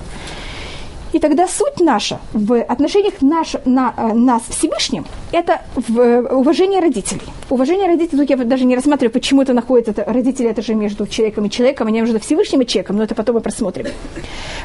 И 1.12 1.18
тогда 1.20 1.48
суть 1.48 1.80
наша 1.80 2.20
в 2.32 2.62
отношениях 2.62 3.14
наш, 3.20 3.54
на, 3.64 3.94
э, 3.96 4.12
нас 4.14 4.42
Всевышним– 4.48 5.06
это 5.32 5.60
в 5.74 5.98
э, 5.98 6.22
уважение 6.34 6.80
родителей. 6.80 7.22
Уважение 7.50 7.86
родителей, 7.86 8.20
тут 8.20 8.30
я 8.30 8.36
даже 8.36 8.64
не 8.64 8.76
рассматриваю, 8.76 9.12
почему 9.12 9.42
это 9.42 9.52
находится, 9.52 9.90
это, 9.90 10.04
родители 10.10 10.48
это 10.48 10.62
же 10.62 10.74
между 10.74 11.06
человеком 11.06 11.46
и 11.46 11.50
человеком, 11.50 11.86
а 11.86 11.90
не 11.90 12.00
между 12.00 12.18
Всевышним 12.18 12.62
и 12.62 12.66
человеком, 12.66 12.96
но 12.96 13.04
это 13.04 13.14
потом 13.14 13.36
мы 13.36 13.40
просмотрим. 13.40 13.86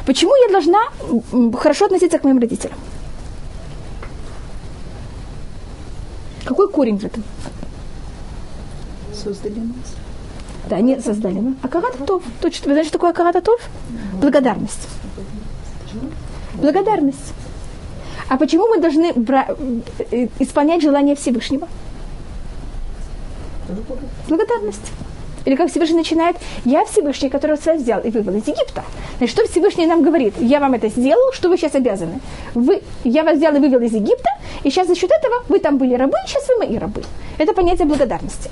Почему 0.06 0.32
я 0.46 0.52
должна 0.52 0.88
хорошо 1.58 1.86
относиться 1.86 2.18
к 2.18 2.24
моим 2.24 2.38
родителям? 2.38 2.76
Какой 6.44 6.68
корень 6.68 6.98
в 6.98 7.04
этом? 7.04 7.22
Создали 9.12 9.58
нас. 9.58 9.94
Да, 10.68 10.76
они 10.76 10.98
создали. 11.00 11.38
нас. 11.40 11.54
А 11.62 11.68
карататов? 11.68 12.22
Точно. 12.40 12.66
Вы 12.66 12.72
знаете, 12.72 12.88
что 12.88 12.98
такое 12.98 13.12
карататов? 13.12 13.60
Благодарность. 14.20 14.88
Благодарность. 16.54 17.32
А 18.28 18.36
почему 18.36 18.68
мы 18.68 18.80
должны 18.80 19.12
э, 20.10 20.28
исполнять 20.38 20.82
желание 20.82 21.14
Всевышнего? 21.14 21.68
Благодарность. 24.28 24.92
Или 25.44 25.56
как 25.56 25.70
Всевышний 25.70 25.96
начинает, 25.96 26.36
я 26.64 26.84
Всевышний, 26.84 27.28
который 27.28 27.56
вас 27.56 27.76
взял 27.76 28.00
и 28.00 28.10
вывел 28.10 28.34
из 28.34 28.46
Египта. 28.48 28.82
Значит, 29.18 29.36
что 29.36 29.46
Всевышний 29.48 29.86
нам 29.86 30.02
говорит? 30.02 30.34
Я 30.38 30.60
вам 30.60 30.74
это 30.74 30.88
сделал, 30.88 31.32
что 31.32 31.48
вы 31.48 31.56
сейчас 31.56 31.74
обязаны? 31.74 32.20
Вы, 32.54 32.82
я 33.04 33.24
вас 33.24 33.36
взял 33.36 33.54
и 33.54 33.58
вывел 33.58 33.80
из 33.80 33.92
Египта, 33.92 34.30
и 34.62 34.70
сейчас 34.70 34.86
за 34.86 34.94
счет 34.94 35.10
этого 35.10 35.44
вы 35.48 35.58
там 35.58 35.78
были 35.78 35.94
рабы, 35.94 36.16
и 36.24 36.28
сейчас 36.28 36.48
вы 36.48 36.66
мои 36.66 36.78
рабы. 36.78 37.02
Это 37.38 37.52
понятие 37.52 37.86
благодарности. 37.86 38.50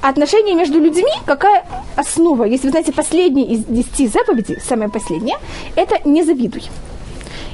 Отношения 0.00 0.54
между 0.54 0.78
людьми, 0.78 1.10
какая 1.26 1.64
основа? 1.96 2.44
Если 2.44 2.66
вы 2.66 2.70
знаете, 2.70 2.92
последняя 2.92 3.44
из 3.44 3.64
десяти 3.64 4.06
заповедей, 4.06 4.60
самая 4.60 4.88
последняя, 4.88 5.38
это 5.74 5.98
не 6.08 6.22
завидуй. 6.22 6.62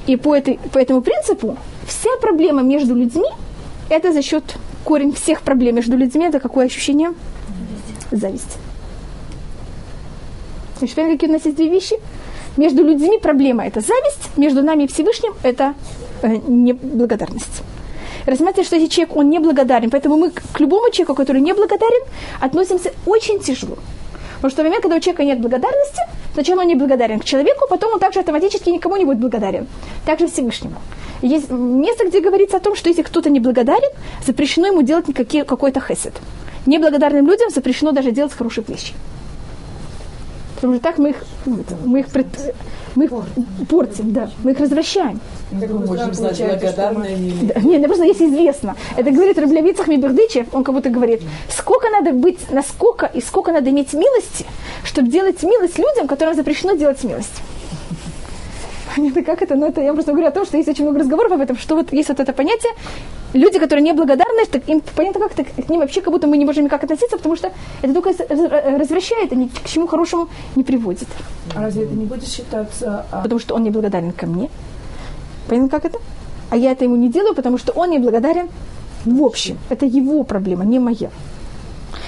И 0.06 0.16
по, 0.16 0.36
этой, 0.36 0.58
по 0.72 0.78
этому 0.78 1.00
принципу 1.00 1.56
вся 1.86 2.10
проблема 2.20 2.62
между 2.62 2.94
людьми, 2.94 3.28
это 3.88 4.12
за 4.12 4.20
счет 4.20 4.44
корень 4.84 5.12
всех 5.12 5.40
проблем 5.40 5.76
между 5.76 5.96
людьми, 5.96 6.26
это 6.26 6.40
какое 6.40 6.66
ощущение? 6.66 7.14
Зависть. 8.10 8.58
Значит, 10.78 10.96
понимаете, 10.96 11.18
какие 11.18 11.30
у 11.30 11.32
нас 11.32 11.44
есть 11.44 11.56
две 11.56 11.68
вещи? 11.68 11.96
Между 12.56 12.84
людьми 12.84 13.18
проблема– 13.18 13.64
это 13.66 13.80
зависть, 13.80 14.36
между 14.36 14.62
нами 14.62 14.84
и 14.84 14.86
Всевышним– 14.86 15.34
это 15.42 15.74
э, 16.22 16.36
неблагодарность. 16.46 17.62
Рассматривается, 18.26 18.64
что 18.64 18.76
если 18.76 18.88
человек, 18.88 19.16
он 19.16 19.28
неблагодарен, 19.28 19.90
поэтому 19.90 20.16
мы 20.16 20.30
к 20.30 20.60
любому 20.60 20.90
человеку, 20.90 21.14
который 21.14 21.42
неблагодарен, 21.42 22.04
относимся 22.40 22.92
очень 23.06 23.40
тяжело. 23.40 23.76
Потому 24.36 24.50
что 24.50 24.62
в 24.62 24.64
момент, 24.64 24.82
когда 24.82 24.96
у 24.96 25.00
человека 25.00 25.24
нет 25.24 25.40
благодарности, 25.40 26.00
сначала 26.34 26.60
он 26.60 26.68
не 26.68 26.74
благодарен 26.74 27.18
к 27.20 27.24
человеку, 27.24 27.66
потом 27.68 27.94
он 27.94 27.98
также 27.98 28.20
автоматически 28.20 28.70
никому 28.70 28.96
не 28.96 29.04
будет 29.04 29.18
благодарен. 29.18 29.66
Также 30.06 30.26
Всевышнему. 30.26 30.76
Есть 31.22 31.50
место, 31.50 32.06
где 32.06 32.20
говорится 32.20 32.58
о 32.58 32.60
том, 32.60 32.76
что 32.76 32.88
если 32.88 33.02
кто-то 33.02 33.30
не 33.30 33.40
благодарен, 33.40 33.90
запрещено 34.26 34.66
ему 34.66 34.82
делать 34.82 35.08
никакие, 35.08 35.44
какой-то 35.44 35.80
хесед. 35.80 36.14
Неблагодарным 36.66 37.26
людям 37.26 37.50
запрещено 37.50 37.92
даже 37.92 38.10
делать 38.10 38.32
хорошие 38.32 38.64
вещи. 38.66 38.94
Потому 40.56 40.74
что 40.74 40.82
так 40.82 40.98
мы 40.98 41.10
их, 41.10 41.16
мы 41.84 42.00
их, 42.00 42.06
пред, 42.08 42.26
мы 42.94 43.04
их 43.04 43.10
портим, 43.68 44.12
да, 44.12 44.30
мы 44.42 44.52
их 44.52 44.60
развращаем. 44.60 45.20
Как 45.60 45.70
мы 45.70 45.86
можем 45.86 46.14
знать, 46.14 46.38
благодарны 46.38 47.06
они 47.06 47.28
или 47.28 47.52
Да, 47.52 47.60
нет, 47.60 47.82
ну 47.82 47.86
просто 47.86 48.04
если 48.04 48.26
известно. 48.26 48.74
Это 48.96 49.10
говорит 49.10 49.38
Раблявицах 49.38 49.88
Мибердычев, 49.88 50.46
он 50.54 50.64
как 50.64 50.74
будто 50.74 50.88
говорит, 50.88 51.22
сколько 51.50 51.90
надо 51.90 52.12
быть, 52.12 52.50
насколько 52.50 53.06
и 53.06 53.20
сколько 53.20 53.52
надо 53.52 53.68
иметь 53.70 53.92
милости, 53.92 54.46
чтобы 54.84 55.08
делать 55.08 55.42
милость 55.42 55.78
людям, 55.78 56.06
которым 56.06 56.34
запрещено 56.34 56.74
делать 56.76 57.02
милость. 57.04 57.42
Понятно, 58.94 59.22
как 59.22 59.42
это? 59.42 59.56
Ну, 59.56 59.66
это 59.66 59.80
я 59.80 59.92
просто 59.92 60.12
говорю 60.12 60.28
о 60.28 60.30
том, 60.30 60.46
что 60.46 60.56
есть 60.56 60.68
очень 60.68 60.84
много 60.84 61.00
разговоров 61.00 61.32
об 61.32 61.40
этом, 61.40 61.58
что 61.58 61.74
вот 61.74 61.92
есть 61.92 62.08
вот 62.08 62.20
это 62.20 62.32
понятие, 62.32 62.72
люди, 63.34 63.58
которые 63.58 63.82
неблагодарны, 63.82 64.46
так 64.50 64.68
им 64.68 64.82
понятно, 64.96 65.20
как 65.20 65.34
то 65.34 65.44
к 65.44 65.68
ним 65.68 65.80
вообще 65.80 66.00
как 66.00 66.12
будто 66.12 66.26
мы 66.26 66.38
не 66.38 66.44
можем 66.44 66.64
никак 66.64 66.82
относиться, 66.84 67.16
потому 67.16 67.36
что 67.36 67.50
это 67.82 67.92
только 67.92 68.10
раз- 68.10 68.80
развращает, 68.80 69.32
и 69.32 69.36
ни 69.36 69.46
к 69.48 69.68
чему 69.68 69.86
хорошему 69.86 70.28
не 70.56 70.64
приводит. 70.64 71.08
А 71.54 71.60
разве 71.62 71.84
это 71.84 71.94
не 71.94 72.06
будет 72.06 72.26
считаться... 72.26 73.04
а, 73.12 73.22
Потому 73.22 73.40
что 73.40 73.54
он 73.54 73.62
неблагодарен 73.64 74.12
ко 74.12 74.26
мне. 74.26 74.48
Понятно, 75.48 75.68
как 75.68 75.84
это? 75.84 75.98
А 76.50 76.56
я 76.56 76.72
это 76.72 76.84
ему 76.84 76.96
не 76.96 77.08
делаю, 77.08 77.34
потому 77.34 77.58
что 77.58 77.72
он 77.72 77.90
неблагодарен 77.90 78.48
в 79.04 79.22
общем. 79.22 79.58
Это 79.70 79.84
его 79.86 80.24
проблема, 80.24 80.64
не 80.64 80.78
моя. 80.78 81.10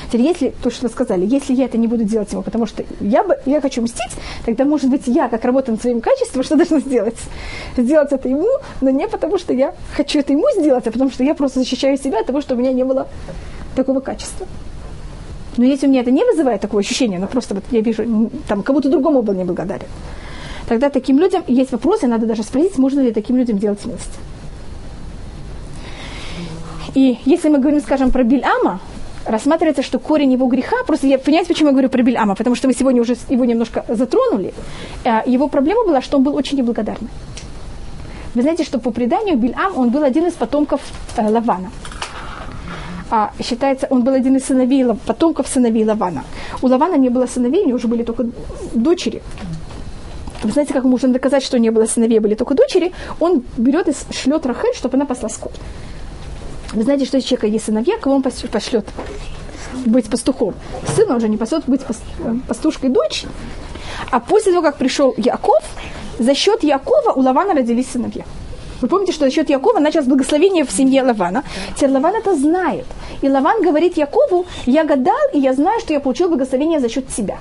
Теперь, 0.09 0.23
если, 0.23 0.55
то, 0.63 0.71
что 0.71 0.87
вы 0.87 0.93
сказали, 0.93 1.27
если 1.27 1.55
я 1.55 1.65
это 1.65 1.79
не 1.79 1.87
буду 1.87 2.05
делать 2.05 2.33
ему, 2.33 2.43
потому 2.43 2.67
что 2.67 2.85
я, 3.01 3.23
бы, 3.23 3.39
я 3.47 3.61
хочу 3.61 3.83
мстить, 3.83 4.13
тогда, 4.45 4.65
может 4.65 4.91
быть, 4.91 5.03
я, 5.07 5.29
как 5.29 5.45
работаю 5.45 5.73
над 5.73 5.83
своим 5.83 6.01
качеством, 6.01 6.43
что 6.45 6.57
должна 6.57 6.81
сделать? 6.81 7.19
Сделать 7.77 8.13
это 8.13 8.29
ему, 8.29 8.49
но 8.81 8.91
не 8.91 9.09
потому, 9.09 9.39
что 9.39 9.53
я 9.53 9.75
хочу 9.95 10.19
это 10.21 10.33
ему 10.33 10.47
сделать, 10.59 10.87
а 10.87 10.91
потому 10.91 11.11
что 11.11 11.25
я 11.25 11.35
просто 11.35 11.61
защищаю 11.61 11.97
себя 11.99 12.21
от 12.21 12.27
того, 12.27 12.41
что 12.41 12.55
у 12.55 12.59
меня 12.59 12.73
не 12.73 12.85
было 12.85 13.09
такого 13.75 14.01
качества. 14.01 14.47
Но 15.57 15.65
если 15.65 15.87
у 15.87 15.91
меня 15.91 16.03
это 16.03 16.11
не 16.11 16.25
вызывает 16.25 16.61
такое 16.61 16.81
ощущение, 16.81 17.19
но 17.19 17.27
просто 17.27 17.55
вот 17.55 17.65
я 17.71 17.81
вижу, 17.81 18.31
там, 18.47 18.63
кому-то 18.63 18.91
другому 18.91 19.23
был 19.23 19.35
неблагодарен, 19.35 19.87
тогда 20.69 20.91
таким 20.91 21.19
людям 21.19 21.43
есть 21.47 21.73
вопросы, 21.73 22.07
надо 22.07 22.27
даже 22.27 22.43
спросить, 22.43 22.77
можно 22.79 23.01
ли 23.01 23.13
таким 23.13 23.37
людям 23.37 23.59
делать 23.59 23.85
милость. 23.85 24.19
И 26.95 27.19
если 27.25 27.49
мы 27.51 27.59
говорим, 27.59 27.81
скажем, 27.81 28.11
про 28.11 28.25
Бильама, 28.25 28.81
рассматривается, 29.27 29.83
что 29.83 29.99
корень 29.99 30.33
его 30.33 30.47
греха, 30.47 30.77
просто 30.87 31.07
я 31.07 31.19
понимаете, 31.19 31.49
почему 31.49 31.69
я 31.69 31.73
говорю 31.73 31.89
про 31.89 32.03
Бильама, 32.03 32.35
потому 32.35 32.57
что 32.57 32.69
мы 32.69 32.75
сегодня 32.75 33.03
уже 33.03 33.17
его 33.29 33.45
немножко 33.45 33.85
затронули. 33.89 34.53
Э, 35.05 35.23
Его 35.27 35.49
проблема 35.49 35.85
была, 35.87 36.03
что 36.03 36.17
он 36.17 36.25
был 36.25 36.37
очень 36.37 36.59
неблагодарный. 36.59 37.11
Вы 38.35 38.43
знаете, 38.43 38.65
что 38.65 38.79
по 38.79 38.91
преданию 38.91 39.37
Бильам, 39.37 39.79
он 39.79 39.91
был 39.91 40.03
один 40.03 40.27
из 40.27 40.35
потомков 40.35 40.81
э, 41.17 41.31
Лавана. 41.31 41.71
А, 43.11 43.31
считается, 43.41 43.87
он 43.91 44.03
был 44.03 44.13
один 44.15 44.37
из 44.37 44.45
сыновей, 44.45 44.85
потомков 45.07 45.47
сыновей 45.47 45.85
Лавана. 45.85 46.25
У 46.63 46.67
Лавана 46.67 46.97
не 46.97 47.09
было 47.09 47.27
сыновей, 47.27 47.63
у 47.63 47.67
него 47.67 47.77
уже 47.77 47.89
были 47.89 48.03
только 48.03 48.25
дочери. 48.75 49.23
Вы 50.43 50.51
знаете, 50.51 50.75
как 50.75 50.85
можно 50.85 51.09
доказать, 51.09 51.43
что 51.43 51.59
не 51.59 51.71
было 51.71 51.87
сыновей, 51.87 52.19
были 52.21 52.35
только 52.35 52.55
дочери? 52.55 52.93
Он 53.21 53.43
берет 53.57 53.89
и 53.89 53.93
шлет 54.13 54.47
Рахель, 54.47 54.75
чтобы 54.75 54.97
она 54.97 55.07
пасла 55.07 55.29
скот. 55.29 55.53
Вы 56.77 56.83
знаете, 56.83 57.07
что 57.07 57.17
если 57.17 57.31
человека 57.31 57.47
есть 57.47 57.65
сыновья, 57.65 57.97
кого 57.97 58.17
он 58.17 58.23
пошлет 58.23 58.85
быть 59.87 60.11
пастухом? 60.11 60.55
Сына 60.95 61.17
уже 61.17 61.27
не 61.27 61.39
пасет 61.39 61.65
быть 61.67 61.83
пас- 61.83 62.03
пастушкой 62.47 62.91
дочь. 62.91 63.25
А 64.11 64.21
после 64.21 64.53
того, 64.53 64.63
как 64.63 64.77
пришел 64.77 65.15
Яков, 65.17 65.65
за 66.19 66.35
счет 66.35 66.63
Якова 66.63 67.13
у 67.13 67.23
Лавана 67.23 67.55
родились 67.55 67.91
сыновья. 67.91 68.25
Вы 68.83 68.89
помните, 68.89 69.13
что 69.13 69.25
за 69.25 69.31
счет 69.31 69.49
Якова 69.49 69.79
началось 69.81 70.07
благословение 70.07 70.65
в 70.67 70.71
семье 70.71 71.03
Лавана. 71.03 71.45
Теперь 71.77 71.93
Лаван 71.93 72.15
это 72.15 72.37
знает. 72.37 72.85
И 73.23 73.29
Лаван 73.31 73.63
говорит 73.63 73.97
Якову, 73.97 74.45
я 74.67 74.85
гадал, 74.85 75.17
и 75.33 75.39
я 75.39 75.55
знаю, 75.55 75.81
что 75.81 75.95
я 75.95 76.01
получил 76.01 76.29
благословение 76.29 76.81
за 76.81 76.91
счет 76.91 77.11
себя. 77.11 77.39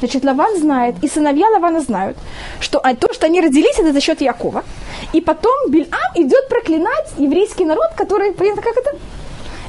Значит, 0.00 0.22
Лаван 0.22 0.58
знает, 0.58 0.96
и 1.02 1.08
сыновья 1.08 1.48
Лавана 1.48 1.80
знают, 1.80 2.18
что 2.60 2.78
а 2.78 2.94
то, 2.94 3.12
что 3.14 3.24
они 3.24 3.40
родились, 3.40 3.78
это 3.78 3.92
за 3.94 4.00
счет 4.00 4.20
Якова. 4.20 4.64
И 5.12 5.20
потом 5.20 5.52
Бильам 5.68 5.98
идет 6.14 6.48
проклинать 6.48 7.12
еврейский 7.18 7.64
народ, 7.64 7.88
который, 7.96 8.32
понятно, 8.32 8.62
как 8.62 8.76
это? 8.76 8.96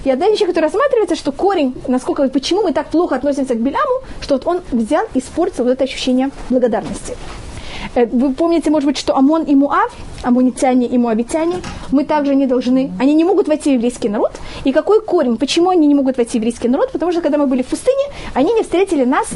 И 0.03 0.09
одна 0.09 0.29
вещь, 0.29 0.39
которая 0.39 0.63
рассматривается, 0.63 1.15
что 1.15 1.31
корень, 1.31 1.75
насколько, 1.87 2.27
почему 2.29 2.63
мы 2.63 2.73
так 2.73 2.87
плохо 2.87 3.15
относимся 3.15 3.53
к 3.53 3.59
Биляму, 3.59 4.01
что 4.19 4.35
вот 4.35 4.47
он 4.47 4.61
взял 4.71 5.05
и 5.13 5.19
испортил 5.19 5.63
вот 5.63 5.71
это 5.71 5.83
ощущение 5.83 6.31
благодарности. 6.49 7.15
Э, 7.95 8.05
Вы 8.05 8.33
помните, 8.33 8.69
может 8.71 8.87
быть, 8.87 8.97
что 8.97 9.15
Амон 9.15 9.43
и 9.43 9.53
Муав, 9.53 9.91
амунитяне 10.23 10.87
и 10.87 10.97
муавитяне, 10.97 11.61
мы 11.91 12.03
также 12.03 12.35
не 12.35 12.47
должны, 12.47 12.91
они 12.99 13.13
не 13.13 13.23
могут 13.23 13.47
войти 13.47 13.71
в 13.71 13.73
еврейский 13.73 14.09
народ. 14.09 14.31
И 14.63 14.71
какой 14.71 15.01
корень? 15.01 15.37
Почему 15.37 15.69
они 15.69 15.87
не 15.87 15.95
могут 15.95 16.17
войти 16.17 16.31
в 16.31 16.35
еврейский 16.35 16.69
народ? 16.69 16.91
Потому 16.91 17.11
что 17.11 17.21
когда 17.21 17.37
мы 17.37 17.47
были 17.47 17.61
в 17.63 17.67
пустыне, 17.67 18.03
они 18.33 18.53
не 18.53 18.63
встретили 18.63 19.03
нас 19.03 19.27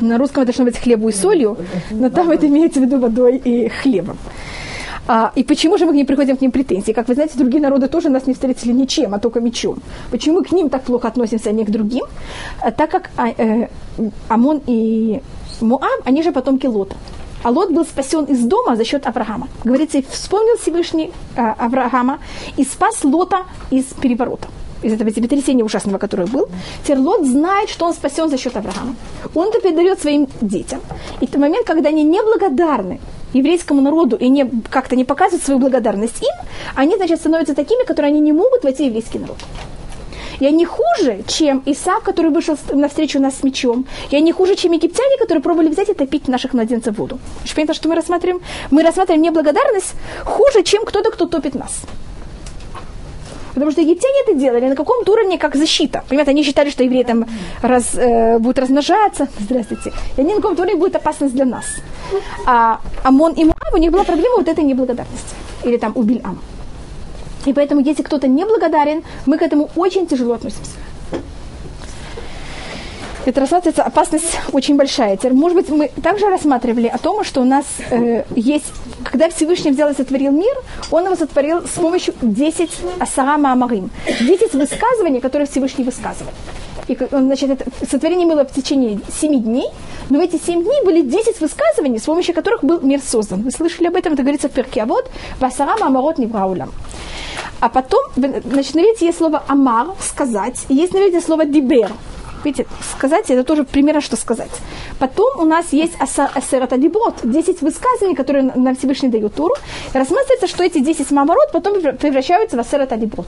на 0.00 0.18
русском 0.18 0.42
это 0.42 0.52
должно 0.52 0.64
быть 0.64 0.78
хлебу 0.78 1.08
и 1.08 1.12
солью, 1.12 1.56
но 1.90 2.10
там 2.10 2.30
это 2.30 2.46
имеется 2.46 2.80
в 2.80 2.82
виду 2.82 2.98
водой 2.98 3.36
и 3.36 3.68
хлебом. 3.68 4.18
А, 5.08 5.32
и 5.34 5.42
почему 5.42 5.78
же 5.78 5.84
мы 5.84 5.92
к 5.92 5.94
ним 5.96 6.06
приходим 6.06 6.36
к 6.36 6.40
ним 6.40 6.52
претензии? 6.52 6.92
Как 6.92 7.08
вы 7.08 7.14
знаете, 7.14 7.36
другие 7.36 7.60
народы 7.60 7.88
тоже 7.88 8.08
нас 8.08 8.26
не 8.26 8.34
встретили 8.34 8.72
ничем, 8.72 9.14
а 9.14 9.18
только 9.18 9.40
мечом. 9.40 9.78
Почему 10.10 10.38
мы 10.38 10.44
к 10.44 10.52
ним 10.52 10.68
так 10.68 10.82
плохо 10.82 11.08
относимся, 11.08 11.50
а 11.50 11.52
не 11.52 11.64
к 11.64 11.70
другим? 11.70 12.04
А, 12.60 12.70
так 12.70 12.90
как 12.90 13.10
а, 13.16 13.28
э, 13.28 13.68
Амон 14.28 14.62
и 14.66 15.20
Муав, 15.60 16.00
они 16.04 16.22
же 16.22 16.32
потомки 16.32 16.66
Лота. 16.66 16.96
А 17.42 17.50
Лот 17.50 17.72
был 17.72 17.84
спасен 17.84 18.24
из 18.24 18.44
дома 18.44 18.76
за 18.76 18.84
счет 18.84 19.06
Авраама. 19.06 19.48
Говорится, 19.64 20.00
вспомнил 20.08 20.56
Всевышний 20.58 21.10
а, 21.36 21.54
Авраама 21.58 22.20
и 22.56 22.64
спас 22.64 23.02
Лота 23.02 23.46
из 23.70 23.84
переворота 24.00 24.48
из 24.82 24.92
этого 24.92 25.10
землетрясения 25.10 25.64
ужасного, 25.64 25.98
которое 25.98 26.26
был, 26.26 26.48
теперь 26.82 26.98
Лот 26.98 27.26
знает, 27.26 27.68
что 27.68 27.86
он 27.86 27.94
спасен 27.94 28.28
за 28.28 28.38
счет 28.38 28.56
Авраама. 28.56 28.94
Он 29.34 29.48
это 29.48 29.60
передает 29.60 30.00
своим 30.00 30.28
детям. 30.40 30.80
И 31.20 31.26
в 31.26 31.30
тот 31.30 31.40
момент, 31.40 31.66
когда 31.66 31.88
они 31.88 32.04
неблагодарны 32.04 33.00
еврейскому 33.32 33.80
народу 33.80 34.16
и 34.16 34.28
не, 34.28 34.50
как-то 34.70 34.96
не 34.96 35.04
показывают 35.04 35.44
свою 35.44 35.60
благодарность 35.60 36.22
им, 36.22 36.46
они, 36.74 36.96
значит, 36.96 37.20
становятся 37.20 37.54
такими, 37.54 37.84
которые 37.84 38.10
они 38.10 38.20
не 38.20 38.32
могут 38.32 38.64
войти 38.64 38.84
в 38.84 38.86
еврейский 38.86 39.18
народ. 39.18 39.38
Я 40.40 40.50
не 40.50 40.64
хуже, 40.64 41.22
чем 41.28 41.62
Исаак, 41.66 42.02
который 42.02 42.30
вышел 42.30 42.56
навстречу 42.72 43.20
нас 43.20 43.36
с 43.36 43.44
мечом. 43.44 43.86
Я 44.10 44.20
не 44.20 44.32
хуже, 44.32 44.56
чем 44.56 44.72
египтяне, 44.72 45.16
которые 45.18 45.42
пробовали 45.42 45.68
взять 45.68 45.88
и 45.88 45.94
топить 45.94 46.26
наших 46.28 46.54
младенцев 46.54 46.94
в 46.94 46.98
воду. 46.98 47.20
Понятно, 47.54 47.74
что 47.74 47.88
мы 47.88 47.94
рассматриваем? 47.94 48.42
Мы 48.70 48.82
рассматриваем 48.82 49.22
неблагодарность 49.22 49.94
хуже, 50.24 50.64
чем 50.64 50.84
кто-то, 50.84 51.10
кто 51.10 51.26
топит 51.26 51.54
нас. 51.54 51.82
Потому 53.54 53.70
что 53.70 53.80
египтяне 53.80 54.14
это 54.26 54.34
делали 54.34 54.68
на 54.68 54.76
каком-то 54.76 55.12
уровне 55.12 55.38
как 55.38 55.56
защита. 55.56 56.02
Понимаете, 56.08 56.30
они 56.30 56.42
считали, 56.42 56.70
что 56.70 56.84
евреи 56.84 57.04
там 57.04 57.26
раз, 57.62 57.94
э, 57.94 58.38
будут 58.38 58.58
размножаться. 58.58 59.28
Здравствуйте. 59.38 59.92
И 60.16 60.20
они 60.20 60.34
на 60.34 60.40
каком-то 60.40 60.62
уровне 60.62 60.80
будет 60.80 60.96
опасность 60.96 61.34
для 61.34 61.44
нас. 61.44 61.64
А 62.46 62.80
Амон 63.04 63.32
и 63.32 63.44
Муав, 63.44 63.74
у 63.74 63.78
них 63.78 63.90
была 63.90 64.04
проблема 64.04 64.36
вот 64.36 64.48
этой 64.48 64.64
неблагодарности. 64.64 65.34
Или 65.64 65.76
там 65.76 65.92
у 65.94 66.02
Бильама. 66.02 66.38
И 67.46 67.52
поэтому, 67.52 67.80
если 67.80 68.02
кто-то 68.02 68.28
неблагодарен, 68.28 69.02
мы 69.26 69.36
к 69.38 69.42
этому 69.42 69.68
очень 69.76 70.06
тяжело 70.06 70.34
относимся. 70.34 70.70
Это 73.24 73.40
рассматривается 73.40 73.84
опасность 73.84 74.38
очень 74.52 74.76
большая. 74.76 75.16
Теперь, 75.16 75.32
может 75.32 75.56
быть, 75.56 75.68
мы 75.68 75.90
также 76.02 76.26
рассматривали 76.26 76.88
о 76.88 76.98
том, 76.98 77.22
что 77.22 77.40
у 77.40 77.44
нас 77.44 77.64
э, 77.90 78.24
есть, 78.34 78.72
когда 79.04 79.28
Всевышний 79.28 79.70
взял 79.70 79.90
и 79.90 79.94
сотворил 79.94 80.32
мир, 80.32 80.54
он 80.90 81.04
его 81.04 81.14
сотворил 81.14 81.62
с 81.62 81.78
помощью 81.78 82.14
10 82.20 82.70
асара 82.98 83.38
маамарим, 83.38 83.90
10 84.06 84.54
высказываний, 84.54 85.20
которые 85.20 85.46
Всевышний 85.46 85.84
высказывал. 85.84 86.32
И, 86.88 86.98
он, 87.12 87.26
значит, 87.26 87.50
это 87.50 87.64
сотворение 87.88 88.26
было 88.26 88.44
в 88.44 88.52
течение 88.52 88.98
7 89.20 89.42
дней, 89.42 89.68
но 90.10 90.18
в 90.18 90.22
эти 90.22 90.40
7 90.44 90.64
дней 90.64 90.82
были 90.84 91.02
10 91.02 91.40
высказываний, 91.40 91.98
с 91.98 92.02
помощью 92.02 92.34
которых 92.34 92.64
был 92.64 92.80
мир 92.80 93.00
создан. 93.00 93.42
Вы 93.42 93.52
слышали 93.52 93.86
об 93.86 93.94
этом? 93.94 94.14
Это 94.14 94.22
говорится 94.22 94.48
в 94.48 94.52
перке. 94.52 94.82
А 94.82 94.86
вот 94.86 95.08
«Васара 95.38 95.78
маамарот 95.78 96.18
невраулям». 96.18 96.72
А 97.60 97.68
потом, 97.68 98.00
значит, 98.16 98.74
на 98.74 98.80
есть 98.80 99.18
слово 99.18 99.44
«амар»– 99.46 99.94
«сказать», 100.00 100.58
и 100.68 100.74
есть 100.74 100.92
на 100.92 101.20
слово 101.20 101.44
«дибер», 101.44 101.92
Видите, 102.44 102.66
сказать 102.96 103.30
это 103.30 103.44
тоже 103.44 103.64
примерно, 103.64 104.00
что 104.00 104.16
сказать. 104.16 104.50
Потом 104.98 105.40
у 105.40 105.44
нас 105.44 105.72
есть 105.72 105.94
асерата 105.98 106.76
диброд, 106.76 107.16
10 107.22 107.62
высказываний, 107.62 108.14
которые 108.14 108.52
нам 108.54 108.74
Всевышний 108.76 109.08
дает 109.08 109.34
Туру. 109.34 109.54
И 109.94 109.98
рассматривается, 109.98 110.46
что 110.46 110.64
эти 110.64 110.80
10 110.80 111.10
мамород 111.10 111.52
потом 111.52 111.80
превращаются 111.80 112.56
в 112.56 112.60
асерата 112.60 112.96
диброд. 112.96 113.26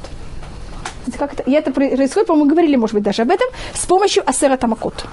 Как 1.18 1.34
это? 1.34 1.42
И 1.42 1.52
это 1.52 1.70
происходит, 1.70 2.26
по-моему, 2.26 2.50
говорили, 2.50 2.76
может 2.76 2.94
быть, 2.94 3.04
даже 3.04 3.22
об 3.22 3.30
этом, 3.30 3.46
с 3.74 3.84
помощью 3.86 4.28
Асера 4.28 4.56
Тамакот. 4.56 5.04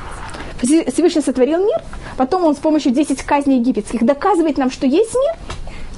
Всевышний 0.62 1.22
сотворил 1.22 1.60
мир, 1.60 1.82
потом 2.18 2.46
он 2.46 2.56
с 2.56 2.60
помощью 2.60 2.92
10 2.92 3.24
казней 3.24 3.60
египетских 3.60 4.06
доказывает 4.06 4.58
нам, 4.58 4.72
что 4.72 4.86
есть 4.86 5.14
мир, 5.14 5.36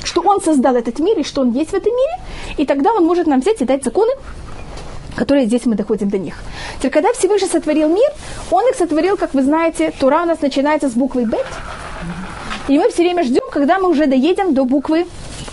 что 0.04 0.22
он 0.22 0.42
создал 0.42 0.76
этот 0.76 1.00
мир 1.00 1.20
и 1.20 1.24
что 1.24 1.42
он 1.42 1.52
есть 1.52 1.72
в 1.72 1.74
этом 1.74 1.92
мире, 1.92 2.22
и 2.58 2.66
тогда 2.66 2.94
он 2.94 3.06
может 3.06 3.28
нам 3.28 3.42
взять 3.42 3.62
и 3.62 3.66
дать 3.66 3.84
законы, 3.84 4.12
которые 5.16 5.46
здесь 5.46 5.66
мы 5.66 5.76
доходим 5.76 6.10
до 6.10 6.18
них. 6.18 6.36
Теперь, 6.78 6.92
когда 6.92 7.14
Всевышний 7.14 7.48
сотворил 7.48 7.90
мир, 7.90 8.10
он 8.52 8.68
их 8.70 8.76
сотворил, 8.76 9.18
как 9.18 9.34
вы 9.34 9.44
знаете, 9.44 9.92
Тура 10.00 10.24
у 10.24 10.26
нас 10.26 10.42
начинается 10.42 10.90
с 10.90 10.94
буквы 10.94 11.26
Бет, 11.26 11.46
и 12.68 12.78
мы 12.78 12.90
все 12.90 13.04
время 13.04 13.24
ждем, 13.24 13.44
когда 13.52 13.80
мы 13.80 13.90
уже 13.90 14.08
доедем 14.08 14.54
до 14.54 14.66
буквы 14.66 15.06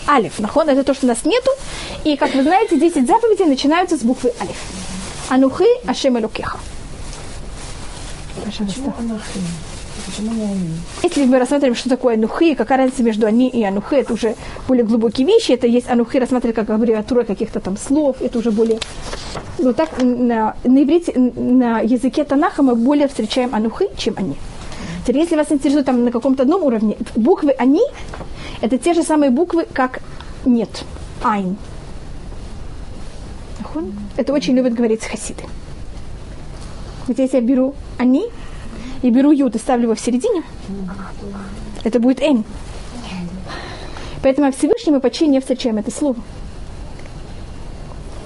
Алиф. 0.07 0.39
Нахон 0.39 0.69
это 0.69 0.83
то, 0.83 0.93
что 0.93 1.05
у 1.05 1.09
нас 1.09 1.25
нету. 1.25 1.51
И, 2.03 2.15
как 2.15 2.33
вы 2.33 2.43
знаете, 2.43 2.79
10 2.79 3.05
заповедей 3.05 3.45
начинаются 3.45 3.97
с 3.97 4.01
буквы 4.01 4.33
Алиф. 4.41 4.57
Анухи 5.29 5.65
Ашем 5.87 6.17
Элукеха. 6.17 6.57
Почему? 8.45 8.93
Почему 10.05 10.33
не 10.33 10.43
они? 10.43 10.69
Если 11.03 11.25
мы 11.25 11.39
рассматриваем, 11.39 11.75
что 11.75 11.89
такое 11.89 12.15
анухи, 12.15 12.55
какая 12.55 12.79
разница 12.79 13.03
между 13.03 13.27
они 13.27 13.49
и 13.49 13.63
анухи, 13.63 13.95
это 13.95 14.13
уже 14.13 14.35
более 14.67 14.83
глубокие 14.83 15.27
вещи. 15.27 15.51
Это 15.51 15.67
есть 15.67 15.89
анухи 15.89 16.17
рассматривать 16.17 16.55
как 16.55 16.69
аббревиатура 16.69 17.23
каких-то 17.23 17.59
там 17.59 17.77
слов, 17.77 18.17
это 18.21 18.39
уже 18.39 18.51
более... 18.51 18.79
Ну 19.59 19.73
так, 19.73 20.01
на, 20.01 20.55
на 20.63 20.83
иврите, 20.83 21.13
на 21.17 21.79
языке 21.81 22.23
Танаха 22.23 22.63
мы 22.63 22.75
более 22.75 23.07
встречаем 23.07 23.53
анухи, 23.53 23.87
чем 23.97 24.15
они. 24.17 24.35
Теперь, 25.05 25.21
если 25.21 25.35
вас 25.35 25.51
интересует 25.51 25.85
там 25.85 26.03
на 26.03 26.11
каком-то 26.11 26.43
одном 26.43 26.63
уровне, 26.63 26.97
буквы 27.15 27.51
они, 27.51 27.81
это 28.61 28.77
те 28.77 28.93
же 28.93 29.03
самые 29.03 29.31
буквы, 29.31 29.65
как 29.73 30.01
нет, 30.45 30.83
айн. 31.23 31.57
Это 34.17 34.33
очень 34.33 34.55
любят 34.55 34.73
говорить 34.73 35.03
хасиды. 35.03 35.43
Вот 37.07 37.17
если 37.17 37.37
я 37.37 37.41
беру 37.41 37.73
они 37.97 38.25
и 39.01 39.09
беру 39.09 39.31
ют 39.31 39.55
и 39.55 39.59
ставлю 39.59 39.83
его 39.83 39.95
в 39.95 39.99
середине, 39.99 40.43
это 41.83 41.99
будет 41.99 42.21
эн. 42.21 42.43
Поэтому 44.21 44.51
в 44.51 44.57
Всевышнем 44.57 44.93
мы 44.93 44.99
почти 44.99 45.27
не 45.27 45.39
встречаем 45.39 45.77
это 45.77 45.91
слово. 45.91 46.17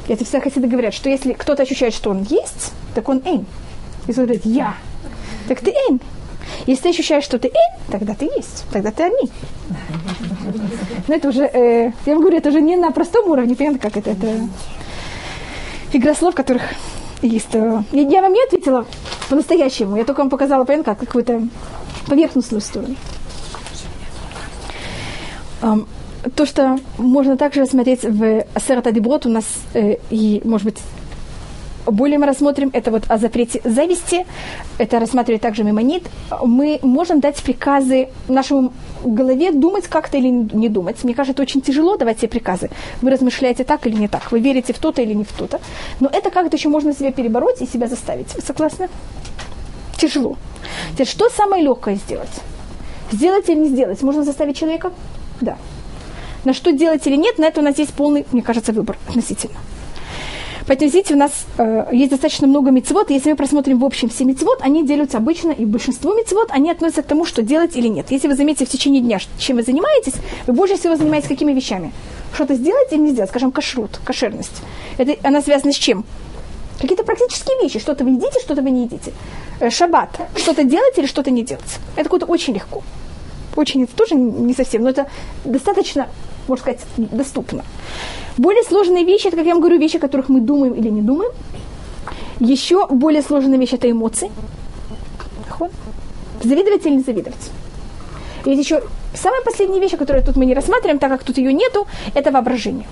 Это 0.07 0.25
все 0.25 0.39
хасиды 0.39 0.67
говорят, 0.67 0.93
что 0.93 1.09
если 1.09 1.33
кто-то 1.33 1.63
ощущает, 1.63 1.93
что 1.93 2.11
он 2.11 2.23
есть, 2.23 2.73
так 2.93 3.07
он 3.09 3.21
эн. 3.25 3.45
Если 4.07 4.21
он 4.21 4.27
говорит 4.27 4.45
«я», 4.45 4.75
так 5.47 5.61
ты 5.61 5.71
эн. 5.89 5.99
Если 6.67 6.83
ты 6.83 6.89
ощущаешь, 6.89 7.23
что 7.23 7.39
ты 7.39 7.47
эн, 7.47 7.79
тогда 7.89 8.13
ты 8.13 8.25
есть, 8.25 8.65
тогда 8.71 8.91
ты 8.91 9.03
они. 9.03 9.31
Но 11.07 11.15
это 11.15 11.29
уже, 11.29 11.45
э, 11.45 11.91
я 12.05 12.13
вам 12.13 12.21
говорю, 12.21 12.37
это 12.37 12.49
уже 12.49 12.61
не 12.61 12.75
на 12.75 12.91
простом 12.91 13.29
уровне, 13.29 13.55
понятно, 13.55 13.79
как 13.79 13.97
это, 13.97 14.11
это 14.11 14.47
игра 15.93 16.13
слов, 16.13 16.35
которых 16.35 16.61
есть. 17.21 17.53
Я 17.53 18.21
вам 18.21 18.33
не 18.33 18.43
ответила 18.43 18.85
по-настоящему, 19.29 19.97
я 19.97 20.05
только 20.05 20.19
вам 20.19 20.29
показала, 20.29 20.65
понятно, 20.65 20.95
как 20.95 20.99
какую-то 20.99 21.47
поверхностную 22.07 22.61
сторону. 22.61 22.95
То, 26.35 26.45
что 26.45 26.79
можно 26.97 27.37
также 27.37 27.61
рассмотреть 27.61 28.03
в 28.03 28.45
Асерат 28.55 28.87
Адиброд, 28.87 29.25
у 29.27 29.29
нас, 29.29 29.45
э, 29.73 29.97
и, 30.09 30.41
может 30.43 30.65
быть, 30.65 30.79
более 31.85 32.17
мы 32.17 32.25
рассмотрим, 32.25 32.69
это 32.73 32.91
вот 32.91 33.03
о 33.07 33.17
запрете 33.17 33.61
зависти, 33.63 34.25
это 34.77 34.99
рассматривает 34.99 35.41
также 35.41 35.63
мемонит. 35.63 36.03
Мы 36.43 36.79
можем 36.81 37.19
дать 37.19 37.41
приказы 37.41 38.09
нашему 38.27 38.73
голове 39.03 39.51
думать 39.51 39.87
как-то 39.87 40.17
или 40.17 40.27
не 40.27 40.69
думать. 40.69 41.03
Мне 41.03 41.13
кажется, 41.13 41.33
это 41.33 41.41
очень 41.41 41.61
тяжело 41.61 41.97
давать 41.97 42.19
себе 42.19 42.29
приказы. 42.29 42.69
Вы 43.01 43.11
размышляете 43.11 43.63
так 43.63 43.85
или 43.87 43.95
не 43.95 44.07
так, 44.07 44.31
вы 44.31 44.39
верите 44.39 44.73
в 44.73 44.79
то-то 44.79 45.01
или 45.01 45.13
не 45.13 45.23
в 45.23 45.31
то-то. 45.31 45.59
Но 45.99 46.09
это 46.11 46.29
как-то 46.29 46.57
еще 46.57 46.69
можно 46.69 46.93
себя 46.93 47.11
перебороть 47.11 47.61
и 47.61 47.65
себя 47.65 47.87
заставить. 47.87 48.33
Вы 48.35 48.41
согласны? 48.41 48.89
Тяжело. 49.97 50.37
Теперь, 50.93 51.07
что 51.07 51.29
самое 51.29 51.63
легкое 51.63 51.95
сделать? 51.95 52.29
Сделать 53.11 53.49
или 53.49 53.59
не 53.59 53.69
сделать? 53.69 54.01
Можно 54.01 54.23
заставить 54.23 54.57
человека? 54.57 54.91
Да. 55.41 55.57
На 56.43 56.53
что 56.53 56.71
делать 56.71 57.05
или 57.07 57.15
нет, 57.15 57.37
на 57.37 57.45
это 57.45 57.61
у 57.61 57.63
нас 57.63 57.77
есть 57.77 57.93
полный, 57.93 58.25
мне 58.31 58.41
кажется, 58.41 58.71
выбор 58.71 58.97
относительно. 59.07 59.57
Поэтому, 60.67 60.89
видите, 60.89 61.13
у 61.13 61.17
нас 61.17 61.45
э, 61.57 61.87
есть 61.91 62.11
достаточно 62.11 62.47
много 62.47 62.71
мецвод, 62.71 63.11
и 63.11 63.13
если 63.13 63.29
мы 63.29 63.35
просмотрим 63.35 63.79
в 63.79 63.85
общем 63.85 64.09
все 64.09 64.25
мецвод, 64.25 64.59
они 64.61 64.85
делятся 64.85 65.17
обычно, 65.17 65.51
и 65.51 65.65
большинство 65.65 66.13
мецвод, 66.13 66.49
они 66.49 66.71
относятся 66.71 67.03
к 67.03 67.05
тому, 67.05 67.25
что 67.25 67.43
делать 67.43 67.75
или 67.75 67.87
нет. 67.87 68.09
Если 68.09 68.27
вы 68.27 68.35
заметите 68.35 68.65
в 68.65 68.69
течение 68.69 69.01
дня, 69.01 69.19
чем 69.37 69.57
вы 69.57 69.63
занимаетесь, 69.63 70.15
вы 70.47 70.53
больше 70.53 70.77
всего 70.77 70.95
занимаетесь 70.95 71.27
какими 71.27 71.53
вещами? 71.53 71.91
Что-то 72.33 72.55
сделать 72.55 72.91
или 72.91 72.99
не 72.99 73.11
сделать? 73.11 73.29
Скажем, 73.29 73.51
кашрут, 73.51 73.99
кошерность. 74.03 74.61
Это, 74.97 75.15
она 75.27 75.41
связана 75.41 75.71
с 75.71 75.75
чем? 75.75 76.03
Какие-то 76.81 77.03
практические 77.03 77.61
вещи. 77.61 77.79
Что-то 77.79 78.03
вы 78.03 78.11
едите, 78.11 78.39
что-то 78.39 78.61
вы 78.61 78.71
не 78.71 78.83
едите. 78.85 79.13
Э, 79.59 79.69
шаббат. 79.69 80.19
Что-то 80.35 80.63
делать 80.63 80.97
или 80.97 81.05
что-то 81.05 81.29
не 81.31 81.43
делать. 81.43 81.79
Это 81.95 82.05
какое-то 82.05 82.25
очень 82.25 82.55
легко. 82.55 82.83
Очень, 83.55 83.83
это 83.83 83.95
тоже 83.95 84.15
не 84.15 84.53
совсем, 84.53 84.81
но 84.83 84.89
это 84.89 85.07
достаточно, 85.45 86.09
можно 86.47 86.61
сказать, 86.61 86.81
доступно. 86.97 87.63
Более 88.37 88.63
сложные 88.63 89.05
вещи, 89.05 89.27
это, 89.27 89.37
как 89.37 89.45
я 89.45 89.53
вам 89.53 89.61
говорю, 89.61 89.79
вещи, 89.79 89.97
о 89.97 89.99
которых 89.99 90.29
мы 90.29 90.41
думаем 90.41 90.73
или 90.73 90.89
не 90.89 91.01
думаем. 91.01 91.31
Еще 92.39 92.85
более 92.87 93.21
сложная 93.21 93.57
вещь– 93.57 93.71
это 93.73 93.89
эмоции. 93.89 94.29
Завидовать 96.43 96.85
или 96.85 96.95
не 96.95 97.01
завидовать. 97.01 97.51
Есть 98.45 98.61
еще 98.61 98.83
самая 99.13 99.41
последняя 99.41 99.79
вещь, 99.79 99.97
которую 99.97 100.23
тут 100.23 100.35
мы 100.35 100.45
не 100.45 100.53
рассматриваем, 100.53 100.99
так 100.99 101.09
как 101.09 101.23
тут 101.23 101.37
ее 101.37 101.53
нету, 101.53 101.87
это 102.13 102.31
воображение. 102.31 102.85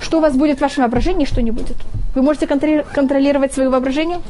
Что 0.00 0.18
у 0.18 0.20
вас 0.20 0.34
будет 0.34 0.58
в 0.58 0.60
вашем 0.60 0.82
воображении, 0.82 1.24
что 1.24 1.40
не 1.40 1.52
будет. 1.52 1.76
Вы 2.14 2.22
можете 2.22 2.46
контролировать 2.46 3.52
свое 3.54 3.70
воображение? 3.70 4.20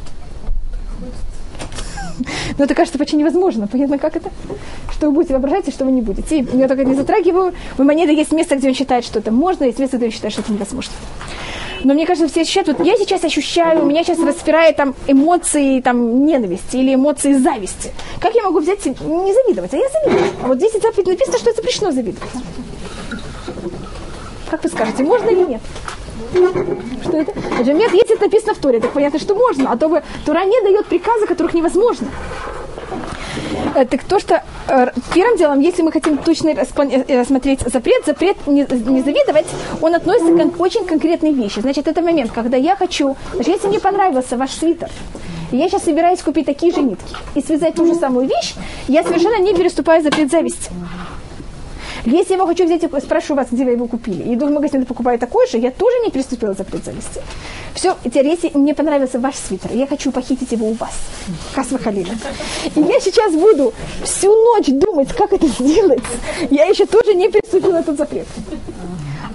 Но 2.59 2.65
это 2.65 2.75
кажется 2.75 2.99
почти 2.99 3.17
невозможно. 3.17 3.67
Понятно, 3.67 3.99
как 3.99 4.17
это? 4.17 4.31
Что 4.99 5.07
вы 5.07 5.13
будете 5.13 5.35
воображать, 5.35 5.69
и 5.69 5.71
что 5.71 5.85
вы 5.85 5.93
не 5.93 6.03
будете. 6.03 6.41
И 6.41 6.57
я 6.57 6.67
только 6.67 6.83
не 6.83 6.97
затрагиваю. 6.97 7.55
У 7.79 7.85
Манеда 7.85 8.11
есть 8.11 8.33
место, 8.33 8.57
где 8.57 8.67
он 8.67 8.75
считает, 8.75 9.05
что 9.05 9.21
это 9.21 9.31
можно, 9.31 9.63
есть 9.63 9.79
место, 9.79 9.97
где 9.97 10.07
он 10.07 10.13
считает, 10.13 10.33
что 10.33 10.43
это 10.43 10.53
невозможно. 10.53 10.93
Но 11.85 11.95
мне 11.95 12.05
кажется, 12.05 12.29
все 12.29 12.41
ощущают, 12.41 12.67
вот 12.67 12.85
я 12.85 12.97
сейчас 12.97 13.23
ощущаю, 13.23 13.85
меня 13.87 14.03
сейчас 14.03 14.19
распирает 14.19 14.75
там 14.75 14.97
эмоции 15.07 15.81
там, 15.81 16.27
ненависти 16.27 16.79
или 16.79 16.97
эмоции 16.97 17.35
зависти. 17.35 17.93
Как 18.21 18.35
я 18.35 18.43
могу 18.43 18.59
взять, 18.59 18.85
не 18.87 19.33
завидовать, 19.33 19.73
а 19.73 19.77
я 19.77 19.89
завидую. 19.89 20.33
А 20.43 20.49
вот 20.49 20.57
здесь 20.57 20.73
заповедь 20.73 21.07
написано, 21.07 21.39
что 21.39 21.51
это 21.51 21.61
запрещено 21.61 21.93
завидовать. 21.93 22.31
Как 24.51 24.65
вы 24.65 24.69
скажете, 24.69 25.05
можно 25.05 25.29
или 25.29 25.45
нет? 25.45 25.61
Что 27.05 27.19
это? 27.19 27.33
Например, 27.57 27.89
если 27.93 28.15
это 28.15 28.25
написано 28.25 28.55
в 28.55 28.59
Торе, 28.59 28.81
так 28.81 28.91
понятно, 28.91 29.21
что 29.21 29.37
можно, 29.37 29.71
а 29.71 29.77
то 29.77 29.89
бы 29.89 30.03
Тора 30.27 30.45
не 30.45 30.61
дает 30.63 30.87
приказы, 30.87 31.29
которых 31.29 31.55
невозможно. 31.55 32.09
Э, 33.75 33.85
так 33.85 34.05
то, 34.05 34.19
что 34.19 34.43
э, 34.69 34.87
первым 35.15 35.37
делом, 35.37 35.61
если 35.61 35.83
мы 35.83 35.93
хотим 35.93 36.19
точно 36.19 36.49
э, 36.49 37.21
рассмотреть 37.21 37.61
запрет, 37.61 38.05
запрет 38.07 38.37
не, 38.47 38.67
не 38.91 39.03
завидовать, 39.03 39.47
он 39.81 39.95
относится 39.95 40.49
к 40.49 40.61
очень 40.61 40.85
конкретной 40.85 41.33
вещи. 41.33 41.61
Значит, 41.61 41.89
это 41.89 42.03
момент, 42.03 42.33
когда 42.33 42.57
я 42.57 42.77
хочу, 42.77 43.17
значит, 43.35 43.55
если 43.55 43.69
мне 43.69 43.81
понравился 43.81 44.37
ваш 44.37 44.51
свитер, 44.51 44.91
я 45.53 45.69
сейчас 45.69 45.85
собираюсь 45.85 46.21
купить 46.21 46.47
такие 46.47 46.73
же 46.75 46.83
нитки 46.83 47.15
и 47.35 47.43
связать 47.43 47.75
ту 47.75 47.87
же 47.87 47.95
самую 47.95 48.27
вещь, 48.27 48.55
я 48.87 49.03
совершенно 49.03 49.41
не 49.41 49.55
переступаю 49.55 50.03
запрет 50.03 50.31
зависти. 50.31 50.71
Если 52.09 52.31
я 52.31 52.37
его 52.37 52.47
хочу 52.47 52.65
взять, 52.65 52.83
я 52.83 53.01
спрашиваю 53.01 53.37
вас, 53.37 53.49
где 53.53 53.65
вы 53.65 53.73
его 53.73 53.87
купили. 53.87 54.23
И 54.23 54.35
иду 54.35 54.47
в 54.47 54.51
магазин 54.51 54.83
и 54.83 54.85
покупаю 54.87 55.19
такой 55.19 55.47
же, 55.47 55.59
я 55.59 55.71
тоже 55.71 55.95
не 56.05 56.11
приступила 56.11 56.55
запрет 56.55 56.83
завести. 56.83 57.21
Все, 57.75 57.97
теперь, 58.03 58.27
если 58.27 58.51
мне 58.55 58.75
понравился 58.75 59.19
ваш 59.21 59.35
свитер, 59.35 59.73
я 59.75 59.87
хочу 59.87 60.11
похитить 60.11 60.51
его 60.53 60.69
у 60.71 60.73
вас. 60.73 60.93
Касва 61.55 61.79
Халина. 61.79 62.17
И 62.75 62.81
я 62.81 63.01
сейчас 63.01 63.35
буду 63.35 63.75
всю 64.05 64.31
ночь 64.31 64.69
думать, 64.69 65.13
как 65.13 65.35
это 65.35 65.47
сделать. 65.49 66.03
Я 66.51 66.65
еще 66.65 66.87
тоже 66.87 67.15
не 67.15 67.29
приступила 67.29 67.77
этот 67.77 67.99
запрет. 67.99 68.27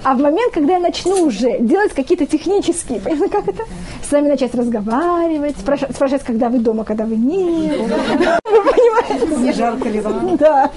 А 0.04 0.12
в 0.14 0.20
момент, 0.20 0.52
когда 0.52 0.74
я 0.74 0.80
начну 0.80 1.22
уже 1.22 1.58
делать 1.60 1.94
какие-то 1.94 2.26
технические, 2.26 3.00
понятно, 3.00 3.28
как 3.30 3.48
это? 3.48 3.64
С 4.06 4.12
вами 4.12 4.28
начать 4.28 4.54
разговаривать, 4.54 5.56
спрашивать, 5.58 5.96
спрашивать 5.96 6.22
когда 6.24 6.50
вы 6.50 6.58
дома, 6.58 6.84
когда 6.84 7.06
вы 7.06 7.16
не. 7.16 7.70
Вы 7.70 8.60
понимаете? 8.62 9.36
Не 9.38 9.52
жарко 9.52 9.88
ли 9.88 10.00
вам? 10.00 10.36
Да. 10.36 10.70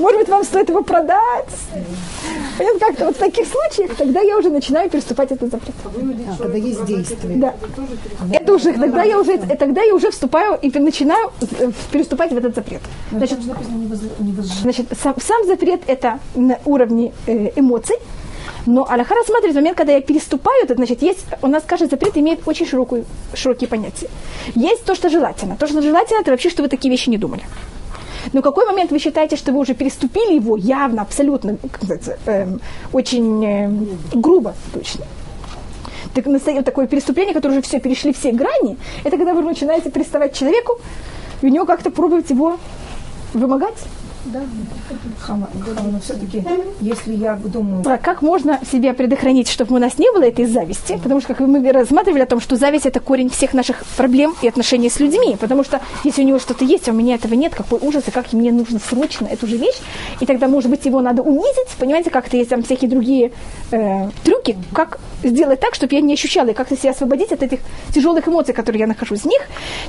Может 0.00 0.20
быть, 0.20 0.28
вам 0.28 0.42
стоит 0.42 0.68
его 0.68 0.82
продать? 0.82 1.46
Понятно, 2.58 2.80
как-то 2.80 3.06
вот 3.06 3.16
в 3.16 3.18
таких 3.18 3.46
случаях, 3.46 3.96
тогда 3.96 4.20
я 4.20 4.36
уже 4.36 4.50
начинаю 4.50 4.90
переступать 4.90 5.30
этот 5.30 5.52
запрет. 5.52 5.74
А, 5.84 6.42
когда 6.42 6.58
есть 6.58 6.84
действие. 6.84 7.36
Да. 7.36 7.54
Это 8.32 8.54
уже, 8.54 8.72
тогда 8.72 9.04
я 9.04 9.20
уже, 9.20 9.38
тогда 9.38 9.82
я 9.82 9.94
уже 9.94 10.10
вступаю 10.10 10.58
и 10.60 10.78
начинаю 10.80 11.30
переступать 11.92 12.32
в 12.32 12.36
этот 12.36 12.56
запрет. 12.56 12.82
Значит, 13.12 13.38
значит 14.62 14.86
сам, 15.00 15.14
сам 15.20 15.46
запрет 15.46 15.82
это 15.86 16.18
на 16.34 16.58
уровне 16.64 17.12
э, 17.26 17.52
эмоций, 17.56 17.96
но 18.66 18.86
Аллаха 18.88 19.14
рассматривает 19.14 19.56
момент, 19.56 19.76
когда 19.76 19.92
я 19.92 20.00
переступаю, 20.00 20.64
это 20.64 20.74
значит, 20.74 21.02
есть, 21.02 21.26
у 21.42 21.46
нас 21.48 21.62
каждый 21.66 21.88
запрет 21.88 22.16
имеет 22.16 22.46
очень 22.46 22.66
широкую, 22.66 23.04
широкие 23.34 23.68
понятия. 23.68 24.08
Есть 24.54 24.84
то, 24.84 24.94
что 24.94 25.08
желательно. 25.08 25.56
То, 25.56 25.66
что 25.66 25.82
желательно, 25.82 26.20
это 26.20 26.30
вообще, 26.30 26.50
что 26.50 26.62
вы 26.62 26.68
такие 26.68 26.90
вещи 26.90 27.08
не 27.08 27.18
думали. 27.18 27.42
Но 28.32 28.40
какой 28.40 28.66
момент 28.66 28.92
вы 28.92 28.98
считаете, 28.98 29.36
что 29.36 29.52
вы 29.52 29.58
уже 29.58 29.74
переступили 29.74 30.34
его 30.34 30.56
явно, 30.56 31.02
абсолютно, 31.02 31.56
как 31.56 31.82
эм, 32.26 32.60
очень 32.92 33.44
э, 33.44 33.70
грубо, 34.12 34.54
точно. 34.72 35.04
Так, 36.14 36.24
такое 36.64 36.86
переступление, 36.86 37.34
которое 37.34 37.54
уже 37.54 37.62
все, 37.62 37.80
перешли 37.80 38.12
все 38.12 38.32
грани, 38.32 38.76
это 39.02 39.16
когда 39.16 39.34
вы 39.34 39.42
начинаете 39.42 39.90
приставать 39.90 40.32
к 40.32 40.36
человеку, 40.36 40.78
и 41.40 41.46
у 41.46 41.48
него 41.48 41.64
как-то 41.64 41.90
пробуете 41.90 42.34
его 42.34 42.58
вымогать. 43.34 43.78
Но 45.28 46.00
все-таки, 46.00 46.44
если 46.80 47.14
я 47.14 47.36
думаю, 47.36 47.82
А 47.86 47.98
как 47.98 48.22
можно 48.22 48.60
себя 48.70 48.94
предохранить, 48.94 49.48
чтобы 49.48 49.74
у 49.76 49.78
нас 49.78 49.98
не 49.98 50.10
было 50.12 50.24
этой 50.24 50.46
зависти? 50.46 50.98
Потому 51.02 51.20
что, 51.20 51.34
как 51.34 51.40
мы 51.40 51.72
рассматривали 51.72 52.22
о 52.22 52.26
том, 52.26 52.40
что 52.40 52.56
зависть– 52.56 52.86
это 52.86 53.00
корень 53.00 53.30
всех 53.30 53.54
наших 53.54 53.84
проблем 53.96 54.34
и 54.42 54.48
отношений 54.48 54.90
с 54.90 55.00
людьми. 55.00 55.36
Потому 55.38 55.64
что 55.64 55.80
если 56.04 56.22
у 56.22 56.26
него 56.26 56.38
что-то 56.38 56.64
есть, 56.64 56.88
а 56.88 56.92
у 56.92 56.94
меня 56.94 57.14
этого 57.14 57.34
нет, 57.34 57.54
какой 57.54 57.78
ужас, 57.80 58.04
и 58.06 58.10
как 58.10 58.32
мне 58.32 58.52
нужно 58.52 58.78
срочно 58.78 59.26
эту 59.26 59.46
же 59.46 59.56
вещь, 59.56 59.80
и 60.20 60.26
тогда, 60.26 60.48
может 60.48 60.70
быть, 60.70 60.84
его 60.84 61.00
надо 61.00 61.22
унизить, 61.22 61.68
понимаете, 61.78 62.10
как-то 62.10 62.36
есть 62.36 62.50
там 62.50 62.62
всякие 62.62 62.90
другие 62.90 63.32
э, 63.70 64.10
трюки, 64.24 64.56
как 64.72 64.98
сделать 65.22 65.60
так, 65.60 65.74
чтобы 65.74 65.94
я 65.94 66.00
не 66.00 66.14
ощущала, 66.14 66.48
и 66.48 66.54
как-то 66.54 66.76
себя 66.76 66.90
освободить 66.90 67.32
от 67.32 67.42
этих 67.42 67.60
тяжелых 67.94 68.28
эмоций, 68.28 68.54
которые 68.54 68.80
я 68.80 68.86
нахожусь 68.86 69.20
в 69.20 69.26
них. 69.26 69.42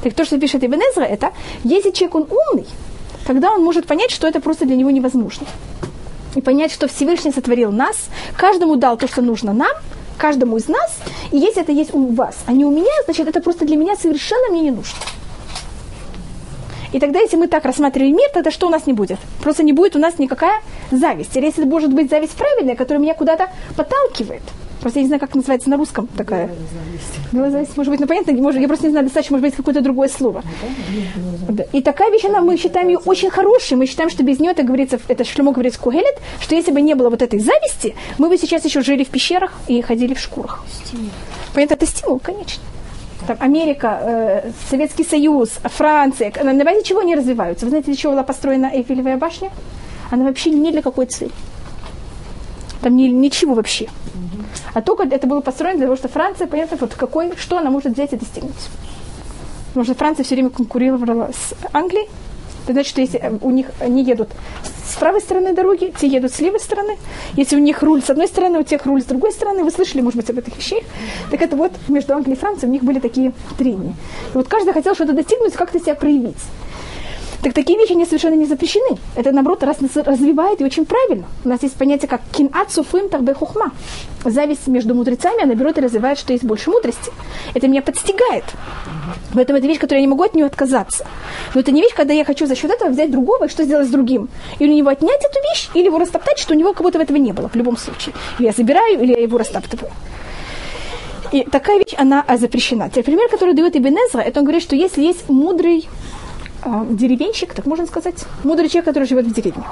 Так 0.03 0.13
то, 0.13 0.25
что 0.25 0.39
пишет 0.39 0.63
Ибн 0.63 0.79
Эзра, 0.79 1.03
это, 1.03 1.31
если 1.63 1.91
человек, 1.91 2.15
он 2.15 2.27
умный, 2.29 2.65
тогда 3.25 3.51
он 3.51 3.63
может 3.63 3.87
понять, 3.87 4.11
что 4.11 4.27
это 4.27 4.39
просто 4.39 4.65
для 4.65 4.75
него 4.75 4.91
невозможно 4.91 5.47
и 6.35 6.41
понять, 6.41 6.71
что 6.71 6.87
Всевышний 6.87 7.31
сотворил 7.31 7.71
нас, 7.71 8.07
каждому 8.37 8.75
дал 8.75 8.97
то, 8.97 9.07
что 9.07 9.21
нужно 9.21 9.53
нам, 9.53 9.71
каждому 10.17 10.57
из 10.57 10.67
нас, 10.67 10.97
и 11.31 11.37
если 11.37 11.61
это 11.61 11.71
есть 11.71 11.93
у 11.93 12.13
вас, 12.13 12.37
а 12.45 12.53
не 12.53 12.65
у 12.65 12.71
меня, 12.71 12.91
значит, 13.05 13.27
это 13.27 13.41
просто 13.41 13.65
для 13.65 13.75
меня 13.75 13.95
совершенно 13.95 14.49
мне 14.49 14.61
не 14.61 14.71
нужно. 14.71 14.97
И 16.91 16.99
тогда, 16.99 17.19
если 17.19 17.37
мы 17.37 17.47
так 17.47 17.65
рассматриваем 17.65 18.15
мир, 18.15 18.29
тогда 18.33 18.51
что 18.51 18.67
у 18.67 18.69
нас 18.69 18.85
не 18.85 18.93
будет? 18.93 19.17
Просто 19.41 19.63
не 19.63 19.73
будет 19.73 19.95
у 19.95 19.99
нас 19.99 20.19
никакая 20.19 20.61
зависть. 20.91 21.35
Или 21.35 21.47
если 21.47 21.65
может 21.65 21.91
быть 21.91 22.11
зависть 22.11 22.33
правильная, 22.33 22.75
которая 22.75 23.01
меня 23.01 23.15
куда-то 23.15 23.49
подталкивает. 23.75 24.43
Просто 24.81 24.99
я 24.99 25.03
не 25.03 25.07
знаю, 25.07 25.19
как 25.19 25.33
называется 25.33 25.69
на 25.69 25.77
русском 25.77 26.07
такая. 26.07 26.49
Белая 27.31 27.51
зависть, 27.51 27.77
может 27.77 27.91
быть, 27.91 27.99
ну 27.99 28.07
понятно, 28.07 28.33
может, 28.33 28.61
я 28.61 28.67
просто 28.67 28.85
не 28.85 28.91
знаю, 28.91 29.05
достаточно, 29.05 29.37
может 29.37 29.49
быть, 29.49 29.55
какое-то 29.55 29.81
другое 29.81 30.09
слово. 30.09 30.43
Да. 31.49 31.63
И 31.71 31.81
такая 31.81 32.11
вещь, 32.11 32.25
она, 32.25 32.41
мы 32.41 32.57
считаем 32.57 32.89
ее 32.89 32.97
очень 32.97 33.29
хорошей, 33.29 33.77
мы 33.77 33.85
считаем, 33.85 34.09
что 34.09 34.23
без 34.23 34.39
нее, 34.39 34.51
это 34.51 34.63
говорится, 34.63 34.99
это 35.07 35.23
Шлемо 35.23 35.51
говорит 35.51 35.77
Кугелет, 35.77 36.17
что 36.41 36.55
если 36.55 36.71
бы 36.71 36.81
не 36.81 36.95
было 36.95 37.09
вот 37.09 37.21
этой 37.21 37.39
зависти, 37.39 37.95
мы 38.17 38.29
бы 38.29 38.37
сейчас 38.37 38.65
еще 38.65 38.81
жили 38.81 39.03
в 39.03 39.09
пещерах 39.09 39.53
и 39.67 39.81
ходили 39.81 40.13
в 40.13 40.19
шкурах. 40.19 40.65
Понятно, 41.53 41.75
это 41.75 41.85
стимул, 41.85 42.19
конечно. 42.19 42.61
Там 43.25 43.37
Америка, 43.39 43.99
э, 44.01 44.51
Советский 44.69 45.05
Союз, 45.05 45.49
Франция, 45.63 46.33
на 46.43 46.51
на 46.51 46.65
базе 46.65 46.83
чего 46.83 46.99
они 46.99 47.15
развиваются? 47.15 47.65
Вы 47.65 47.69
знаете, 47.69 47.85
для 47.85 47.95
чего 47.95 48.13
была 48.13 48.23
построена 48.23 48.69
Эйфелевая 48.73 49.17
башня? 49.17 49.49
Она 50.11 50.25
вообще 50.25 50.49
не 50.49 50.71
для 50.71 50.81
какой 50.81 51.05
цели. 51.05 51.31
Там 52.81 52.97
ни- 52.97 53.07
ничего 53.07 53.53
вообще. 53.53 53.87
А 54.73 54.81
только 54.81 55.03
это 55.03 55.27
было 55.27 55.41
построено 55.41 55.77
для 55.77 55.87
того, 55.87 55.95
что 55.95 56.07
Франция, 56.07 56.47
понятно, 56.47 56.77
вот 56.79 56.93
какой, 56.95 57.35
что 57.37 57.57
она 57.57 57.69
может 57.69 57.93
взять 57.93 58.13
и 58.13 58.17
достигнуть. 58.17 58.53
Потому 59.67 59.85
что 59.85 59.95
Франция 59.95 60.23
все 60.23 60.35
время 60.35 60.49
конкурировала 60.49 61.31
с 61.33 61.53
Англией. 61.73 62.09
Это 62.63 62.73
значит, 62.73 62.91
что 62.91 63.01
если 63.01 63.19
э, 63.19 63.37
у 63.41 63.49
них 63.49 63.67
они 63.79 64.03
едут 64.03 64.29
с 64.87 64.95
правой 64.95 65.19
стороны 65.19 65.53
дороги, 65.53 65.93
те 65.99 66.07
едут 66.07 66.33
с 66.33 66.39
левой 66.39 66.59
стороны. 66.59 66.97
Если 67.33 67.55
у 67.55 67.59
них 67.59 67.81
руль 67.83 68.01
с 68.01 68.09
одной 68.09 68.27
стороны, 68.27 68.59
у 68.59 68.63
тех 68.63 68.85
руль 68.85 69.01
с 69.01 69.05
другой 69.05 69.31
стороны, 69.31 69.63
вы 69.63 69.71
слышали, 69.71 70.01
может 70.01 70.17
быть, 70.17 70.29
об 70.29 70.37
этих 70.37 70.55
вещах. 70.55 70.83
Так 71.31 71.41
это 71.41 71.55
вот 71.55 71.71
между 71.87 72.13
Англией 72.13 72.37
и 72.37 72.39
Францией 72.39 72.69
у 72.69 72.71
них 72.71 72.83
были 72.83 72.99
такие 72.99 73.33
трения. 73.57 73.95
И 74.33 74.37
вот 74.37 74.47
каждый 74.47 74.73
хотел 74.73 74.95
что-то 74.95 75.13
достигнуть, 75.13 75.53
как-то 75.53 75.79
себя 75.79 75.95
проявить. 75.95 76.37
Так 77.43 77.51
такие 77.53 77.77
вещи, 77.77 77.91
они 77.91 78.05
совершенно 78.05 78.35
не 78.35 78.45
запрещены. 78.45 78.97
Это, 79.17 79.33
наоборот, 79.33 79.63
раз 79.63 79.77
развивает 79.95 80.61
и 80.61 80.63
очень 80.63 80.85
правильно. 80.85 81.25
У 81.43 81.49
нас 81.49 81.61
есть 81.61 81.75
понятие, 81.75 82.07
как 82.07 82.21
кинат 82.31 82.71
суфым 82.71 83.09
так 83.09 83.37
хухма. 83.37 83.71
Зависть 84.23 84.67
между 84.67 84.95
мудрецами, 84.95 85.43
она 85.43 85.53
берет 85.53 85.77
и 85.77 85.81
развивает, 85.81 86.17
что 86.17 86.31
есть 86.31 86.45
больше 86.45 86.69
мудрости. 86.69 87.11
Это 87.53 87.67
меня 87.67 87.81
подстигает. 87.81 88.45
Поэтому 89.33 89.59
это 89.59 89.67
вещь, 89.67 89.77
которой 89.77 89.97
я 89.97 90.01
не 90.01 90.07
могу 90.07 90.23
от 90.23 90.35
нее 90.35 90.45
отказаться. 90.45 91.05
Но 91.53 91.59
это 91.59 91.73
не 91.73 91.81
вещь, 91.81 91.93
когда 91.93 92.13
я 92.13 92.23
хочу 92.23 92.45
за 92.45 92.55
счет 92.55 92.71
этого 92.71 92.89
взять 92.89 93.11
другого 93.11 93.45
и 93.45 93.49
что 93.49 93.65
сделать 93.65 93.89
с 93.89 93.91
другим. 93.91 94.29
Или 94.59 94.71
у 94.71 94.75
него 94.75 94.89
отнять 94.89 95.19
эту 95.19 95.39
вещь, 95.51 95.69
или 95.73 95.85
его 95.87 95.99
растоптать, 95.99 96.39
что 96.39 96.53
у 96.53 96.57
него 96.57 96.71
как 96.71 96.83
будто 96.83 96.97
этого 96.97 97.17
не 97.17 97.33
было 97.33 97.49
в 97.49 97.55
любом 97.55 97.75
случае. 97.75 98.15
Или 98.39 98.47
я 98.47 98.53
забираю, 98.53 99.01
или 99.01 99.11
я 99.11 99.21
его 99.21 99.37
растоптываю. 99.37 99.91
И 101.33 101.43
такая 101.43 101.79
вещь, 101.79 101.95
она 101.97 102.23
а, 102.25 102.37
запрещена. 102.37 102.89
Теперь 102.89 103.03
пример, 103.03 103.27
который 103.27 103.53
дает 103.53 103.75
Ибн 103.75 103.97
это 104.13 104.39
он 104.39 104.45
говорит, 104.45 104.63
что 104.63 104.77
если 104.77 105.01
есть 105.01 105.27
мудрый 105.27 105.89
а, 106.65 106.85
деревенщик, 106.89 107.53
так 107.53 107.65
можно 107.65 107.85
сказать, 107.85 108.25
мудрый 108.43 108.69
человек, 108.69 108.85
который 108.85 109.05
живет 109.07 109.25
в 109.25 109.33
деревне. 109.33 109.63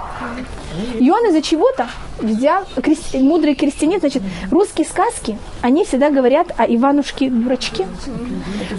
И 0.99 1.09
он 1.11 1.27
из-за 1.29 1.41
чего-то 1.41 1.87
взял, 2.19 2.63
крести- 2.77 3.19
мудрый 3.19 3.55
крестьянин, 3.55 3.99
значит, 3.99 4.23
русские 4.51 4.85
сказки, 4.87 5.37
они 5.61 5.83
всегда 5.85 6.09
говорят 6.11 6.47
о 6.57 6.65
Иванушке-дурачке. 6.65 7.87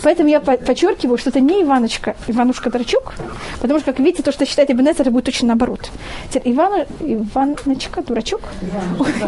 Поэтому 0.02 0.28
я 0.28 0.40
по- 0.40 0.56
подчеркиваю, 0.56 1.18
что 1.18 1.30
это 1.30 1.40
не 1.40 1.62
Иванушка, 1.62 2.16
Иванушка-дурачок, 2.28 3.14
потому 3.60 3.80
что, 3.80 3.92
как 3.92 4.00
видите, 4.00 4.22
то, 4.22 4.32
что 4.32 4.46
считает 4.46 4.70
Ибн 4.70 4.88
Эзра, 4.90 5.02
это 5.02 5.10
будет 5.10 5.24
точно 5.26 5.48
наоборот. 5.48 5.90
Теперь 6.30 6.52
Ивану, 6.54 6.84
Иваночка, 7.00 8.02
дурачок, 8.02 8.40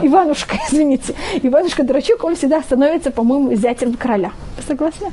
Иванушка, 0.02 0.56
извините, 0.70 1.14
Иванушка-дурачок, 1.42 2.24
он 2.24 2.36
всегда 2.36 2.62
становится, 2.62 3.10
по-моему, 3.10 3.54
зятем 3.54 3.94
короля. 3.94 4.32
Вы 4.56 4.62
согласны? 4.62 5.08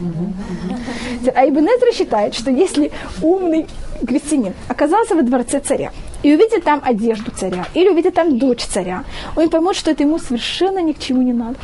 А 1.36 1.48
Ибн 1.48 1.66
Эзра 1.66 1.92
считает, 1.94 2.34
что 2.36 2.52
если 2.52 2.92
умный 3.22 3.61
крестьянин 4.06 4.54
оказался 4.68 5.16
во 5.16 5.22
дворце 5.22 5.60
царя 5.60 5.92
и 6.24 6.34
увидит 6.34 6.64
там 6.64 6.82
одежду 6.84 7.32
царя, 7.32 7.66
или 7.74 7.90
увидит 7.90 8.14
там 8.14 8.38
дочь 8.38 8.64
царя, 8.64 9.04
он 9.36 9.50
поймет, 9.50 9.76
что 9.76 9.92
это 9.92 10.04
ему 10.04 10.20
совершенно 10.20 10.80
ни 10.80 10.94
к 10.94 11.00
чему 11.00 11.22
не 11.22 11.34
надо. 11.34 11.58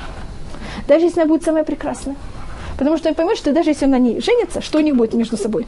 Даже 0.87 1.05
если 1.05 1.21
она 1.21 1.29
будет 1.29 1.43
самая 1.43 1.63
прекрасная. 1.63 2.15
Потому 2.77 2.97
что 2.97 3.09
он 3.09 3.15
поймет, 3.15 3.37
что 3.37 3.51
даже 3.51 3.71
если 3.71 3.85
он 3.85 3.91
на 3.91 3.99
ней 3.99 4.21
женится, 4.21 4.61
что 4.61 4.77
у 4.77 4.81
них 4.81 4.95
будет 4.95 5.13
между 5.13 5.37
собой? 5.37 5.65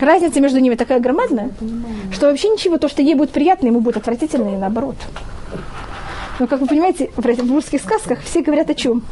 Разница 0.00 0.40
между 0.40 0.58
ними 0.58 0.74
такая 0.74 1.00
громадная, 1.00 1.50
что 2.12 2.26
вообще 2.26 2.48
ничего, 2.48 2.78
то, 2.78 2.88
что 2.88 3.02
ей 3.02 3.14
будет 3.14 3.30
приятно, 3.30 3.66
ему 3.68 3.80
будет 3.80 3.96
отвратительно 3.96 4.54
и 4.54 4.56
наоборот. 4.56 4.96
Но, 6.38 6.46
как 6.46 6.60
вы 6.60 6.66
понимаете, 6.66 7.10
в 7.16 7.52
русских 7.52 7.80
сказках 7.80 8.20
все 8.22 8.42
говорят 8.42 8.68
о 8.70 8.74
чем? 8.74 9.02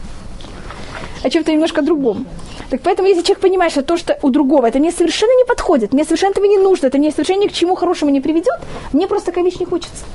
О 1.22 1.30
чем-то 1.30 1.52
немножко 1.52 1.82
другом. 1.82 2.26
Так 2.72 2.80
поэтому, 2.80 3.06
если 3.06 3.20
человек 3.20 3.42
понимает, 3.42 3.72
что 3.72 3.82
то, 3.82 3.98
что 3.98 4.18
у 4.22 4.30
другого, 4.30 4.64
это 4.64 4.78
мне 4.78 4.92
совершенно 4.92 5.36
не 5.36 5.44
подходит, 5.44 5.92
мне 5.92 6.04
совершенно 6.04 6.30
этого 6.30 6.46
не 6.46 6.56
нужно, 6.56 6.86
это 6.86 6.96
мне 6.96 7.10
совершенно 7.10 7.42
ни 7.42 7.48
к 7.48 7.52
чему 7.52 7.74
хорошему 7.74 8.10
не 8.10 8.22
приведет, 8.22 8.58
мне 8.94 9.06
просто 9.06 9.26
такая 9.26 9.44
вещь 9.44 9.60
не 9.60 9.66
хочется. 9.66 10.06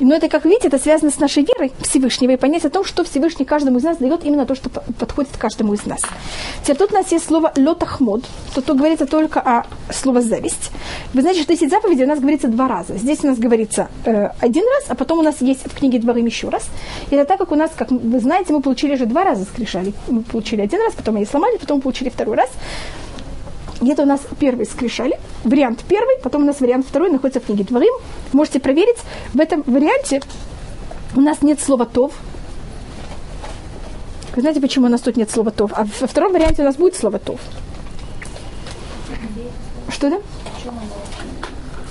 Но 0.00 0.14
это, 0.14 0.28
как 0.28 0.44
видите, 0.44 0.68
это 0.68 0.78
связано 0.78 1.10
с 1.10 1.18
нашей 1.18 1.44
верой 1.44 1.72
Всевышнего 1.80 2.32
и 2.32 2.36
понять 2.36 2.64
о 2.64 2.70
том, 2.70 2.84
что 2.84 3.02
Всевышний 3.04 3.44
каждому 3.44 3.78
из 3.78 3.82
нас 3.82 3.96
дает 3.96 4.24
именно 4.24 4.46
то, 4.46 4.54
что 4.54 4.70
по- 4.70 4.80
подходит 4.98 5.36
каждому 5.36 5.74
из 5.74 5.86
нас. 5.86 6.00
Теперь 6.62 6.76
тут 6.76 6.92
у 6.92 6.94
нас 6.94 7.10
есть 7.10 7.26
слово 7.26 7.52
лотахмод, 7.56 8.24
то 8.54 8.60
тут 8.62 8.78
говорится 8.78 9.06
только 9.06 9.40
о 9.40 9.66
слово 9.92 10.20
зависть. 10.20 10.70
Вы 11.14 11.22
знаете, 11.22 11.42
что 11.42 11.52
10 11.52 11.70
заповедей 11.70 12.04
у 12.04 12.08
нас 12.08 12.20
говорится 12.20 12.48
два 12.48 12.68
раза. 12.68 12.96
Здесь 12.96 13.24
у 13.24 13.26
нас 13.26 13.38
говорится 13.38 13.88
э, 14.04 14.28
один 14.40 14.64
раз, 14.76 14.84
а 14.88 14.94
потом 14.94 15.18
у 15.18 15.22
нас 15.22 15.40
есть 15.40 15.64
в 15.64 15.76
книге 15.76 15.98
Дворым 15.98 16.26
еще 16.26 16.48
раз. 16.48 16.66
И 17.10 17.14
это 17.16 17.24
так, 17.24 17.38
как 17.38 17.50
у 17.50 17.56
нас, 17.56 17.70
как 17.76 17.90
вы 17.90 18.20
знаете, 18.20 18.52
мы 18.52 18.62
получили 18.62 18.94
же 18.94 19.06
два 19.06 19.24
раза 19.24 19.44
скрижали. 19.44 19.92
Мы 20.08 20.22
получили 20.22 20.60
один 20.60 20.80
раз, 20.80 20.94
потом 20.94 21.16
они 21.16 21.26
сломали, 21.26 21.56
потом 21.58 21.80
получили 21.80 22.08
второй 22.08 22.36
раз. 22.36 22.50
И 23.80 23.88
это 23.88 24.02
у 24.02 24.06
нас 24.06 24.20
первый 24.40 24.66
скрижали, 24.66 25.18
вариант 25.44 25.84
первый, 25.88 26.16
потом 26.22 26.42
у 26.42 26.46
нас 26.46 26.60
вариант 26.60 26.86
второй 26.88 27.10
находится 27.10 27.40
в 27.40 27.46
книге 27.46 27.62
Дворым. 27.62 27.94
Можете 28.32 28.60
проверить. 28.60 28.98
В 29.34 29.40
этом 29.40 29.62
варианте 29.66 30.20
у 31.16 31.20
нас 31.20 31.42
нет 31.42 31.60
слова 31.60 31.86
«тов». 31.86 32.12
Вы 34.34 34.42
знаете, 34.42 34.60
почему 34.60 34.86
у 34.86 34.88
нас 34.88 35.00
тут 35.00 35.16
нет 35.16 35.30
слова 35.30 35.50
«тов»? 35.50 35.72
А 35.74 35.84
во 36.00 36.06
втором 36.06 36.32
варианте 36.32 36.62
у 36.62 36.64
нас 36.64 36.76
будет 36.76 36.94
слово 36.94 37.18
«тов». 37.18 37.40
Что 39.90 40.10
да? 40.10 40.18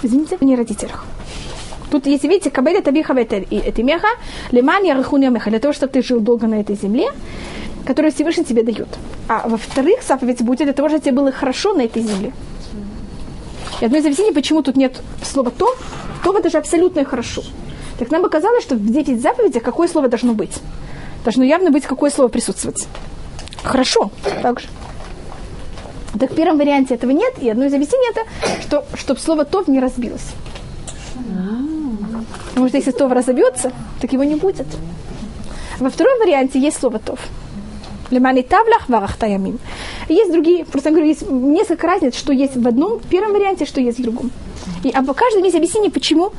Извините, 0.04 0.38
не 0.42 0.56
родителях. 0.56 1.04
Тут, 1.90 2.06
если 2.06 2.28
видите, 2.28 2.52
кабеля 2.52 2.82
табиха 2.82 3.14
и 3.14 3.58
этимеха, 3.58 4.08
лиман 4.52 4.84
ярахуньямеха, 4.84 5.50
для 5.50 5.60
того, 5.60 5.74
чтобы 5.74 5.92
ты 5.92 6.04
жил 6.04 6.20
долго 6.20 6.48
на 6.48 6.56
этой 6.56 6.76
земле, 6.76 7.12
которую 7.86 8.12
Всевышний 8.12 8.44
тебе 8.44 8.64
дает. 8.64 8.88
А 9.28 9.48
во-вторых, 9.48 10.02
заповедь 10.08 10.42
будет 10.42 10.66
для 10.66 10.74
того, 10.74 10.90
чтобы 10.90 11.02
тебе 11.04 11.14
было 11.14 11.32
хорошо 11.32 11.74
на 11.74 11.82
этой 11.82 12.04
земле. 12.04 12.34
И 13.82 13.86
одно 13.86 13.98
из 13.98 14.06
объяснений, 14.06 14.34
почему 14.34 14.62
тут 14.62 14.76
нет 14.76 15.02
слова 15.24 15.52
«то», 15.52 15.76
«то» 16.24 16.38
это 16.38 16.50
же 16.50 16.58
абсолютно 16.58 17.02
и 17.02 17.04
хорошо. 17.04 17.44
Так 18.00 18.12
нам 18.12 18.22
бы 18.22 18.30
казалось, 18.30 18.64
что 18.64 18.76
в 18.76 18.86
10 18.86 19.22
заповедях 19.22 19.64
какое 19.64 19.88
слово 19.88 20.08
должно 20.08 20.34
быть? 20.34 20.54
Должно 21.24 21.44
явно 21.44 21.72
быть 21.72 21.86
какое 21.86 22.12
слово 22.12 22.30
присутствовать. 22.30 22.88
Хорошо, 23.64 24.12
так 24.42 24.60
же. 24.60 24.68
Так 26.20 26.32
в 26.32 26.36
первом 26.36 26.58
варианте 26.58 26.96
этого 26.96 27.12
нет, 27.12 27.34
и 27.42 27.50
одно 27.50 27.66
из 27.66 27.74
объяснений 27.74 28.08
это, 28.12 28.62
что 28.62 28.86
чтобы 28.96 29.20
слово 29.20 29.46
«тов» 29.46 29.68
не 29.68 29.80
разбилось. 29.80 30.34
Потому 32.50 32.68
что 32.70 32.78
если 32.78 32.92
«тов» 32.92 33.12
разобьется, 33.12 33.72
так 34.02 34.14
его 34.14 34.24
не 34.24 34.36
будет. 34.36 34.68
Во 35.80 35.90
втором 35.90 36.18
варианте 36.20 36.60
есть 36.60 36.80
слово 36.80 37.00
«тов». 37.00 37.20
Лемани 38.12 38.42
тавлях 38.42 38.90
варахтаямим. 38.90 39.60
Есть 40.10 40.32
другие, 40.32 40.66
просто 40.66 40.90
говорю, 40.90 41.08
есть 41.08 41.30
несколько 41.30 41.88
разниц, 41.88 42.16
что 42.16 42.34
есть 42.34 42.56
в 42.56 42.68
одном 42.68 43.00
первом 43.00 43.34
варианте, 43.34 43.66
что 43.66 43.82
есть 43.82 44.00
в 44.00 44.04
другом. 44.04 44.32
И 44.84 44.90
об 44.90 45.12
каждом 45.14 45.44
есть 45.44 45.56
объяснение, 45.56 45.92
почему 45.92 46.32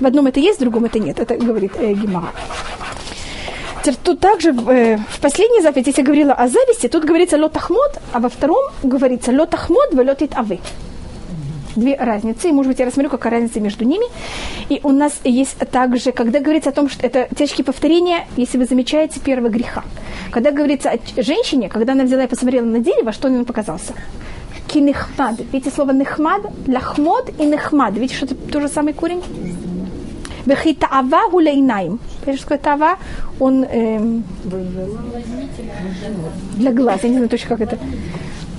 в 0.00 0.06
одном 0.06 0.26
это 0.26 0.40
есть, 0.40 0.58
в 0.58 0.60
другом 0.60 0.84
это 0.84 0.98
нет. 0.98 1.18
Это 1.18 1.36
говорит 1.36 1.72
э, 1.78 1.92
Гимара. 1.92 2.32
Тут 4.02 4.20
также 4.20 4.50
э, 4.50 4.96
в 4.96 5.20
последней 5.20 5.62
заповеди, 5.62 5.90
если 5.90 6.00
я 6.00 6.06
говорила 6.06 6.32
о 6.32 6.48
зависти, 6.48 6.88
тут 6.88 7.04
говорится 7.04 7.36
лотахмод, 7.36 8.00
а 8.12 8.18
во 8.18 8.28
втором 8.28 8.72
говорится 8.82 9.30
лотахмод, 9.30 9.92
велотит 9.92 10.36
авы 10.36 10.58
две 11.76 11.96
разницы. 11.96 12.48
И, 12.48 12.52
может 12.52 12.72
быть, 12.72 12.78
я 12.78 12.86
рассмотрю, 12.86 13.10
какая 13.10 13.32
разница 13.32 13.60
между 13.60 13.84
ними. 13.84 14.06
И 14.68 14.80
у 14.82 14.90
нас 14.90 15.20
есть 15.24 15.58
также, 15.70 16.12
когда 16.12 16.40
говорится 16.40 16.70
о 16.70 16.72
том, 16.72 16.88
что 16.88 17.06
это 17.06 17.28
течки 17.36 17.62
повторения, 17.62 18.26
если 18.36 18.58
вы 18.58 18.64
замечаете, 18.64 19.20
первого 19.20 19.48
греха. 19.48 19.84
Когда 20.30 20.50
говорится 20.50 20.90
о 20.90 21.22
женщине, 21.22 21.68
когда 21.68 21.92
она 21.92 22.04
взяла 22.04 22.24
и 22.24 22.26
посмотрела 22.26 22.64
на 22.64 22.80
дерево, 22.80 23.12
что 23.12 23.28
он 23.28 23.44
показался? 23.44 23.92
Кинехмад. 24.68 25.38
Видите 25.52 25.70
слово 25.70 25.92
нехмад, 25.92 26.42
лахмод 26.66 27.30
и 27.38 27.44
нехмад. 27.44 27.94
Видите, 27.94 28.16
что 28.16 28.26
это 28.26 28.60
же 28.60 28.68
самый 28.68 28.94
корень? 28.94 29.22
Вехитаава 30.44 31.30
гулейнаим. 31.30 31.98
Что 32.22 32.38
такое 32.38 32.58
тава? 32.58 32.98
Он 33.40 33.64
эм, 33.64 34.24
для 36.56 36.72
глаз. 36.72 37.00
Я 37.02 37.08
не 37.08 37.16
знаю 37.16 37.28
точно, 37.28 37.48
как 37.56 37.60
это. 37.60 37.78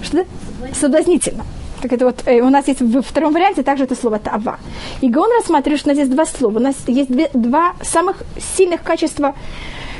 Что? 0.03 0.25
Соблазнительно. 0.73 1.45
Так 1.81 1.93
это 1.93 2.05
вот 2.05 2.23
э, 2.25 2.41
у 2.41 2.49
нас 2.49 2.67
есть 2.67 2.81
во 2.81 3.01
втором 3.01 3.33
варианте 3.33 3.63
также 3.63 3.83
это 3.83 3.95
слово 3.95 4.19
тава. 4.19 4.59
И 5.01 5.09
Гаон 5.09 5.29
рассматривает, 5.39 5.79
что 5.79 5.89
у 5.89 5.93
нас 5.93 5.99
есть 5.99 6.11
два 6.11 6.25
слова. 6.25 6.57
У 6.57 6.61
нас 6.61 6.75
есть 6.87 7.11
две, 7.11 7.29
два 7.33 7.73
самых 7.81 8.23
сильных 8.57 8.81
качества, 8.81 9.35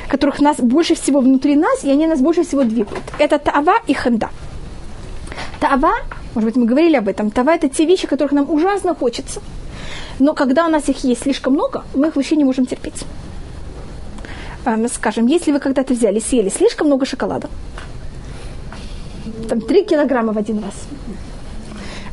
которых 0.08 0.40
нас 0.40 0.56
больше 0.58 0.94
всего 0.94 1.20
внутри 1.20 1.54
нас, 1.54 1.84
и 1.84 1.90
они 1.90 2.06
нас 2.06 2.20
больше 2.20 2.42
всего 2.42 2.64
двигают. 2.64 3.04
Это 3.18 3.38
тава 3.38 3.74
и 3.86 3.94
ханда. 3.94 4.30
Тава, 5.60 5.92
может 6.34 6.50
быть, 6.50 6.56
мы 6.56 6.66
говорили 6.66 6.96
об 6.96 7.08
этом, 7.08 7.30
тава 7.30 7.50
это 7.50 7.68
те 7.68 7.84
вещи, 7.84 8.06
которых 8.06 8.32
нам 8.32 8.50
ужасно 8.50 8.94
хочется. 8.94 9.40
Но 10.18 10.34
когда 10.34 10.66
у 10.66 10.68
нас 10.68 10.88
их 10.88 11.04
есть 11.04 11.22
слишком 11.22 11.54
много, 11.54 11.84
мы 11.94 12.08
их 12.08 12.16
вообще 12.16 12.36
не 12.36 12.44
можем 12.44 12.66
терпеть. 12.66 13.04
Эм, 14.64 14.88
скажем, 14.88 15.26
если 15.26 15.52
вы 15.52 15.60
когда-то 15.60 15.94
взяли, 15.94 16.18
съели 16.18 16.48
слишком 16.48 16.88
много 16.88 17.06
шоколада, 17.06 17.48
там 19.48 19.60
3 19.60 19.84
килограмма 19.84 20.32
в 20.32 20.38
один 20.38 20.58
раз, 20.58 20.74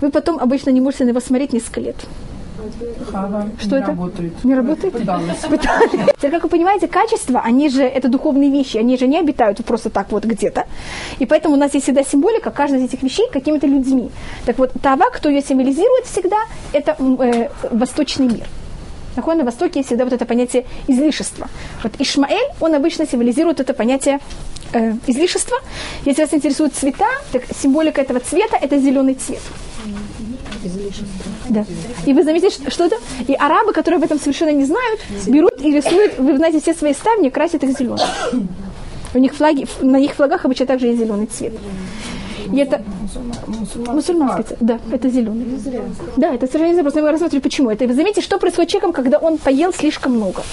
вы 0.01 0.11
потом 0.11 0.39
обычно 0.39 0.69
не 0.71 0.81
можете 0.81 1.05
на 1.05 1.09
него 1.09 1.19
смотреть 1.19 1.53
несколько 1.53 1.81
лет. 1.81 1.95
Хава 3.11 3.47
Что 3.59 3.75
не 3.75 3.81
это? 3.81 3.91
работает. 3.91 4.43
Не 4.43 4.55
работает? 4.55 4.93
Пыталась. 4.93 5.37
Теперь, 6.17 6.31
как 6.31 6.43
вы 6.43 6.49
понимаете, 6.49 6.87
качества, 6.87 7.41
они 7.43 7.69
же, 7.69 7.83
это 7.83 8.07
духовные 8.07 8.49
вещи, 8.49 8.77
они 8.77 8.97
же 8.97 9.07
не 9.07 9.19
обитают 9.19 9.63
просто 9.65 9.89
так 9.89 10.11
вот 10.11 10.25
где-то. 10.25 10.65
И 11.19 11.25
поэтому 11.25 11.55
у 11.55 11.57
нас 11.57 11.73
есть 11.73 11.85
всегда 11.85 12.03
символика 12.03 12.51
каждой 12.51 12.79
из 12.79 12.85
этих 12.85 13.03
вещей 13.03 13.27
какими-то 13.31 13.67
людьми. 13.67 14.09
Так 14.45 14.57
вот, 14.57 14.71
Тава, 14.81 15.09
кто 15.11 15.29
ее 15.29 15.41
символизирует 15.41 16.05
всегда, 16.05 16.37
это 16.73 16.95
э, 16.99 17.49
восточный 17.71 18.27
мир. 18.27 18.47
Так 19.15 19.27
на 19.27 19.45
Востоке 19.45 19.79
есть 19.79 19.87
всегда 19.87 20.03
вот 20.03 20.13
это 20.13 20.25
понятие 20.25 20.65
излишества. 20.87 21.47
Вот 21.83 21.93
Ишмаэль, 21.99 22.51
он 22.59 22.75
обычно 22.75 23.07
символизирует 23.07 23.61
это 23.61 23.73
понятие 23.73 24.19
э, 24.75 24.93
излишества. 25.07 25.57
Если 26.05 26.21
вас 26.21 26.33
интересуют 26.33 26.73
цвета, 26.75 27.07
так 27.31 27.43
символика 27.61 28.01
этого 28.01 28.19
цвета– 28.19 28.57
это 28.61 28.77
зеленый 28.77 29.15
цвет. 29.15 29.41
Да. 31.49 31.65
И 32.05 32.13
вы 32.13 32.23
заметите, 32.23 32.49
что- 32.49 32.71
что 32.71 32.83
это? 32.85 32.95
И 33.27 33.33
арабы, 33.33 33.71
которые 33.73 33.97
об 33.97 34.03
этом 34.03 34.19
совершенно 34.19 34.51
не 34.51 34.65
знают, 34.65 34.99
берут 35.27 35.61
и 35.61 35.71
рисуют, 35.71 36.17
вы 36.19 36.37
знаете, 36.37 36.59
все 36.59 36.73
свои 36.73 36.93
ставни, 36.93 37.29
красят 37.29 37.63
их 37.63 37.77
зеленым. 37.77 37.99
У 39.13 39.19
них 39.19 39.33
флаги, 39.35 39.67
на 39.81 39.97
их 39.97 40.13
флагах 40.15 40.45
обычно 40.45 40.65
также 40.65 40.87
есть 40.87 40.99
зеленый 40.99 41.27
цвет. 41.27 41.53
И 42.51 42.57
это 42.57 42.83
мусульманский 43.93 44.43
цвет. 44.43 44.57
Да, 44.59 44.79
это 44.91 45.09
зеленый. 45.09 45.45
Да, 46.17 46.33
это 46.33 46.47
совершенно 46.47 46.75
не 46.77 46.81
просто 46.81 47.01
мы 47.01 47.11
рассмотрим, 47.11 47.41
почему. 47.41 47.69
Это 47.69 47.87
вы 47.87 47.93
заметите, 47.93 48.21
что 48.21 48.37
происходит 48.39 48.69
с 48.69 48.73
человеком, 48.73 48.93
когда 48.93 49.17
он 49.17 49.37
поел 49.37 49.73
слишком 49.73 50.13
много. 50.15 50.43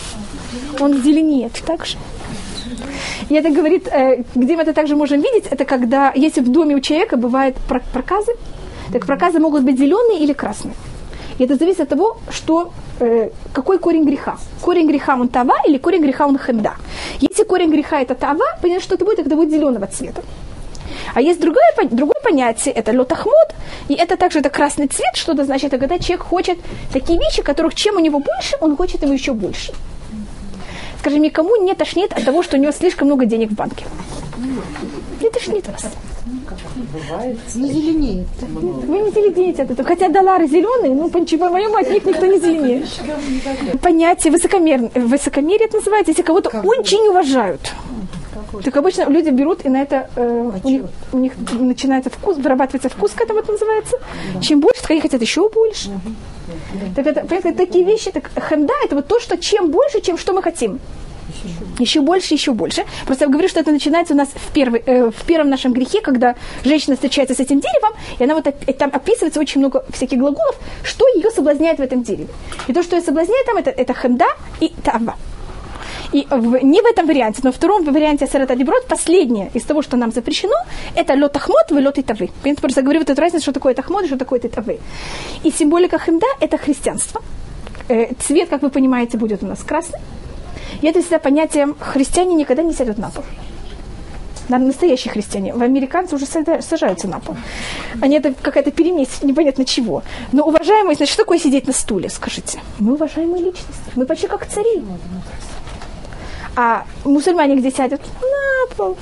Он 0.81 1.03
зеленеет 1.03 1.53
так 1.66 1.87
же. 1.87 1.97
И 3.28 3.35
это 3.35 3.51
говорит, 3.51 3.89
э, 3.89 4.24
где 4.35 4.57
мы 4.57 4.62
это 4.62 4.72
также 4.72 4.97
можем 4.97 5.20
видеть, 5.20 5.47
это 5.51 5.64
когда, 5.64 6.12
если 6.14 6.43
в 6.43 6.49
доме 6.49 6.74
у 6.74 6.80
человека 6.80 7.16
бывают 7.16 7.57
про- 7.68 7.83
проказы, 7.93 8.33
так 8.93 9.07
проказы 9.07 9.39
могут 9.39 9.62
быть 9.62 9.78
зеленые 9.78 10.20
или 10.20 10.33
красные. 10.33 10.74
И 11.39 11.45
это 11.45 11.57
зависит 11.57 11.80
от 11.80 11.89
того, 11.89 12.16
что, 12.30 12.72
э, 13.01 13.30
какой 13.53 13.78
корень 13.78 14.05
греха. 14.05 14.37
Корень 14.61 14.89
греха 14.89 15.14
он 15.14 15.28
тава 15.28 15.55
или 15.66 15.78
корень 15.78 16.03
греха 16.03 16.26
он 16.26 16.39
хенда. 16.39 16.72
Если 17.20 17.45
корень 17.45 17.70
греха 17.70 18.01
это 18.01 18.14
тава, 18.14 18.45
понятно, 18.61 18.83
что 18.83 18.95
это 18.95 19.05
будет, 19.05 19.26
это 19.26 19.37
будет 19.37 19.51
зеленого 19.51 19.87
цвета. 19.87 20.22
А 21.14 21.20
есть 21.20 21.41
другое, 21.41 21.72
другое 21.91 22.20
понятие, 22.22 22.74
это 22.74 22.93
лотахмод, 22.93 23.55
и 23.89 23.95
это 23.95 24.16
также 24.16 24.39
это 24.41 24.51
красный 24.51 24.87
цвет, 24.87 25.16
что 25.16 25.33
это 25.33 25.45
значит, 25.45 25.72
это 25.72 25.78
когда 25.78 25.99
человек 25.99 26.26
хочет 26.26 26.59
такие 26.93 27.18
вещи, 27.18 27.43
которых 27.43 27.74
чем 27.74 27.97
у 27.97 28.01
него 28.01 28.18
больше, 28.18 28.57
он 28.61 28.76
хочет 28.76 29.03
его 29.03 29.12
еще 29.12 29.33
больше. 29.33 29.72
Скажем, 31.03 31.20
никому 31.20 31.57
не 31.57 31.74
тошнит 31.74 32.12
от 32.12 32.24
того, 32.24 32.44
что 32.44 32.57
у 32.57 32.61
него 32.61 32.70
слишком 32.70 33.09
много 33.09 33.26
денег 33.26 33.50
в 33.50 33.55
банке. 33.55 33.84
Не 35.20 35.30
тошнит 35.30 35.66
вас. 35.66 35.84
Не 37.57 37.72
зеленеет. 37.72 38.28
Вы 38.40 38.98
не 39.00 39.11
зеленеете 39.11 39.64
от 39.64 39.72
этого. 39.72 39.88
Хотя 39.88 40.11
доллары 40.11 40.46
зеленые, 40.46 40.94
ну, 40.94 41.11
по 41.11 41.18
моему 41.50 41.74
от 41.74 41.90
них 41.90 42.05
никто 42.05 42.24
не 42.26 42.38
зеленеет. 42.38 42.88
Понятие 43.82 44.32
высокомер... 44.32 44.90
высокомерие 44.94 45.66
это 45.66 45.78
называется, 45.78 46.12
если 46.12 46.22
кого-то 46.22 46.50
очень 46.62 47.09
уважают. 47.09 47.72
Так 48.64 48.76
обычно 48.76 49.09
люди 49.09 49.30
берут 49.30 49.64
и 49.64 49.68
на 49.68 49.82
это 49.82 50.09
э, 50.14 50.53
у, 50.62 50.68
них, 50.68 50.82
у 51.12 51.18
них 51.18 51.32
начинается 51.53 52.11
вкус, 52.11 52.36
вырабатывается 52.36 52.90
вкус 52.90 53.11
к 53.11 53.20
этому 53.20 53.40
это 53.40 53.50
называется. 53.50 53.96
Чем 54.40 54.61
больше, 54.61 54.82
они 54.88 55.00
хотят 55.00 55.20
еще 55.20 55.48
больше. 55.48 55.90
Так 56.95 57.07
это, 57.07 57.20
понимаете, 57.20 57.53
такие 57.53 57.84
вещи, 57.84 58.11
так 58.11 58.30
хенда 58.49 58.72
это 58.84 58.97
вот 58.97 59.07
то, 59.07 59.20
что 59.20 59.36
чем 59.36 59.70
больше, 59.70 60.01
чем 60.01 60.18
что 60.18 60.32
мы 60.32 60.43
хотим. 60.43 60.80
Еще 61.78 62.01
больше, 62.01 62.34
еще 62.34 62.53
больше. 62.53 62.84
Просто 63.07 63.24
я 63.24 63.30
говорю, 63.30 63.49
что 63.49 63.61
это 63.61 63.72
начинается 63.72 64.14
у 64.14 64.16
нас 64.16 64.28
в, 64.28 64.53
первый, 64.53 64.82
э, 64.86 65.11
в 65.11 65.24
первом 65.24 65.49
нашем 65.51 65.72
грехе, 65.72 66.01
когда 66.01 66.34
женщина 66.64 66.95
встречается 66.95 67.34
с 67.34 67.40
этим 67.40 67.61
деревом, 67.61 67.93
и 68.18 68.24
она 68.24 68.34
вот 68.34 68.45
там 68.78 68.90
описывается 68.93 69.40
очень 69.40 69.61
много 69.61 69.84
всяких 69.93 70.18
глаголов, 70.18 70.57
что 70.84 71.07
ее 71.16 71.30
соблазняет 71.30 71.78
в 71.78 71.82
этом 71.82 72.03
дереве. 72.03 72.28
И 72.68 72.72
то, 72.72 72.82
что 72.82 72.97
ее 72.97 73.03
соблазняет 73.03 73.47
там, 73.47 73.57
это, 73.57 73.70
это 73.70 73.95
хенда 73.95 74.26
и 74.61 74.68
тава. 74.82 75.16
И 76.13 76.27
в- 76.31 76.63
не 76.63 76.81
в 76.83 76.85
этом 76.85 77.07
варианте, 77.07 77.41
но 77.45 77.51
в 77.53 77.55
втором 77.55 77.85
варианте 77.85 78.27
Сарата 78.27 78.55
Деброд, 78.55 78.87
последнее 78.87 79.51
из 79.55 79.63
того, 79.65 79.83
что 79.83 79.97
нам 79.97 80.13
запрещено, 80.13 80.55
это 80.95 81.15
лед 81.15 81.35
ахмот, 81.37 81.71
вы 81.71 81.81
лед 81.81 81.99
и 81.99 82.03
тавы. 82.03 82.31
Я 82.45 82.55
просто 82.55 82.83
говорю 82.83 82.99
вот 83.01 83.11
эту 83.11 83.21
разницу, 83.21 83.43
что 83.45 83.53
такое 83.53 83.75
тахмот 83.75 84.05
и 84.05 84.07
что 84.09 84.17
такое 84.19 84.41
тавы. 84.41 84.79
И 85.45 85.51
символика 85.51 85.99
хемда– 85.99 86.27
это 86.41 86.59
христианство. 86.59 87.23
Э, 87.89 88.13
цвет, 88.21 88.49
как 88.51 88.63
вы 88.63 88.69
понимаете, 88.71 89.17
будет 89.19 89.43
у 89.43 89.47
нас 89.47 89.63
красный. 89.63 90.01
И 90.83 90.87
это 90.87 91.01
всегда 91.01 91.19
понятие, 91.19 91.75
христиане 91.81 92.35
никогда 92.35 92.63
не 92.63 92.73
сядут 92.75 92.99
на 92.99 93.09
пол. 93.11 93.25
На- 94.49 94.59
Настоящие 94.59 95.13
христиане. 95.13 95.55
В 95.55 95.63
американцы 95.63 96.15
уже 96.17 96.27
сажаются 96.27 97.09
на 97.09 97.21
пол. 97.21 97.37
Они 98.03 98.17
это 98.19 98.35
какая-то 98.35 98.71
перемесь 98.71 99.23
непонятно 99.23 99.65
чего. 99.65 100.03
Но 100.33 100.45
уважаемые, 100.47 100.95
значит, 100.97 101.15
что 101.15 101.23
такое 101.23 101.39
сидеть 101.39 101.67
на 101.67 101.73
стуле, 101.73 102.11
скажите? 102.11 102.59
Мы 102.79 102.93
уважаемые 102.95 103.45
личности. 103.45 103.93
Мы 103.97 104.05
почти 104.05 104.27
как 104.29 104.47
цари. 104.47 104.83
А 106.57 106.84
мусульмане 107.05 107.57
где 107.57 107.70
сядут? 107.70 108.00
На 108.20 108.74
пол. 108.76 108.96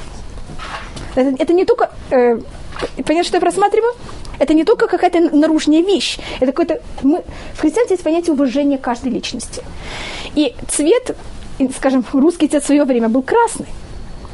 Это, 1.14 1.42
это 1.42 1.52
не 1.52 1.64
только... 1.64 1.90
Э, 2.10 2.38
понятно, 2.96 3.24
что 3.24 3.36
я 3.36 3.40
просматриваю? 3.40 3.92
Это 4.38 4.54
не 4.54 4.64
только 4.64 4.86
какая-то 4.86 5.20
наружная 5.36 5.82
вещь. 5.82 6.18
Это 6.40 6.52
какой-то... 6.52 6.80
Мы, 7.02 7.22
в 7.54 7.60
христианстве 7.60 7.94
есть 7.94 8.04
понятие 8.04 8.34
уважения 8.34 8.78
каждой 8.78 9.12
личности. 9.12 9.62
И 10.34 10.54
цвет, 10.68 11.16
скажем, 11.76 12.04
русский 12.12 12.48
цвет 12.48 12.62
в 12.62 12.66
свое 12.66 12.84
время 12.84 13.08
был 13.08 13.22
красный 13.22 13.66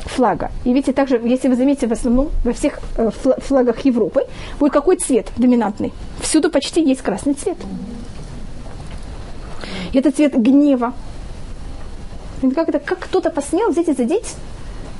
флага. 0.06 0.50
И 0.64 0.72
видите, 0.72 0.92
также, 0.92 1.20
если 1.24 1.48
вы 1.48 1.56
заметите, 1.56 1.86
в 1.86 1.92
основном 1.92 2.30
во 2.44 2.52
всех 2.52 2.78
э, 2.96 3.10
фла- 3.22 3.40
флагах 3.40 3.84
Европы 3.84 4.26
будет 4.58 4.72
какой 4.72 4.96
цвет 4.96 5.26
доминантный? 5.36 5.92
Всюду 6.20 6.50
почти 6.50 6.82
есть 6.82 7.02
красный 7.02 7.34
цвет. 7.34 7.56
Это 9.92 10.10
цвет 10.10 10.34
гнева. 10.34 10.92
Как, 12.54 12.68
это, 12.68 12.78
как 12.78 13.00
кто-то 13.00 13.30
посмел 13.30 13.70
взять 13.70 13.88
и 13.88 13.92
задеть 13.92 14.34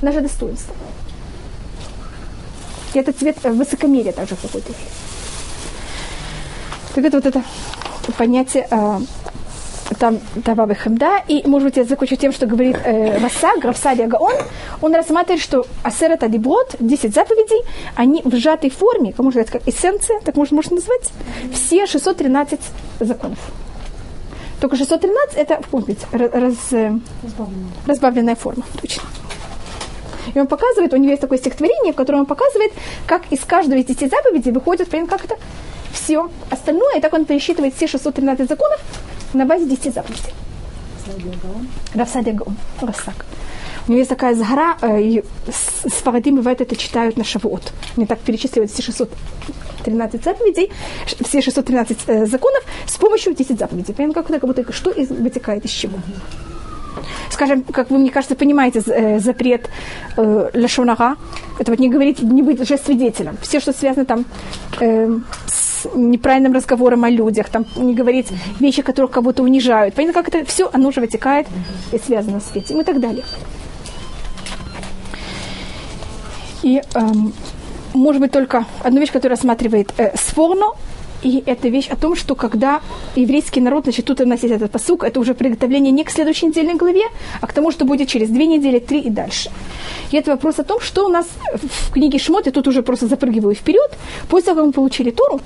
наше 0.02 0.20
достоинство. 0.20 0.74
И 2.94 2.98
это 2.98 3.12
цвет 3.12 3.36
э, 3.42 3.50
высокомерия 3.50 4.12
также 4.12 4.36
какой-то 4.36 4.68
есть. 4.68 4.80
Так 6.94 7.04
это 7.04 7.16
вот 7.18 7.26
это 7.26 7.42
понятие 8.16 8.66
э, 8.70 8.98
там 9.98 10.18
Тавабы 10.44 10.74
Хамда. 10.74 11.22
И, 11.28 11.42
может 11.46 11.68
быть, 11.68 11.76
я 11.76 11.84
закончу 11.84 12.16
тем, 12.16 12.32
что 12.32 12.46
говорит 12.46 12.76
э, 12.84 13.18
Васа, 13.18 13.52
Графсадия 13.60 14.06
Гаон. 14.06 14.34
Он 14.80 14.94
рассматривает, 14.94 15.42
что 15.42 15.66
Асерат 15.82 16.22
Адиброд, 16.22 16.76
10 16.80 17.14
заповедей, 17.14 17.62
они 17.94 18.22
в 18.24 18.34
сжатой 18.36 18.70
форме, 18.70 19.12
как 19.12 19.24
можно 19.24 19.42
сказать, 19.42 19.62
как 19.62 19.74
эссенция, 19.74 20.20
так 20.20 20.36
можно, 20.36 20.56
можно 20.56 20.76
назвать, 20.76 21.12
все 21.52 21.86
613 21.86 22.60
законов. 23.00 23.38
Только 24.60 24.76
613 24.76 25.36
это, 25.36 25.60
помните, 25.70 26.06
раз, 26.12 26.72
э, 26.72 26.98
разбавленная 27.86 28.36
форма, 28.36 28.64
точно. 28.80 29.02
И 30.34 30.40
он 30.40 30.46
показывает, 30.46 30.92
у 30.92 30.96
него 30.96 31.10
есть 31.10 31.20
такое 31.20 31.38
стихотворение, 31.38 31.92
в 31.92 31.96
котором 31.96 32.20
он 32.20 32.26
показывает, 32.26 32.72
как 33.06 33.30
из 33.30 33.40
каждого 33.40 33.78
из 33.78 33.84
10 33.84 34.10
заповедей 34.10 34.52
выходит, 34.52 34.88
прям 34.88 35.06
как 35.06 35.24
это 35.24 35.36
все 35.92 36.30
остальное, 36.50 36.98
и 36.98 37.00
так 37.00 37.12
он 37.12 37.24
пересчитывает 37.24 37.74
все 37.74 37.86
613 37.86 38.48
законов 38.48 38.80
на 39.32 39.44
базе 39.44 39.66
10 39.66 39.94
заповедей. 39.94 40.34
Равсадия 41.94 42.34
Гаон, 42.34 42.56
Расак. 42.80 43.26
У 43.86 43.92
него 43.92 43.98
есть 43.98 44.10
такая 44.10 44.34
сгора, 44.34 44.76
э, 44.82 45.00
и 45.00 45.24
с, 45.48 46.02
Фарадим 46.02 46.36
бывает 46.36 46.60
это 46.60 46.74
читают 46.76 47.16
на 47.16 47.24
Шавуот. 47.24 47.72
Мне 47.96 48.06
так 48.06 48.18
перечисливают 48.18 48.72
все 48.72 48.82
613 48.82 50.24
заповедей, 50.24 50.72
все 51.06 51.40
613 51.40 51.98
э, 52.06 52.26
законов 52.26 52.64
с 52.86 52.96
помощью 52.96 53.34
10 53.34 53.58
заповедей. 53.58 53.94
Понятно, 53.94 54.22
как, 54.22 54.40
как 54.40 54.44
будто 54.44 54.72
что 54.72 54.90
из, 54.90 55.10
вытекает 55.10 55.64
из 55.64 55.70
чего. 55.70 55.98
Скажем, 57.30 57.62
как 57.62 57.90
вы, 57.90 57.98
мне 57.98 58.10
кажется, 58.10 58.34
понимаете, 58.34 58.82
э, 58.86 59.18
запрет 59.18 59.68
э, 60.16 60.50
лашонара, 60.54 61.16
это 61.58 61.70
вот 61.70 61.80
не 61.80 61.88
говорить, 61.88 62.22
не 62.22 62.42
быть 62.42 62.60
уже 62.60 62.78
свидетелем. 62.78 63.36
Все, 63.42 63.60
что 63.60 63.72
связано 63.72 64.04
там 64.04 64.24
э, 64.80 65.08
с 65.46 65.86
неправильным 65.94 66.52
разговором 66.52 67.04
о 67.04 67.10
людях, 67.10 67.48
там 67.48 67.66
не 67.76 67.94
говорить 67.94 68.28
вещи, 68.60 68.82
которые 68.82 69.10
кого-то 69.10 69.42
унижают. 69.42 69.94
Понятно, 69.94 70.22
как 70.22 70.34
это 70.34 70.44
все, 70.44 70.70
оно 70.72 70.88
уже 70.88 71.00
вытекает 71.00 71.46
и 71.92 71.98
связано 71.98 72.40
с 72.40 72.56
этим 72.56 72.80
и 72.80 72.84
так 72.84 73.00
далее. 73.00 73.24
И 76.66 76.82
эм, 76.94 77.32
может 77.94 78.20
быть 78.20 78.32
только 78.32 78.66
одну 78.82 78.98
вещь, 78.98 79.12
которая 79.12 79.36
рассматривает 79.36 79.92
э, 79.98 80.16
Сфорно, 80.16 80.72
и 81.22 81.40
это 81.46 81.68
вещь 81.68 81.86
о 81.92 81.96
том, 81.96 82.16
что 82.16 82.34
когда 82.34 82.80
еврейский 83.14 83.60
народ, 83.60 83.84
значит, 83.84 84.04
тут 84.04 84.20
у 84.20 84.24
этот 84.28 84.72
посук, 84.72 85.04
это 85.04 85.20
уже 85.20 85.34
приготовление 85.34 85.92
не 85.92 86.02
к 86.02 86.10
следующей 86.10 86.46
недельной 86.46 86.74
главе, 86.74 87.04
а 87.40 87.46
к 87.46 87.52
тому, 87.52 87.70
что 87.70 87.84
будет 87.84 88.08
через 88.08 88.30
две 88.30 88.46
недели, 88.46 88.80
три 88.80 88.98
и 88.98 89.10
дальше. 89.10 89.50
И 90.10 90.16
это 90.16 90.32
вопрос 90.32 90.58
о 90.58 90.64
том, 90.64 90.80
что 90.80 91.06
у 91.06 91.08
нас 91.08 91.26
в 91.52 91.92
книге 91.92 92.18
Шмот, 92.18 92.46
я 92.46 92.52
тут 92.52 92.66
уже 92.66 92.82
просто 92.82 93.06
запрыгиваю 93.06 93.54
вперед, 93.54 93.96
после 94.28 94.46
того, 94.46 94.56
как 94.56 94.66
мы 94.66 94.72
получили 94.72 95.12
Тору, 95.12 95.40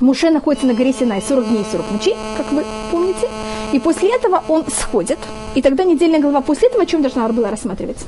Муше 0.00 0.30
находится 0.30 0.66
на 0.66 0.74
горе 0.74 0.92
Синай 0.92 1.22
40 1.22 1.48
дней 1.48 1.62
и 1.62 1.72
40 1.72 1.92
ночей, 1.92 2.16
как 2.36 2.50
вы 2.50 2.64
помните. 2.90 3.28
И 3.72 3.78
после 3.78 4.08
этого 4.08 4.42
он 4.48 4.64
сходит. 4.66 5.18
И 5.54 5.62
тогда 5.62 5.84
недельная 5.84 6.20
глава 6.20 6.40
после 6.40 6.68
этого 6.68 6.82
о 6.82 6.86
чем 6.86 7.02
должна 7.02 7.28
была 7.28 7.50
рассматриваться? 7.50 8.06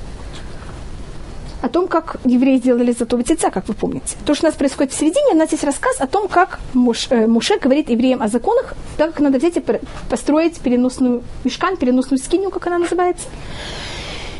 О 1.63 1.69
том, 1.69 1.89
как 1.89 2.17
евреи 2.25 2.59
сделали 2.59 2.93
золотого 2.93 3.23
тельца, 3.23 3.51
как 3.51 3.69
вы 3.69 3.75
помните. 3.75 4.17
То, 4.27 4.35
что 4.35 4.47
у 4.47 4.49
нас 4.49 4.57
происходит 4.57 4.93
в 4.93 4.99
середине, 4.99 5.33
у 5.33 5.37
нас 5.37 5.53
есть 5.53 5.65
рассказ 5.65 6.01
о 6.01 6.07
том, 6.09 6.29
как 6.29 6.59
Муш, 6.75 7.07
э, 7.11 7.27
Муше 7.27 7.59
говорит 7.59 7.89
евреям 7.89 8.21
о 8.21 8.29
законах, 8.29 8.75
так 8.97 9.13
как 9.13 9.21
надо 9.21 9.39
взять 9.39 9.57
и 9.57 9.65
построить 10.11 10.59
переносную 10.59 11.23
мешкан, 11.45 11.77
переносную 11.77 12.19
скинию, 12.19 12.51
как 12.51 12.67
она 12.67 12.79
называется. 12.79 13.29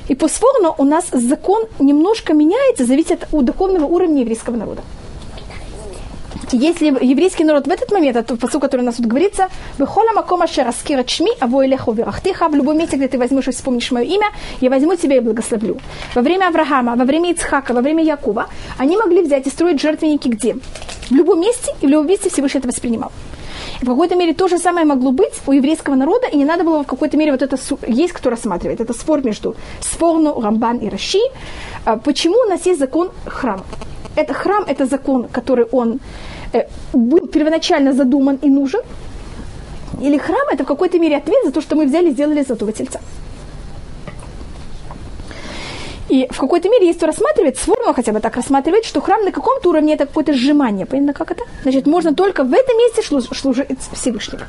И 0.09 0.15
по 0.17 0.29
у 0.79 0.85
нас 0.85 1.07
закон 1.13 1.65
немножко 1.79 2.35
меняется, 2.35 2.85
зависит 2.85 3.29
от 3.31 3.45
духовного 3.45 3.85
уровня 3.85 4.23
еврейского 4.23 4.57
народа. 4.57 4.83
Если 6.53 6.87
еврейский 6.87 7.45
народ 7.45 7.67
в 7.67 7.71
этот 7.71 7.91
момент, 7.93 8.17
это 8.17 8.37
посыл, 8.37 8.61
который 8.61 8.83
у 8.83 8.85
нас 8.85 8.97
тут 8.97 9.07
говорится, 9.07 9.49
«Бехола 9.79 10.13
макома 10.13 10.47
шераскират 10.47 11.09
шми, 11.09 11.31
аво 11.41 11.65
элеху 11.65 11.93
верахтиха», 11.93 12.49
в 12.49 12.55
любом 12.55 12.77
месте, 12.77 12.97
где 12.97 13.09
ты 13.09 13.19
возьмешь 13.19 13.49
и 13.49 13.53
вспомнишь 13.53 13.91
мое 13.91 14.05
имя, 14.05 14.27
я 14.61 14.69
возьму 14.69 14.95
тебя 14.97 15.17
и 15.17 15.21
благословлю. 15.21 15.79
Во 16.15 16.21
время 16.21 16.49
Авраама, 16.49 16.95
во 16.97 17.05
время 17.05 17.31
Ицхака, 17.31 17.73
во 17.73 17.81
время 17.81 18.05
Якова 18.05 18.49
они 18.77 18.99
могли 18.99 19.23
взять 19.23 19.47
и 19.47 19.51
строить 19.51 19.81
жертвенники 19.81 20.29
где? 20.29 20.57
В 21.09 21.15
любом 21.15 21.41
месте, 21.41 21.73
и 21.81 21.87
в 21.87 21.89
любом 21.89 22.07
месте 22.07 22.29
Всевышний 22.29 22.59
это 22.61 22.69
воспринимал. 22.69 23.13
В 23.81 23.87
какой-то 23.87 24.15
мере 24.15 24.35
то 24.35 24.49
же 24.49 24.59
самое 24.59 24.85
могло 24.85 25.11
быть 25.11 25.33
у 25.47 25.53
еврейского 25.53 25.95
народа, 25.95 26.27
и 26.27 26.37
не 26.37 26.45
надо 26.45 26.65
было 26.65 26.83
в 26.83 26.87
какой-то 26.87 27.17
мере 27.17 27.33
вот 27.33 27.43
это 27.43 27.57
есть 27.87 28.13
кто 28.13 28.31
рассматривает. 28.31 28.81
Это 28.81 28.93
спор 28.93 29.25
между 29.25 29.57
Сфорну, 29.81 30.39
Рамбан 30.41 30.79
и 30.79 30.91
Раши. 30.91 31.19
А 31.85 31.97
Почему 31.97 32.37
у 32.47 32.49
нас 32.51 32.67
есть 32.67 32.79
закон 32.79 33.11
храма? 33.25 33.65
Это 34.17 34.35
храм, 34.35 34.65
это 34.69 34.85
закон, 34.85 35.29
который 35.29 35.65
он 35.73 36.01
был 36.93 37.27
первоначально 37.27 37.93
задуман 37.93 38.39
и 38.43 38.49
нужен. 38.49 38.81
Или 40.01 40.19
храм 40.19 40.49
это 40.53 40.65
в 40.65 40.67
какой-то 40.67 40.99
мере 40.99 41.17
ответ 41.17 41.45
за 41.45 41.53
то, 41.53 41.61
что 41.61 41.77
мы 41.77 41.87
взяли 41.87 42.09
и 42.09 42.13
сделали 42.13 42.43
золотого 42.43 42.73
тельца. 42.73 43.01
И 46.09 46.27
в 46.31 46.39
какой-то 46.39 46.69
мере, 46.69 46.87
если 46.89 47.07
рассматривать, 47.07 47.57
сформула 47.57 47.95
хотя 47.95 48.13
бы 48.13 48.21
так 48.21 48.37
рассматривает, 48.37 48.85
что 48.85 49.01
храм 49.01 49.25
на 49.25 49.33
каком-то 49.33 49.71
уровне 49.71 49.95
это 49.95 50.07
какое-то 50.07 50.35
сжимание. 50.35 50.85
Понятно, 50.85 51.15
как 51.15 51.31
это? 51.31 51.45
Значит, 51.63 51.87
можно 51.87 52.15
только 52.15 52.45
в 52.45 52.53
этом 52.53 52.77
месте 52.77 53.03
служить 53.03 53.67
Всевышнему. 53.93 54.43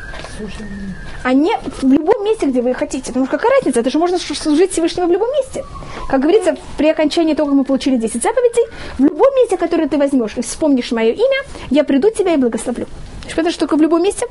А 1.23 1.33
не 1.33 1.53
в 1.81 1.91
любом 1.91 2.25
месте, 2.25 2.47
где 2.47 2.61
вы 2.61 2.73
хотите. 2.73 3.07
Потому 3.07 3.25
что 3.25 3.37
какая 3.37 3.51
разница? 3.57 3.79
Это 3.79 3.89
же 3.89 3.97
можно 3.97 4.19
служить 4.19 4.71
Всевышнему 4.71 5.07
в 5.07 5.11
любом 5.11 5.31
месте. 5.31 5.63
Как 6.09 6.19
говорится, 6.19 6.57
при 6.77 6.89
окончании 6.89 7.33
того, 7.33 7.49
как 7.49 7.57
мы 7.57 7.63
получили 7.63 7.95
10 7.95 8.21
заповедей, 8.21 8.63
в 8.97 9.03
любом 9.03 9.33
месте, 9.35 9.57
которое 9.57 9.87
ты 9.87 9.97
возьмешь 9.97 10.33
и 10.35 10.41
вспомнишь 10.41 10.91
мое 10.91 11.13
имя, 11.13 11.43
я 11.69 11.83
приду 11.85 12.09
тебя 12.11 12.33
и 12.33 12.37
благословлю. 12.37 12.87
Что 13.29 13.41
это 13.41 13.51
что 13.51 13.61
только 13.61 13.77
в 13.77 13.81
любом 13.81 14.03
месте? 14.03 14.27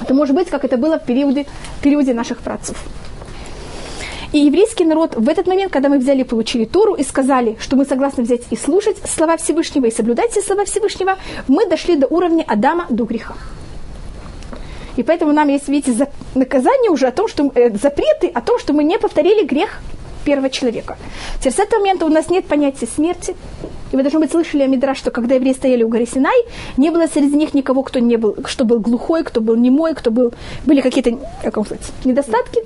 Это 0.00 0.14
может 0.14 0.34
быть, 0.34 0.50
как 0.50 0.64
это 0.64 0.76
было 0.76 0.98
в 0.98 1.06
периоде, 1.06 1.46
в 1.78 1.82
периоде 1.82 2.12
наших 2.12 2.38
працев. 2.38 2.76
И 4.32 4.38
еврейский 4.38 4.84
народ 4.84 5.14
в 5.14 5.28
этот 5.28 5.46
момент, 5.46 5.72
когда 5.72 5.88
мы 5.88 5.98
взяли 5.98 6.20
и 6.20 6.24
получили 6.24 6.64
Тору 6.64 6.94
и 6.94 7.04
сказали, 7.04 7.56
что 7.60 7.76
мы 7.76 7.84
согласны 7.84 8.24
взять 8.24 8.42
и 8.50 8.56
слушать 8.56 8.96
слова 9.06 9.36
Всевышнего 9.36 9.86
и 9.86 9.90
соблюдать 9.90 10.30
все 10.30 10.42
слова 10.42 10.64
Всевышнего, 10.64 11.18
мы 11.48 11.66
дошли 11.66 11.96
до 11.96 12.06
уровня 12.06 12.44
Адама 12.46 12.86
до 12.88 13.04
греха. 13.04 13.34
И 14.96 15.02
поэтому 15.02 15.32
нам 15.32 15.48
есть, 15.48 15.68
видите, 15.68 15.92
за- 15.92 16.08
наказание 16.34 16.90
уже 16.90 17.06
о 17.06 17.12
том, 17.12 17.28
что 17.28 17.50
э, 17.54 17.70
запреты 17.70 18.28
о 18.34 18.40
том, 18.40 18.58
что 18.58 18.72
мы 18.72 18.84
не 18.84 18.98
повторили 18.98 19.44
грех 19.44 19.80
первого 20.24 20.50
человека. 20.50 20.96
Теперь 21.40 21.52
с 21.52 21.58
этого 21.58 21.80
момента 21.80 22.06
у 22.06 22.08
нас 22.08 22.30
нет 22.30 22.46
понятия 22.46 22.86
смерти. 22.86 23.34
И 23.90 23.96
вы, 23.96 24.02
должно 24.02 24.20
быть, 24.20 24.30
слышали 24.30 24.62
о 24.62 24.66
Мидраш, 24.66 24.98
что 24.98 25.10
когда 25.10 25.34
евреи 25.34 25.52
стояли 25.52 25.82
у 25.82 25.88
горы 25.88 26.06
Синай, 26.06 26.36
не 26.76 26.90
было 26.90 27.06
среди 27.06 27.36
них 27.36 27.54
никого, 27.54 27.82
кто 27.82 27.98
не 27.98 28.16
был, 28.16 28.32
кто 28.32 28.64
был 28.64 28.80
глухой, 28.80 29.24
кто 29.24 29.40
был 29.40 29.56
немой, 29.56 29.94
кто 29.94 30.10
был, 30.10 30.32
были 30.64 30.80
какие-то, 30.80 31.18
как 31.42 31.56
вам 31.56 31.66
сказать, 31.66 31.84
недостатки. 32.04 32.62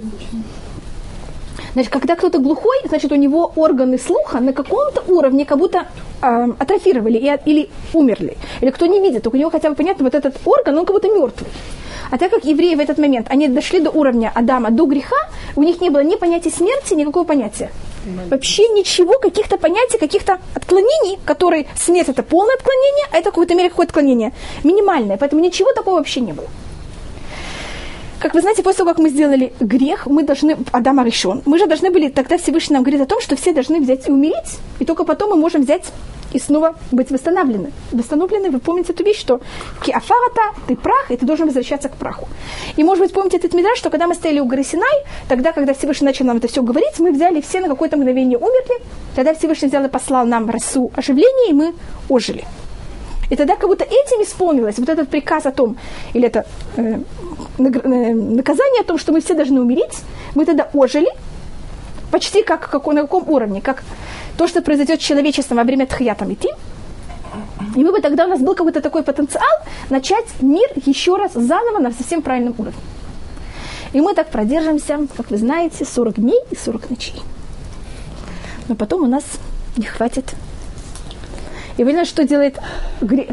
Значит, 1.73 1.93
когда 1.93 2.17
кто-то 2.17 2.39
глухой, 2.39 2.77
значит, 2.89 3.13
у 3.13 3.17
него 3.17 3.53
органы 3.57 3.99
слуха 3.99 4.41
на 4.41 4.53
каком-то 4.53 5.03
уровне 5.09 5.45
как 5.45 5.59
будто 5.59 5.87
э, 6.23 6.47
атрофировали 6.59 7.19
и, 7.19 7.51
или 7.51 7.69
умерли. 7.93 8.37
Или 8.63 8.71
кто 8.71 8.87
не 8.87 9.01
видит, 9.01 9.23
только 9.23 9.37
у 9.37 9.39
него 9.39 9.51
хотя 9.51 9.69
бы 9.69 9.75
понятно, 9.75 10.05
вот 10.05 10.15
этот 10.15 10.37
орган, 10.45 10.79
он 10.79 10.87
как 10.87 10.95
будто 10.95 11.09
мертвый. 11.09 11.51
А 12.11 12.19
так 12.19 12.31
как 12.31 12.45
евреи 12.45 12.75
в 12.75 12.81
этот 12.81 12.99
момент, 12.99 13.27
они 13.31 13.49
дошли 13.49 13.81
до 13.81 13.91
уровня 13.91 14.33
Адама, 14.35 14.71
до 14.71 14.87
греха, 14.87 15.17
у 15.57 15.63
них 15.63 15.81
не 15.81 15.91
было 15.91 16.03
ни 16.03 16.17
понятия 16.17 16.51
смерти, 16.51 16.95
никакого 16.95 17.25
понятия. 17.25 17.71
Вообще 18.31 18.69
ничего, 18.69 19.19
каких-то 19.19 19.57
понятий, 19.59 19.99
каких-то 19.99 20.39
отклонений, 20.55 21.19
которые 21.25 21.67
смерть 21.75 22.09
это 22.09 22.23
полное 22.23 22.55
отклонение, 22.55 23.07
а 23.11 23.17
это 23.17 23.31
в 23.31 23.33
какой-то 23.33 23.55
мере 23.55 23.69
какое-то 23.69 23.91
отклонение 23.91 24.33
минимальное. 24.65 25.17
Поэтому 25.17 25.43
ничего 25.43 25.73
такого 25.73 25.97
вообще 25.97 26.21
не 26.21 26.33
было. 26.33 26.47
Как 28.19 28.35
вы 28.35 28.41
знаете, 28.41 28.63
после 28.63 28.79
того, 28.79 28.91
как 28.91 28.99
мы 28.99 29.11
сделали 29.11 29.53
грех, 29.61 30.07
мы 30.07 30.23
должны, 30.23 30.57
Адама 30.73 31.05
решен, 31.05 31.43
мы 31.45 31.59
же 31.59 31.67
должны 31.67 31.91
были, 31.91 32.09
тогда 32.09 32.39
Всевышний 32.39 32.75
нам 32.75 32.83
говорит 32.83 33.03
о 33.03 33.07
том, 33.07 33.21
что 33.21 33.37
все 33.37 33.53
должны 33.53 33.79
взять 33.79 34.09
и 34.09 34.11
умереть, 34.13 34.59
и 34.79 34.85
только 34.87 35.05
потом 35.05 35.31
мы 35.31 35.37
можем 35.37 35.63
взять 35.63 35.85
и 36.33 36.39
снова 36.39 36.75
быть 36.93 37.11
восстановлены. 37.11 37.73
Восстановлены, 37.93 38.51
вы 38.51 38.59
помните 38.59 38.93
эту 38.93 39.05
вещь, 39.05 39.21
что 39.21 39.41
киафарата, 39.85 40.43
ты 40.67 40.77
прах, 40.77 41.11
и 41.11 41.17
ты 41.17 41.27
должен 41.27 41.47
возвращаться 41.47 41.89
к 41.89 41.97
праху. 41.97 42.27
И, 42.77 42.85
может 42.85 43.05
быть, 43.05 43.13
помните 43.13 43.37
этот 43.37 43.55
мидраж, 43.55 43.79
что 43.79 43.91
когда 43.91 44.07
мы 44.07 44.15
стояли 44.15 44.41
у 44.41 44.47
горы 44.47 44.65
Синай, 44.65 45.05
тогда, 45.29 45.53
когда 45.53 45.75
Всевышний 45.75 46.07
начал 46.07 46.25
нам 46.25 46.39
это 46.39 46.49
все 46.49 46.63
говорить, 46.63 46.99
мы 46.99 47.13
взяли 47.13 47.41
все 47.41 47.61
на 47.61 47.69
какое-то 47.69 47.97
мгновение 47.97 48.39
умерли, 48.39 48.83
тогда 49.15 49.35
Всевышний 49.35 49.69
взял 49.69 49.85
и 49.85 49.89
послал 49.89 50.27
нам 50.27 50.49
расу 50.51 50.91
оживления, 50.95 51.51
и 51.51 51.53
мы 51.53 51.75
ожили. 52.09 52.45
И 53.31 53.37
тогда 53.37 53.57
как 53.57 53.69
будто 53.69 53.85
этим 53.85 54.23
исполнилось 54.23 54.79
вот 54.79 54.89
этот 54.89 55.09
приказ 55.09 55.47
о 55.47 55.51
том, 55.51 55.77
или 56.15 56.27
это 56.27 56.47
э, 56.77 57.01
э, 57.59 58.15
наказание 58.15 58.81
о 58.81 58.85
том, 58.85 58.99
что 58.99 59.13
мы 59.13 59.21
все 59.21 59.35
должны 59.35 59.61
умереть, 59.61 59.99
мы 60.35 60.45
тогда 60.45 60.69
ожили, 60.73 61.09
почти 62.11 62.43
как, 62.43 62.71
как 62.71 62.87
на 62.87 63.03
каком 63.03 63.29
уровне, 63.29 63.61
как 63.61 63.83
то, 64.37 64.47
что 64.47 64.63
произойдет 64.63 65.01
с 65.01 65.05
человечеством 65.05 65.59
во 65.59 65.65
время 65.65 65.87
тхьята 65.87 66.25
идти. 66.33 66.49
И 67.75 67.85
мы 67.85 67.93
бы 67.93 68.01
тогда 68.01 68.27
у 68.27 68.29
нас 68.29 68.41
был 68.41 68.55
какой-то 68.55 68.81
такой 68.81 69.03
потенциал 69.03 69.59
начать 69.91 70.27
мир 70.41 70.69
еще 70.87 71.17
раз 71.17 71.33
заново 71.35 71.79
на 71.79 71.93
совсем 71.93 72.23
правильном 72.23 72.55
уровне. 72.59 72.81
И 73.93 74.01
мы 74.01 74.15
так 74.15 74.31
продержимся, 74.31 75.07
как 75.17 75.31
вы 75.31 75.37
знаете, 75.37 75.85
40 75.85 76.15
дней 76.15 76.41
и 76.51 76.57
40 76.57 76.91
ночей. 76.91 77.23
Но 78.69 78.75
потом 78.75 79.03
у 79.03 79.07
нас 79.07 79.25
не 79.77 79.85
хватит 79.85 80.35
и 81.77 81.85
вы 81.85 81.91
знаете, 81.91 82.11
что 82.11 82.25
делает 82.25 82.59
грех, 83.01 83.29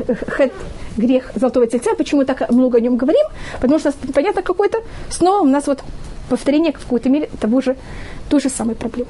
грех 0.98 1.32
золотого 1.36 1.68
тельца, 1.68 1.96
почему 1.96 2.26
так 2.26 2.50
много 2.52 2.78
о 2.78 2.82
нем 2.82 2.98
говорим? 2.98 3.26
Потому 3.62 3.80
что, 3.80 3.94
понятно, 4.14 4.42
какой-то, 4.42 4.80
снова 5.10 5.42
у 5.42 5.48
нас 5.48 5.68
вот 5.68 5.84
повторение 6.30 6.72
в 6.72 6.80
какой-то 6.80 7.10
мере 7.10 7.30
того 7.40 7.62
же, 7.62 7.76
той 8.30 8.40
же 8.40 8.50
самой 8.50 8.76
проблемы. 8.76 9.10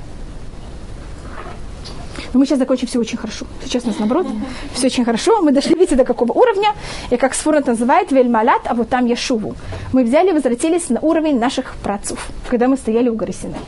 Но 2.33 2.39
мы 2.39 2.45
сейчас 2.47 2.59
закончим 2.59 2.87
все 2.87 2.99
очень 2.99 3.17
хорошо. 3.17 3.45
Сейчас 3.63 3.83
у 3.83 3.87
нас 3.87 3.99
наоборот, 3.99 4.25
все 4.73 4.87
очень 4.87 5.05
хорошо. 5.05 5.41
Мы 5.41 5.51
дошли, 5.51 5.75
видите, 5.75 5.95
до 5.95 6.03
какого 6.03 6.31
уровня. 6.33 6.73
И 7.11 7.17
как 7.17 7.35
Сфорот 7.35 7.67
называет, 7.67 8.11
вельмалят, 8.11 8.61
а 8.65 8.73
вот 8.73 8.89
там 8.89 9.05
яшуву. 9.05 9.55
Мы 9.93 10.03
взяли 10.03 10.31
и 10.31 10.33
возвратились 10.33 10.89
на 10.89 10.99
уровень 10.99 11.39
наших 11.39 11.75
працев, 11.83 12.27
когда 12.49 12.67
мы 12.67 12.77
стояли 12.77 13.09
у 13.09 13.15
горы 13.15 13.33
Синай. 13.33 13.59